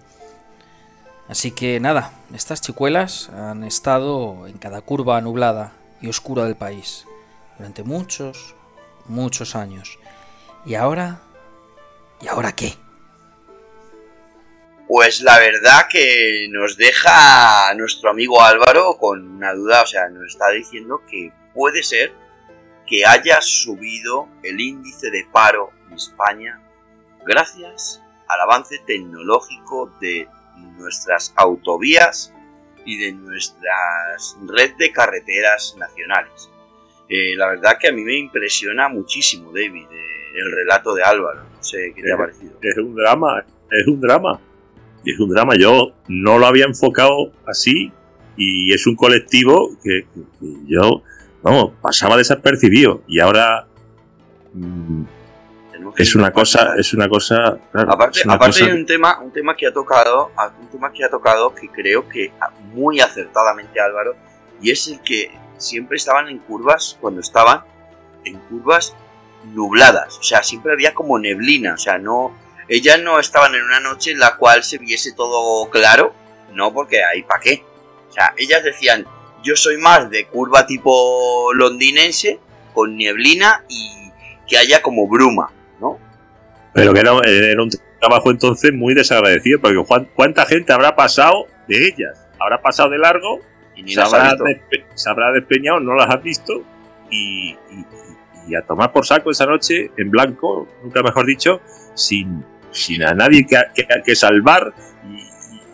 Así 1.28 1.52
que 1.52 1.80
nada, 1.80 2.14
estas 2.34 2.62
chicuelas 2.62 3.30
han 3.30 3.64
estado 3.64 4.48
en 4.48 4.58
cada 4.58 4.82
curva 4.82 5.20
nublada 5.22 5.74
y 6.02 6.08
oscura 6.08 6.46
del 6.46 6.56
país 6.56 7.06
durante 7.58 7.84
muchos, 7.84 8.56
muchos 9.06 9.56
años. 9.56 9.98
¿Y 10.66 10.76
ahora? 10.76 11.22
¿Y 12.22 12.28
ahora 12.28 12.52
qué? 12.54 12.74
Pues 14.88 15.22
la 15.22 15.40
verdad 15.40 15.88
que 15.90 16.48
nos 16.52 16.78
deja 16.78 17.74
nuestro 17.74 18.12
amigo 18.12 18.42
Álvaro 18.44 18.98
con 19.00 19.38
una 19.38 19.54
duda, 19.54 19.82
o 19.82 19.88
sea, 19.88 20.08
nos 20.10 20.28
está 20.28 20.52
diciendo 20.52 21.02
que 21.10 21.32
puede 21.56 21.82
ser 21.82 22.14
que 22.86 23.04
haya 23.04 23.42
subido 23.42 24.28
el 24.44 24.60
índice 24.60 25.10
de 25.10 25.26
paro 25.32 25.72
en 25.88 25.96
España 25.96 26.62
gracias 27.26 28.02
al 28.28 28.42
avance 28.42 28.80
tecnológico 28.86 29.92
de 30.00 30.28
nuestras 30.78 31.34
autovías 31.36 32.34
y 32.86 32.98
de 32.98 33.14
nuestras 33.14 34.38
red 34.48 34.74
de 34.78 34.92
carreteras 34.92 35.76
nacionales. 35.78 36.50
Eh, 37.10 37.36
la 37.36 37.48
verdad 37.50 37.78
que 37.80 37.88
a 37.90 37.92
mí 37.92 38.04
me 38.04 38.18
impresiona 38.18 38.90
muchísimo, 38.90 39.52
David, 39.52 39.86
eh, 39.92 40.32
el 40.36 40.52
relato 40.52 40.94
de 40.96 41.04
Álvaro. 41.04 41.44
No 41.56 41.64
sé 41.64 41.94
qué 41.96 42.02
te 42.04 42.12
ha 42.14 42.18
parecido. 42.18 42.58
Es 42.62 42.78
un 42.78 42.96
drama, 42.96 43.44
es 43.72 43.88
un 43.88 44.02
drama. 44.02 44.40
Es 45.06 45.20
un 45.20 45.30
drama. 45.30 45.54
Yo 45.58 45.94
no 46.08 46.38
lo 46.40 46.48
había 46.48 46.66
enfocado 46.66 47.32
así 47.46 47.92
y 48.38 48.74
es 48.74 48.86
un 48.88 48.96
colectivo 48.96 49.72
que, 49.84 50.06
que- 50.14 50.22
que 50.40 50.54
yo, 50.68 51.04
vamos, 51.44 51.74
pasaba 51.82 52.18
desapercibido 52.18 53.04
y 53.08 53.20
ahora 53.20 53.68
mm, 54.54 55.04
es 55.98 56.16
una 56.16 56.32
cosa, 56.32 56.74
es 56.78 56.94
una 56.94 57.08
cosa, 57.08 57.58
claro, 57.72 57.92
Aparte, 57.92 58.22
una 58.26 58.34
aparte 58.36 58.60
cosa- 58.60 58.72
hay 58.72 58.78
un 58.80 58.86
tema, 58.86 59.20
un 59.20 59.32
tema 59.32 59.56
que 59.56 59.68
ha 59.68 59.74
tocado, 59.74 60.32
un 60.60 60.68
tema 60.70 60.92
que 60.92 61.04
ha 61.04 61.10
tocado 61.10 61.54
que 61.54 61.70
creo 61.70 62.08
que 62.10 62.32
muy 62.74 63.00
acertadamente 63.00 63.80
Álvaro, 63.80 64.16
y 64.62 64.72
es 64.72 64.88
el 64.88 65.02
que 65.02 65.32
siempre 65.58 65.98
estaban 65.98 66.28
en 66.30 66.40
curvas 66.40 66.98
cuando 67.00 67.22
estaban 67.22 67.62
en 68.24 68.38
curvas 68.40 68.96
nubladas, 69.54 70.18
o 70.18 70.24
sea, 70.24 70.44
siempre 70.44 70.74
había 70.74 70.94
como 70.94 71.20
neblina, 71.20 71.76
o 71.76 71.78
sea, 71.78 71.98
no, 71.98 72.36
ellas 72.68 73.00
no 73.00 73.20
estaban 73.20 73.54
en 73.56 73.64
una 73.64 73.80
noche 73.80 74.12
en 74.12 74.20
la 74.20 74.36
cual 74.38 74.64
se 74.64 74.78
viese 74.78 75.14
todo 75.14 75.70
claro, 75.70 76.14
no 76.54 76.74
porque 76.74 77.04
ahí 77.04 77.22
para 77.24 77.40
qué, 77.40 77.64
o 78.10 78.12
sea, 78.12 78.34
ellas 78.38 78.64
decían, 78.64 79.06
yo 79.44 79.56
soy 79.56 79.78
más 79.78 80.10
de 80.10 80.26
curva 80.28 80.66
tipo 80.66 81.54
londinense 81.54 82.40
con 82.74 82.98
neblina 82.98 83.64
y 83.70 84.12
que 84.48 84.58
haya 84.58 84.82
como 84.82 85.08
bruma. 85.08 85.52
Pero 86.76 86.94
que 86.94 87.00
era, 87.00 87.12
era 87.26 87.64
un 87.64 87.70
trabajo 88.00 88.30
entonces 88.32 88.74
muy 88.74 88.94
desagradecido, 88.94 89.60
porque 89.62 89.84
¿cuánta 90.14 90.46
gente 90.46 90.74
habrá 90.74 90.96
pasado 90.96 91.48
de 91.68 91.88
ellas? 91.88 92.28
Habrá 92.40 92.62
pasado 92.62 92.90
de 92.90 92.98
largo, 93.00 93.40
Y 93.76 93.84
ni 93.84 93.94
se 93.94 94.02
habrá, 94.02 94.32
despe- 94.46 94.86
se 94.94 95.10
habrá 95.10 95.32
despeñado, 95.32 95.80
no 95.80 95.96
las 95.96 96.14
has 96.14 96.22
visto, 96.22 96.64
y, 97.10 97.52
y- 97.72 97.86
y 98.50 98.56
a 98.56 98.62
tomar 98.62 98.92
por 98.92 99.06
saco 99.06 99.32
esa 99.32 99.46
noche 99.46 99.90
en 99.98 100.12
blanco, 100.12 100.68
nunca 100.84 101.02
mejor 101.02 101.26
dicho, 101.26 101.62
sin, 101.96 102.46
sin 102.72 103.04
a 103.04 103.14
nadie 103.14 103.46
que, 103.48 103.58
que- 103.74 103.88
que 104.06 104.16
salvar 104.16 104.72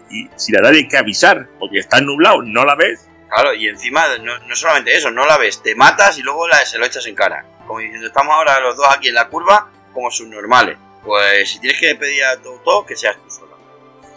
y 0.09 0.29
sin 0.35 0.57
a 0.57 0.61
nadie 0.61 0.87
que 0.87 0.97
avisar, 0.97 1.47
porque 1.59 1.79
está 1.79 1.99
nublado, 2.01 2.41
no 2.43 2.63
la 2.65 2.75
ves. 2.75 3.07
Claro, 3.29 3.53
y 3.53 3.67
encima 3.67 4.03
no, 4.21 4.37
no 4.39 4.55
solamente 4.55 4.93
eso, 4.95 5.09
no 5.09 5.25
la 5.25 5.37
ves, 5.37 5.61
te 5.63 5.73
matas 5.75 6.17
y 6.19 6.21
luego 6.21 6.47
la, 6.47 6.57
se 6.65 6.77
lo 6.77 6.85
echas 6.85 7.05
en 7.07 7.15
cara. 7.15 7.45
Como 7.65 7.79
diciendo, 7.79 8.07
estamos 8.07 8.33
ahora 8.35 8.59
los 8.59 8.75
dos 8.75 8.87
aquí 8.95 9.07
en 9.07 9.15
la 9.15 9.27
curva 9.29 9.69
como 9.93 10.11
subnormales. 10.11 10.77
Pues 11.03 11.49
si 11.51 11.59
tienes 11.59 11.79
que 11.79 11.95
pedir 11.95 12.23
a 12.23 12.37
todo, 12.41 12.85
que 12.85 12.95
seas 12.95 13.15
tú 13.17 13.29
solo. 13.29 13.51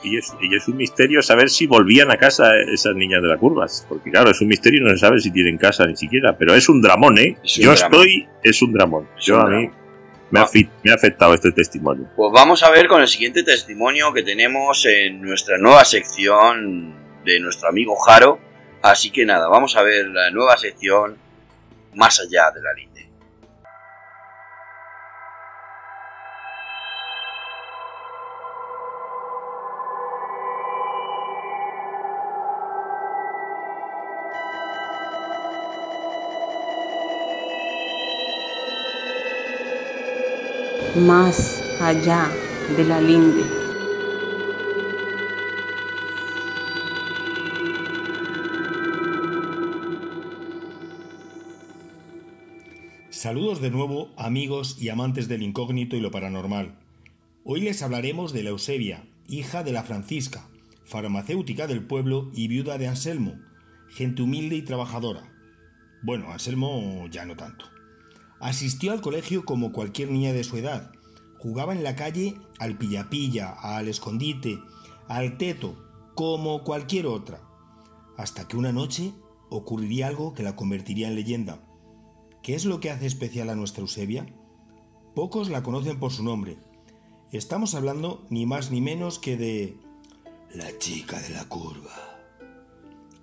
Y 0.03 0.19
es, 0.19 0.35
y 0.41 0.55
es 0.55 0.69
un 0.69 0.77
misterio 0.77 1.23
saber 1.23 1.49
si 1.49 1.67
volvían 1.67 2.11
a 2.11 2.19
casa 2.19 2.51
esas 2.73 2.95
niñas 2.95 3.23
de 3.23 3.29
la 3.29 3.39
curva. 3.39 3.67
Porque 3.89 4.11
claro, 4.11 4.31
es 4.31 4.41
un 4.43 4.49
misterio 4.49 4.81
y 4.81 4.85
no 4.85 4.91
se 4.91 4.99
sabe 4.99 5.19
si 5.19 5.31
tienen 5.31 5.57
casa 5.57 5.87
ni 5.87 5.97
siquiera. 5.97 6.37
Pero 6.37 6.55
es 6.55 6.69
un 6.69 6.83
dramón, 6.83 7.17
¿eh? 7.19 7.39
Es 7.43 7.57
un 7.59 7.65
Yo 7.65 7.75
dramón. 7.75 7.95
estoy, 7.95 8.29
es 8.43 8.63
un 8.63 8.73
dramón. 8.75 9.09
Es 9.19 9.25
Yo 9.25 9.37
un 9.37 9.41
a 9.41 9.45
mí 9.47 9.51
dramón. 9.69 9.73
me 10.31 10.41
ha, 10.41 10.47
me 10.83 10.91
ha 10.91 10.95
afectado 10.95 11.33
este 11.33 11.53
testimonio. 11.53 12.11
Pues 12.17 12.31
vamos 12.35 12.63
a 12.63 12.71
ver 12.71 12.87
con 12.87 13.01
el 13.01 13.09
siguiente 13.09 13.43
testimonio 13.45 14.13
que 14.13 14.23
tenemos 14.23 14.85
en 14.85 15.23
nuestra 15.23 15.57
nueva 15.57 15.85
sección 15.87 16.95
de 17.25 17.41
nuestro 17.41 17.71
amigo 17.71 17.97
Jaro. 17.97 18.39
Así 18.83 19.11
que 19.11 19.25
nada, 19.25 19.49
vamos 19.49 19.75
a 19.77 19.83
ver 19.83 20.07
la 20.09 20.31
nueva 20.31 20.59
sección 20.59 21.17
más 21.95 22.21
allá 22.21 22.51
de 22.55 22.61
la 22.61 22.75
linde. 22.75 23.04
Más 40.97 41.63
allá 41.81 42.31
de 42.77 42.85
la 42.85 43.01
linde. 43.01 43.43
Saludos 53.11 53.61
de 53.61 53.71
nuevo, 53.71 54.13
amigos 54.17 54.77
y 54.81 54.91
amantes 54.91 55.29
del 55.29 55.43
incógnito 55.43 55.97
y 55.97 56.01
lo 56.01 56.11
paranormal. 56.11 56.77
Hoy 57.43 57.61
les 57.61 57.83
hablaremos 57.83 58.33
de 58.33 58.43
la 58.43 58.51
Eusebia, 58.51 59.05
hija 59.27 59.65
de 59.65 59.73
la 59.73 59.83
Francisca, 59.83 60.49
farmacéutica 60.85 61.67
del 61.67 61.83
pueblo 61.83 62.31
y 62.35 62.49
viuda 62.49 62.79
de 62.79 62.87
Anselmo, 62.87 63.41
gente 63.89 64.23
humilde 64.23 64.57
y 64.57 64.63
trabajadora. 64.63 65.33
Bueno, 66.03 66.31
Anselmo 66.31 67.09
ya 67.11 67.25
no 67.25 67.35
tanto. 67.35 67.74
Asistió 68.45 68.93
al 68.93 69.01
colegio 69.01 69.47
como 69.47 69.73
cualquier 69.73 70.11
niña 70.11 70.35
de 70.35 70.45
su 70.45 70.59
edad. 70.59 70.93
Jugaba 71.39 71.73
en 71.73 71.83
la 71.83 71.97
calle 71.97 72.37
al 72.59 72.77
pilla-pilla, 72.77 73.49
al 73.49 73.89
escondite, 73.89 74.59
al 75.09 75.39
teto, 75.39 75.83
como 76.15 76.63
cualquier 76.63 77.07
otra. 77.07 77.41
Hasta 78.19 78.47
que 78.47 78.59
una 78.59 78.71
noche 78.71 79.15
ocurriría 79.49 80.09
algo 80.09 80.35
que 80.35 80.43
la 80.43 80.57
convertiría 80.57 81.09
en 81.09 81.15
leyenda. 81.15 81.67
¿Qué 82.43 82.55
es 82.55 82.67
lo 82.67 82.81
que 82.81 82.91
hace 82.91 83.07
especial 83.07 83.49
a 83.49 83.55
nuestra 83.55 83.81
Eusebia? 83.81 84.27
Pocos 85.15 85.49
la 85.49 85.63
conocen 85.63 85.99
por 85.99 86.13
su 86.13 86.23
nombre. 86.23 86.59
Estamos 87.33 87.75
hablando 87.75 88.27
ni 88.29 88.45
más 88.45 88.71
ni 88.71 88.83
menos 88.83 89.19
que 89.19 89.39
de 89.39 89.79
la 90.53 90.77
chica 90.77 91.19
de 91.19 91.31
la 91.31 91.49
curva. 91.49 92.15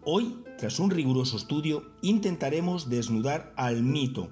Hoy, 0.03 0.43
tras 0.57 0.79
un 0.79 0.89
riguroso 0.89 1.37
estudio, 1.37 1.83
intentaremos 2.01 2.89
desnudar 2.89 3.53
al 3.55 3.83
mito, 3.83 4.31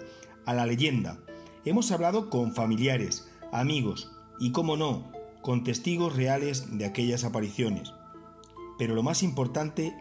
a 0.50 0.54
la 0.56 0.66
leyenda. 0.66 1.20
Hemos 1.64 1.92
hablado 1.92 2.32
con 2.32 2.56
familiares, 2.56 3.30
amigos 3.52 4.12
y, 4.40 4.52
como 4.52 4.78
no, 4.78 5.12
con 5.44 5.64
testigos 5.64 6.16
reales 6.16 6.80
de 6.80 6.86
aquellas 6.86 7.24
apariciones. 7.24 7.94
Pero 8.80 8.96
lo 8.96 9.04
más 9.04 9.22
importante, 9.22 9.96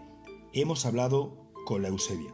hemos 0.54 0.86
hablado 0.86 1.36
con 1.66 1.82
la 1.82 1.88
Eusebia. 1.88 2.32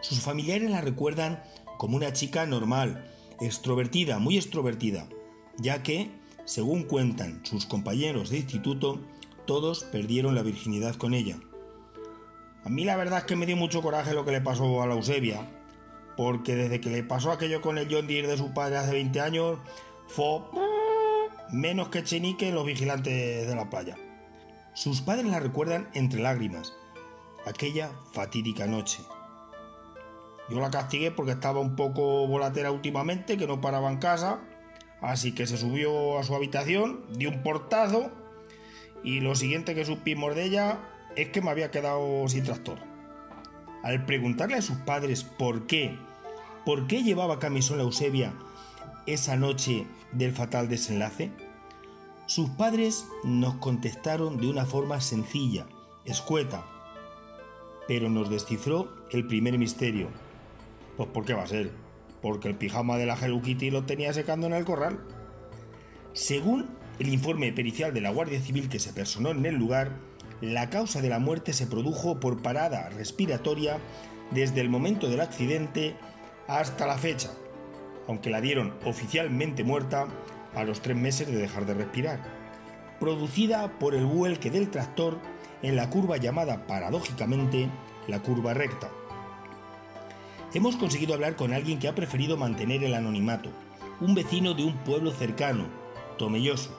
Sus 0.00 0.18
familiares 0.20 0.68
la 0.68 0.80
recuerdan 0.80 1.44
como 1.78 1.96
una 1.96 2.12
chica 2.12 2.44
normal, 2.44 3.08
extrovertida, 3.40 4.18
muy 4.18 4.36
extrovertida, 4.36 5.08
ya 5.58 5.84
que, 5.84 6.10
según 6.44 6.82
cuentan 6.82 7.40
sus 7.46 7.66
compañeros 7.66 8.30
de 8.30 8.38
instituto, 8.38 9.00
todos 9.46 9.84
perdieron 9.84 10.34
la 10.34 10.42
virginidad 10.42 10.96
con 10.96 11.14
ella. 11.14 11.38
A 12.64 12.68
mí 12.68 12.82
la 12.84 12.96
verdad 12.96 13.20
es 13.20 13.24
que 13.26 13.36
me 13.36 13.46
dio 13.46 13.56
mucho 13.56 13.80
coraje 13.80 14.12
lo 14.12 14.24
que 14.24 14.32
le 14.32 14.40
pasó 14.40 14.82
a 14.82 14.88
la 14.88 14.94
Eusebia, 14.94 15.48
porque 16.16 16.54
desde 16.54 16.80
que 16.80 16.90
le 16.90 17.02
pasó 17.02 17.32
aquello 17.32 17.60
con 17.60 17.78
el 17.78 17.88
John 17.90 18.06
Deere 18.06 18.28
de 18.28 18.36
su 18.36 18.52
padre 18.52 18.76
hace 18.76 18.92
20 18.92 19.20
años, 19.20 19.58
fue 20.06 20.40
menos 21.50 21.88
que 21.88 22.02
Chenique 22.02 22.52
los 22.52 22.66
vigilantes 22.66 23.46
de 23.46 23.54
la 23.54 23.70
playa. 23.70 23.96
Sus 24.74 25.00
padres 25.00 25.26
la 25.26 25.40
recuerdan 25.40 25.88
entre 25.94 26.20
lágrimas, 26.20 26.74
aquella 27.46 27.90
fatídica 28.12 28.66
noche. 28.66 29.02
Yo 30.50 30.60
la 30.60 30.70
castigué 30.70 31.10
porque 31.10 31.32
estaba 31.32 31.60
un 31.60 31.76
poco 31.76 32.26
volatera 32.26 32.70
últimamente, 32.70 33.36
que 33.36 33.46
no 33.46 33.60
paraba 33.60 33.90
en 33.90 33.98
casa, 33.98 34.40
así 35.00 35.32
que 35.32 35.46
se 35.46 35.56
subió 35.56 36.18
a 36.18 36.24
su 36.24 36.34
habitación, 36.34 37.04
dio 37.12 37.30
un 37.30 37.42
portazo 37.42 38.10
y 39.02 39.20
lo 39.20 39.34
siguiente 39.34 39.74
que 39.74 39.84
supimos 39.84 40.34
de 40.34 40.44
ella 40.44 40.80
es 41.16 41.28
que 41.28 41.40
me 41.40 41.50
había 41.50 41.70
quedado 41.70 42.26
sin 42.28 42.44
tractor. 42.44 42.78
Al 43.82 44.04
preguntarle 44.06 44.56
a 44.56 44.62
sus 44.62 44.76
padres 44.78 45.24
por 45.24 45.66
qué, 45.66 45.98
por 46.64 46.86
qué 46.86 47.02
llevaba 47.02 47.38
camisón 47.38 47.78
la 47.78 47.84
Eusebia 47.84 48.32
esa 49.06 49.36
noche 49.36 49.86
del 50.12 50.32
fatal 50.32 50.68
desenlace, 50.68 51.30
sus 52.26 52.48
padres 52.50 53.06
nos 53.22 53.54
contestaron 53.56 54.38
de 54.38 54.48
una 54.48 54.64
forma 54.64 55.00
sencilla, 55.00 55.66
escueta, 56.06 56.64
pero 57.86 58.08
nos 58.08 58.30
descifró 58.30 58.88
el 59.10 59.26
primer 59.26 59.58
misterio. 59.58 60.08
Pues 60.96 61.08
¿por 61.10 61.24
qué 61.24 61.34
va 61.34 61.42
a 61.42 61.48
ser? 61.48 61.70
Porque 62.22 62.48
el 62.48 62.56
pijama 62.56 62.96
de 62.96 63.06
la 63.06 63.14
Hello 63.14 63.42
lo 63.70 63.84
tenía 63.84 64.14
secando 64.14 64.46
en 64.46 64.54
el 64.54 64.64
corral. 64.64 65.00
Según 66.14 66.70
el 66.98 67.08
informe 67.08 67.52
pericial 67.52 67.92
de 67.92 68.00
la 68.00 68.10
Guardia 68.10 68.40
Civil 68.40 68.70
que 68.70 68.78
se 68.78 68.94
personó 68.94 69.30
en 69.30 69.44
el 69.44 69.56
lugar, 69.56 69.90
la 70.40 70.70
causa 70.70 71.02
de 71.02 71.10
la 71.10 71.18
muerte 71.18 71.52
se 71.52 71.66
produjo 71.66 72.20
por 72.20 72.40
parada 72.40 72.88
respiratoria 72.90 73.78
desde 74.30 74.60
el 74.62 74.70
momento 74.70 75.08
del 75.08 75.20
accidente 75.20 75.96
hasta 76.48 76.86
la 76.86 76.98
fecha, 76.98 77.30
aunque 78.08 78.30
la 78.30 78.40
dieron 78.40 78.74
oficialmente 78.84 79.64
muerta 79.64 80.08
a 80.54 80.64
los 80.64 80.80
tres 80.80 80.96
meses 80.96 81.26
de 81.26 81.36
dejar 81.36 81.66
de 81.66 81.74
respirar, 81.74 82.20
producida 83.00 83.78
por 83.78 83.94
el 83.94 84.06
vuelque 84.06 84.50
del 84.50 84.70
tractor 84.70 85.18
en 85.62 85.76
la 85.76 85.90
curva 85.90 86.16
llamada 86.16 86.66
paradójicamente 86.66 87.68
la 88.06 88.20
curva 88.20 88.54
recta. 88.54 88.90
Hemos 90.52 90.76
conseguido 90.76 91.14
hablar 91.14 91.34
con 91.36 91.52
alguien 91.52 91.78
que 91.78 91.88
ha 91.88 91.94
preferido 91.94 92.36
mantener 92.36 92.84
el 92.84 92.94
anonimato, 92.94 93.50
un 94.00 94.14
vecino 94.14 94.54
de 94.54 94.64
un 94.64 94.76
pueblo 94.78 95.10
cercano, 95.10 95.64
Tomelloso, 96.18 96.70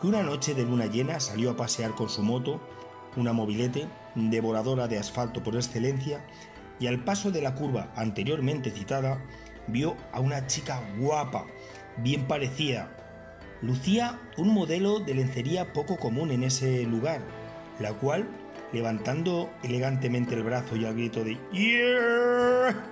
que 0.00 0.06
una 0.06 0.22
noche 0.22 0.54
de 0.54 0.64
luna 0.64 0.86
llena 0.86 1.18
salió 1.20 1.50
a 1.50 1.56
pasear 1.56 1.94
con 1.94 2.10
su 2.10 2.22
moto, 2.22 2.60
una 3.16 3.32
mobilete, 3.32 3.88
devoradora 4.14 4.86
de 4.86 4.98
asfalto 4.98 5.42
por 5.42 5.56
excelencia, 5.56 6.26
y 6.80 6.86
al 6.86 7.04
paso 7.04 7.30
de 7.30 7.42
la 7.42 7.54
curva 7.54 7.92
anteriormente 7.94 8.70
citada, 8.70 9.22
vio 9.68 9.96
a 10.12 10.20
una 10.20 10.46
chica 10.46 10.82
guapa, 10.98 11.46
bien 11.98 12.26
parecida. 12.26 12.90
Lucía 13.62 14.18
un 14.38 14.48
modelo 14.48 14.98
de 14.98 15.14
lencería 15.14 15.72
poco 15.72 15.98
común 15.98 16.30
en 16.30 16.42
ese 16.42 16.82
lugar, 16.84 17.20
la 17.78 17.92
cual, 17.92 18.26
levantando 18.72 19.50
elegantemente 19.62 20.34
el 20.34 20.42
brazo 20.42 20.76
y 20.76 20.86
al 20.86 20.94
grito 20.94 21.22
de 21.22 21.38
¡Yeah! 21.52 22.82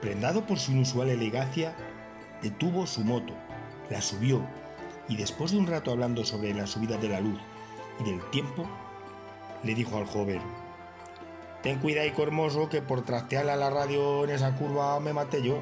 prendado 0.00 0.44
por 0.44 0.58
su 0.58 0.72
inusual 0.72 1.08
elegancia, 1.08 1.74
detuvo 2.42 2.86
su 2.86 3.04
moto, 3.04 3.32
la 3.88 4.02
subió 4.02 4.46
y 5.08 5.16
después 5.16 5.52
de 5.52 5.58
un 5.58 5.66
rato 5.66 5.92
hablando 5.92 6.24
sobre 6.24 6.52
la 6.52 6.66
subida 6.66 6.98
de 6.98 7.08
la 7.08 7.20
luz 7.20 7.38
y 8.00 8.10
del 8.10 8.20
tiempo, 8.30 8.68
le 9.62 9.74
dijo 9.74 9.96
al 9.96 10.04
joven, 10.04 10.42
Ten 11.64 11.78
cuidado, 11.78 12.22
hermoso, 12.22 12.68
que 12.68 12.82
por 12.82 13.06
trastearle 13.06 13.52
a 13.52 13.56
la 13.56 13.70
radio 13.70 14.24
en 14.24 14.28
esa 14.28 14.54
curva 14.54 15.00
me 15.00 15.14
maté 15.14 15.42
yo. 15.42 15.56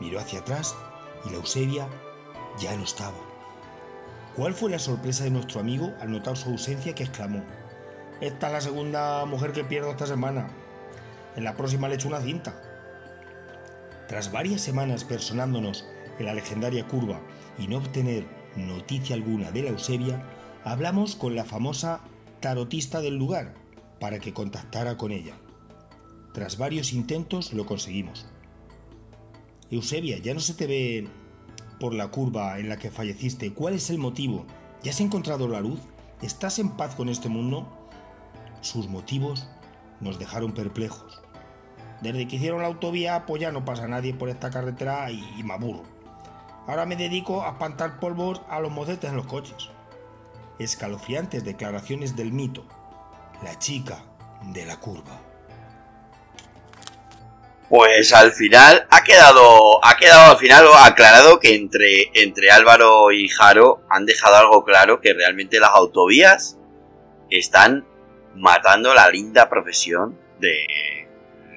Miró 0.00 0.18
hacia 0.18 0.40
atrás 0.40 0.74
y 1.24 1.30
la 1.30 1.36
Eusebia 1.36 1.86
ya 2.58 2.74
no 2.74 2.82
estaba. 2.82 3.14
¿Cuál 4.34 4.52
fue 4.52 4.68
la 4.68 4.80
sorpresa 4.80 5.22
de 5.22 5.30
nuestro 5.30 5.60
amigo 5.60 5.94
al 6.00 6.10
notar 6.10 6.36
su 6.36 6.48
ausencia 6.48 6.92
que 6.92 7.04
exclamó, 7.04 7.44
Esta 8.20 8.48
es 8.48 8.52
la 8.52 8.60
segunda 8.60 9.24
mujer 9.26 9.52
que 9.52 9.62
pierdo 9.62 9.92
esta 9.92 10.08
semana. 10.08 10.48
En 11.36 11.44
la 11.44 11.54
próxima 11.54 11.86
le 11.86 11.94
echo 11.94 12.08
una 12.08 12.20
cinta. 12.20 12.60
Tras 14.08 14.32
varias 14.32 14.60
semanas 14.60 15.04
personándonos 15.04 15.86
en 16.18 16.26
la 16.26 16.34
legendaria 16.34 16.84
curva 16.88 17.20
y 17.58 17.68
no 17.68 17.76
obtener 17.76 18.26
noticia 18.56 19.14
alguna 19.14 19.52
de 19.52 19.62
la 19.62 19.70
Eusebia, 19.70 20.20
hablamos 20.64 21.14
con 21.14 21.36
la 21.36 21.44
famosa 21.44 22.00
tarotista 22.40 23.00
del 23.00 23.14
lugar 23.14 23.65
para 24.00 24.18
que 24.18 24.32
contactara 24.32 24.96
con 24.96 25.12
ella. 25.12 25.36
Tras 26.32 26.58
varios 26.58 26.92
intentos 26.92 27.52
lo 27.52 27.66
conseguimos. 27.66 28.26
Eusebia, 29.70 30.18
ya 30.18 30.34
no 30.34 30.40
se 30.40 30.54
te 30.54 30.66
ve 30.66 31.08
por 31.80 31.94
la 31.94 32.08
curva 32.08 32.58
en 32.58 32.68
la 32.68 32.78
que 32.78 32.90
falleciste. 32.90 33.52
¿Cuál 33.52 33.74
es 33.74 33.90
el 33.90 33.98
motivo? 33.98 34.46
¿Ya 34.82 34.92
has 34.92 35.00
encontrado 35.00 35.48
la 35.48 35.60
luz? 35.60 35.80
¿Estás 36.22 36.58
en 36.58 36.70
paz 36.70 36.94
con 36.94 37.08
este 37.08 37.28
mundo? 37.28 37.66
Sus 38.60 38.88
motivos 38.88 39.48
nos 40.00 40.18
dejaron 40.18 40.52
perplejos. 40.52 41.22
Desde 42.02 42.28
que 42.28 42.36
hicieron 42.36 42.62
la 42.62 42.68
autovía, 42.68 43.26
pues 43.26 43.40
ya 43.40 43.52
no 43.52 43.64
pasa 43.64 43.88
nadie 43.88 44.14
por 44.14 44.28
esta 44.28 44.50
carretera 44.50 45.10
y, 45.10 45.42
me 45.42 45.54
aburro. 45.54 45.82
Ahora 46.66 46.84
me 46.84 46.96
dedico 46.96 47.42
a 47.42 47.50
espantar 47.50 48.00
polvos 48.00 48.42
a 48.48 48.60
los 48.60 48.72
mocetes 48.72 49.10
en 49.10 49.16
los 49.16 49.26
coches. 49.26 49.70
Escalofriantes 50.58 51.44
declaraciones 51.44 52.16
del 52.16 52.32
mito. 52.32 52.64
La 53.42 53.58
chica 53.58 54.02
de 54.52 54.64
la 54.66 54.76
curva. 54.78 55.20
Pues 57.68 58.12
al 58.12 58.32
final 58.32 58.86
ha 58.90 59.02
quedado, 59.02 59.84
ha 59.84 59.96
quedado 59.96 60.32
al 60.32 60.38
final 60.38 60.66
aclarado 60.84 61.40
que 61.40 61.56
entre, 61.56 62.10
entre 62.14 62.50
Álvaro 62.50 63.10
y 63.10 63.28
Jaro 63.28 63.82
han 63.90 64.06
dejado 64.06 64.36
algo 64.36 64.64
claro 64.64 65.00
que 65.00 65.12
realmente 65.12 65.58
las 65.58 65.70
autovías 65.70 66.58
están 67.28 67.84
matando 68.36 68.94
la 68.94 69.10
linda 69.10 69.48
profesión 69.48 70.16
de 70.40 70.54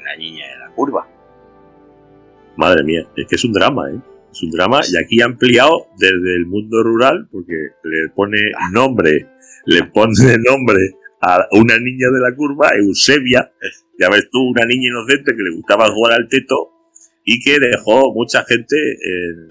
la 0.03 0.15
niña 0.15 0.47
de 0.47 0.57
la 0.57 0.69
curva. 0.69 1.07
Madre 2.55 2.83
mía, 2.83 3.03
es 3.15 3.27
que 3.27 3.35
es 3.35 3.45
un 3.45 3.53
drama, 3.53 3.89
¿eh? 3.91 3.99
Es 4.31 4.43
un 4.43 4.51
drama 4.51 4.81
y 4.87 4.97
aquí 4.97 5.21
ha 5.21 5.25
ampliado 5.25 5.87
desde 5.97 6.35
el 6.35 6.45
mundo 6.47 6.83
rural 6.83 7.27
porque 7.31 7.53
le 7.83 8.09
pone 8.09 8.51
nombre, 8.71 9.27
le 9.65 9.83
pone 9.85 10.37
nombre 10.37 10.79
a 11.21 11.47
una 11.51 11.77
niña 11.77 12.07
de 12.11 12.19
la 12.19 12.35
curva, 12.35 12.69
Eusebia, 12.77 13.51
ya 13.99 14.09
ves 14.09 14.29
tú, 14.31 14.39
una 14.39 14.65
niña 14.65 14.87
inocente 14.87 15.35
que 15.35 15.43
le 15.43 15.55
gustaba 15.55 15.89
jugar 15.91 16.13
al 16.13 16.29
teto 16.29 16.71
y 17.25 17.41
que 17.41 17.59
dejó 17.59 18.13
mucha 18.13 18.45
gente 18.45 18.75
en, 18.75 19.49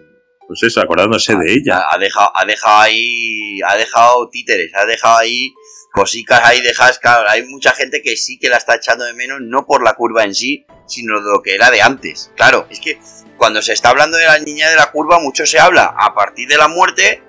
pues 0.48 0.62
eso, 0.62 0.80
acordándose 0.80 1.36
de 1.36 1.52
ella. 1.52 1.84
Ha, 1.90 1.98
dejado, 1.98 2.30
ha 2.34 2.44
dejado 2.46 2.80
ahí, 2.80 3.60
ha 3.66 3.76
dejado 3.76 4.28
títeres, 4.30 4.74
ha 4.74 4.86
dejado 4.86 5.18
ahí 5.18 5.52
cositas 5.92 6.40
ahí. 6.42 6.62
Claro, 7.00 7.28
hay 7.28 7.44
mucha 7.44 7.74
gente 7.74 8.00
que 8.02 8.16
sí 8.16 8.38
que 8.38 8.48
la 8.48 8.56
está 8.56 8.76
echando 8.76 9.04
de 9.04 9.12
menos, 9.12 9.40
no 9.42 9.66
por 9.66 9.82
la 9.82 9.94
curva 9.94 10.24
en 10.24 10.34
sí, 10.34 10.64
sino 10.86 11.20
de 11.20 11.30
lo 11.30 11.42
que 11.42 11.54
era 11.54 11.70
de 11.70 11.82
antes. 11.82 12.32
Claro, 12.34 12.66
es 12.70 12.80
que 12.80 12.98
cuando 13.36 13.60
se 13.60 13.74
está 13.74 13.90
hablando 13.90 14.16
de 14.16 14.24
la 14.24 14.38
niña 14.38 14.70
de 14.70 14.76
la 14.76 14.90
curva, 14.90 15.20
mucho 15.20 15.44
se 15.44 15.58
habla 15.58 15.94
a 15.98 16.14
partir 16.14 16.48
de 16.48 16.56
la 16.56 16.68
muerte, 16.68 17.22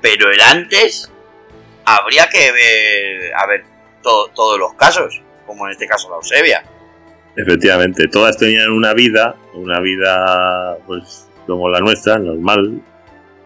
pero 0.00 0.30
el 0.30 0.40
antes 0.40 1.10
habría 1.84 2.28
que 2.28 2.52
ver, 2.52 3.34
a 3.34 3.46
ver, 3.46 3.64
to- 4.02 4.30
todos 4.34 4.58
los 4.58 4.74
casos, 4.74 5.20
como 5.46 5.66
en 5.66 5.72
este 5.72 5.86
caso 5.86 6.10
la 6.10 6.16
Eusebia. 6.16 6.64
Efectivamente, 7.36 8.08
todas 8.08 8.36
tenían 8.36 8.70
una 8.70 8.92
vida, 8.92 9.36
una 9.54 9.80
vida 9.80 10.76
pues 10.86 11.26
como 11.46 11.68
la 11.68 11.80
nuestra, 11.80 12.18
normal, 12.18 12.82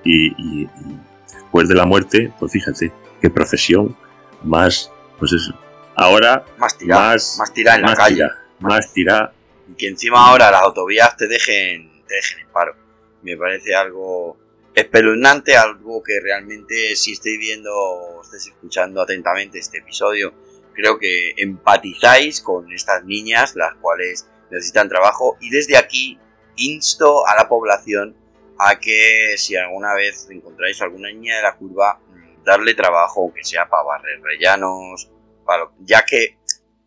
y, 0.04 0.26
y- 0.28 0.62
y 0.64 0.98
después 1.32 1.68
de 1.68 1.74
la 1.74 1.86
muerte, 1.86 2.32
pues 2.38 2.52
fíjate, 2.52 2.92
qué 3.20 3.30
profesión 3.30 3.96
más, 4.42 4.90
pues 5.18 5.32
eso. 5.32 5.52
Ahora 5.94 6.44
Más 6.58 6.76
tirada, 6.76 7.12
más, 7.12 7.36
más 7.38 7.52
tirada 7.54 7.78
en 7.78 7.82
la 7.86 7.94
calle. 7.94 8.14
tira, 8.16 8.42
más 8.60 8.92
tira. 8.92 9.32
Y 9.70 9.74
que 9.74 9.88
encima 9.88 10.26
ahora 10.28 10.50
las 10.50 10.62
autovías 10.62 11.16
te 11.16 11.26
dejen, 11.26 11.90
te 12.06 12.14
dejen 12.16 12.40
en 12.40 12.48
paro. 12.48 12.74
Me 13.22 13.36
parece 13.36 13.74
algo 13.74 14.36
espeluznante, 14.74 15.56
algo 15.56 16.02
que 16.02 16.20
realmente 16.20 16.94
si 16.96 17.12
estáis 17.12 17.38
viendo 17.38 17.70
o 17.74 18.22
estáis 18.22 18.48
escuchando 18.48 19.00
atentamente 19.00 19.58
este 19.58 19.78
episodio, 19.78 20.34
creo 20.76 20.98
que 20.98 21.32
empatizáis 21.38 22.40
con 22.40 22.70
estas 22.72 23.04
niñas, 23.04 23.56
las 23.56 23.74
cuales 23.76 24.28
necesitan 24.50 24.88
trabajo. 24.88 25.36
Y 25.40 25.50
desde 25.50 25.76
aquí 25.76 26.18
insto 26.56 27.26
a 27.26 27.34
la 27.34 27.48
población 27.48 28.14
a 28.58 28.78
que 28.78 29.34
si 29.36 29.56
alguna 29.56 29.94
vez 29.94 30.28
encontráis 30.30 30.80
alguna 30.80 31.08
niña 31.10 31.36
de 31.36 31.42
la 31.42 31.56
curva, 31.56 31.98
darle 32.44 32.74
trabajo, 32.74 33.22
aunque 33.22 33.44
sea 33.44 33.68
para 33.68 33.82
barrer 33.82 34.20
rellanos, 34.22 35.10
ya 35.80 36.04
que 36.04 36.38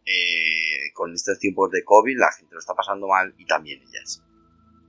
eh, 0.05 0.91
con 0.93 1.13
estos 1.13 1.37
tiempos 1.37 1.69
de 1.71 1.83
COVID 1.83 2.17
la 2.17 2.31
gente 2.31 2.53
lo 2.53 2.59
está 2.59 2.73
pasando 2.73 3.07
mal 3.07 3.33
y 3.37 3.45
también 3.45 3.81
ellas. 3.81 4.23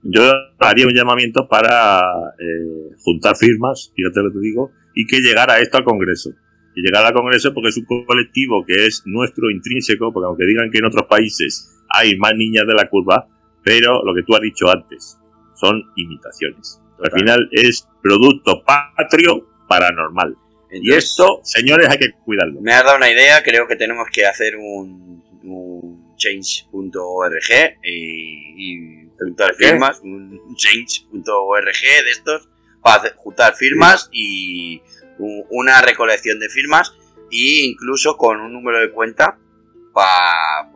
Yo 0.03 0.23
haría 0.59 0.87
un 0.87 0.95
llamamiento 0.95 1.47
para 1.47 2.01
eh, 2.39 2.95
juntar 3.03 3.35
firmas, 3.35 3.91
fíjate 3.95 4.21
lo 4.21 4.39
digo, 4.39 4.71
y 4.95 5.05
que 5.05 5.19
llegara 5.19 5.59
esto 5.59 5.77
al 5.77 5.83
Congreso. 5.83 6.31
Que 6.73 6.81
llegara 6.81 7.09
al 7.09 7.13
Congreso 7.13 7.53
porque 7.53 7.69
es 7.69 7.77
un 7.77 8.05
colectivo 8.05 8.63
que 8.65 8.85
es 8.85 9.03
nuestro 9.05 9.49
intrínseco, 9.49 10.13
porque 10.13 10.27
aunque 10.27 10.45
digan 10.45 10.71
que 10.71 10.77
en 10.79 10.85
otros 10.85 11.05
países 11.07 11.81
hay 11.89 12.17
más 12.17 12.33
niñas 12.35 12.65
de 12.67 12.73
la 12.73 12.87
curva, 12.87 13.27
pero 13.63 14.03
lo 14.03 14.13
que 14.13 14.23
tú 14.23 14.35
has 14.35 14.41
dicho 14.41 14.69
antes, 14.69 15.17
son 15.55 15.83
imitaciones. 15.95 16.81
Al 17.03 17.11
final 17.11 17.49
es 17.51 17.87
producto 18.01 18.63
patrio 18.63 19.47
paranormal. 19.67 20.35
Y 20.71 20.93
esto, 20.93 21.41
señores, 21.43 21.89
hay 21.89 21.97
que 21.97 22.11
cuidarlo. 22.23 22.61
me 22.61 22.73
has 22.73 22.85
dado 22.85 22.97
una 22.97 23.11
idea, 23.11 23.43
creo 23.43 23.67
que 23.67 23.75
tenemos 23.75 24.07
que 24.11 24.25
hacer 24.25 24.55
un, 24.55 25.21
un 25.43 26.15
change.org 26.15 27.77
y, 27.83 28.53
y 28.57 29.09
juntar 29.19 29.55
¿Qué? 29.57 29.67
firmas, 29.67 29.99
un 30.01 30.55
change.org 30.55 31.81
de 32.05 32.11
estos, 32.11 32.47
para 32.81 33.13
juntar 33.17 33.53
firmas 33.55 34.09
y 34.13 34.81
una 35.49 35.81
recolección 35.81 36.39
de 36.39 36.49
firmas 36.49 36.93
e 37.31 37.63
incluso 37.63 38.17
con 38.17 38.41
un 38.41 38.53
número 38.53 38.79
de 38.79 38.91
cuenta 38.91 39.37
para 39.93 40.69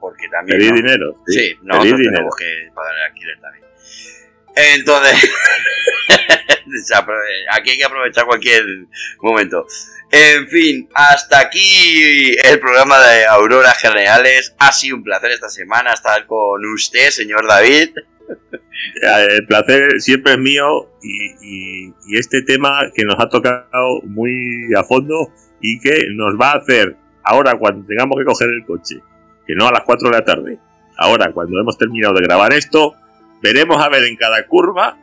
porque 0.00 0.28
también 0.28 0.58
Pedir 0.58 0.70
¿no? 0.72 0.76
dinero. 0.76 1.14
Sí, 1.26 1.54
nosotros 1.62 1.82
pedir 1.82 1.96
dinero. 1.96 2.14
tenemos 2.14 2.36
que 2.36 2.70
pagar 2.74 2.94
el 2.94 3.02
alquiler 3.02 3.40
también. 3.40 3.64
Entonces, 4.54 5.30
aquí 7.52 7.70
hay 7.70 7.76
que 7.76 7.84
aprovechar 7.84 8.24
cualquier 8.24 8.64
momento. 9.20 9.66
En 10.10 10.48
fin, 10.48 10.88
hasta 10.94 11.40
aquí 11.40 12.36
el 12.44 12.60
programa 12.60 13.04
de 13.06 13.26
Auroras 13.26 13.78
Generales. 13.78 14.54
Ha 14.58 14.72
sido 14.72 14.96
un 14.96 15.02
placer 15.02 15.32
esta 15.32 15.48
semana 15.48 15.92
estar 15.92 16.26
con 16.26 16.64
usted, 16.66 17.10
señor 17.10 17.46
David. 17.46 17.90
El 19.02 19.46
placer 19.46 20.00
siempre 20.00 20.32
es 20.32 20.38
mío 20.38 20.90
y, 21.02 21.26
y- 21.88 21.94
y 22.08 22.18
este 22.18 22.42
tema 22.42 22.90
que 22.94 23.04
nos 23.04 23.18
ha 23.18 23.28
tocado 23.28 24.00
muy 24.04 24.72
a 24.76 24.84
fondo 24.84 25.32
y 25.60 25.80
que 25.80 26.06
nos 26.14 26.34
va 26.40 26.52
a 26.52 26.56
hacer 26.58 26.96
ahora 27.22 27.56
cuando 27.56 27.86
tengamos 27.86 28.18
que 28.18 28.24
coger 28.24 28.48
el 28.50 28.64
coche, 28.64 28.96
que 29.46 29.54
no 29.54 29.66
a 29.68 29.72
las 29.72 29.82
4 29.82 30.08
de 30.10 30.16
la 30.16 30.24
tarde, 30.24 30.58
ahora 30.96 31.32
cuando 31.32 31.58
hemos 31.60 31.76
terminado 31.78 32.14
de 32.14 32.22
grabar 32.22 32.52
esto, 32.52 32.94
veremos 33.42 33.82
a 33.82 33.88
ver 33.88 34.04
en 34.04 34.16
cada 34.16 34.46
curva 34.46 34.96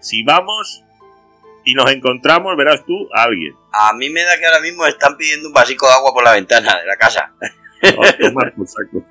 si 0.00 0.22
vamos 0.22 0.84
y 1.64 1.74
nos 1.74 1.90
encontramos, 1.90 2.54
verás 2.58 2.84
tú, 2.84 3.08
a 3.14 3.22
alguien. 3.22 3.54
A 3.72 3.94
mí 3.94 4.10
me 4.10 4.22
da 4.22 4.36
que 4.38 4.44
ahora 4.46 4.60
mismo 4.60 4.84
están 4.86 5.16
pidiendo 5.16 5.48
un 5.48 5.54
vasico 5.54 5.86
de 5.86 5.94
agua 5.94 6.12
por 6.12 6.22
la 6.22 6.32
ventana 6.32 6.78
de 6.78 6.86
la 6.86 6.96
casa. 6.96 7.32
A 7.82 8.12
tomar 8.18 8.52
por 8.54 8.66
saco. 8.68 9.04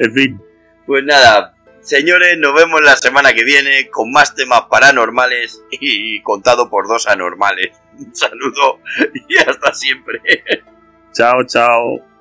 En 0.00 0.12
fin, 0.12 0.40
Pues 0.86 1.04
nada, 1.04 1.54
señores, 1.82 2.38
nos 2.38 2.54
vemos 2.54 2.80
la 2.82 2.96
semana 2.96 3.32
que 3.32 3.44
viene 3.44 3.88
con 3.90 4.10
más 4.10 4.34
temas 4.34 4.62
paranormales 4.70 5.62
y 5.70 6.20
contado 6.22 6.70
por 6.70 6.88
dos 6.88 7.06
anormales. 7.06 7.76
Un 7.98 8.14
saludo 8.14 8.80
y 9.28 9.38
hasta 9.38 9.74
siempre. 9.74 10.20
chao, 11.12 11.44
chao. 11.44 12.11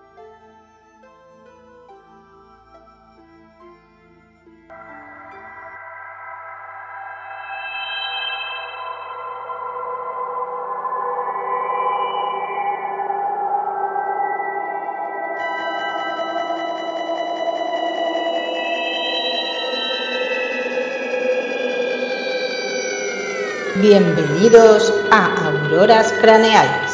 Bienvenidos 23.82 24.94
a 25.10 25.48
Auroras 25.48 26.14
Craneales. 26.22 26.91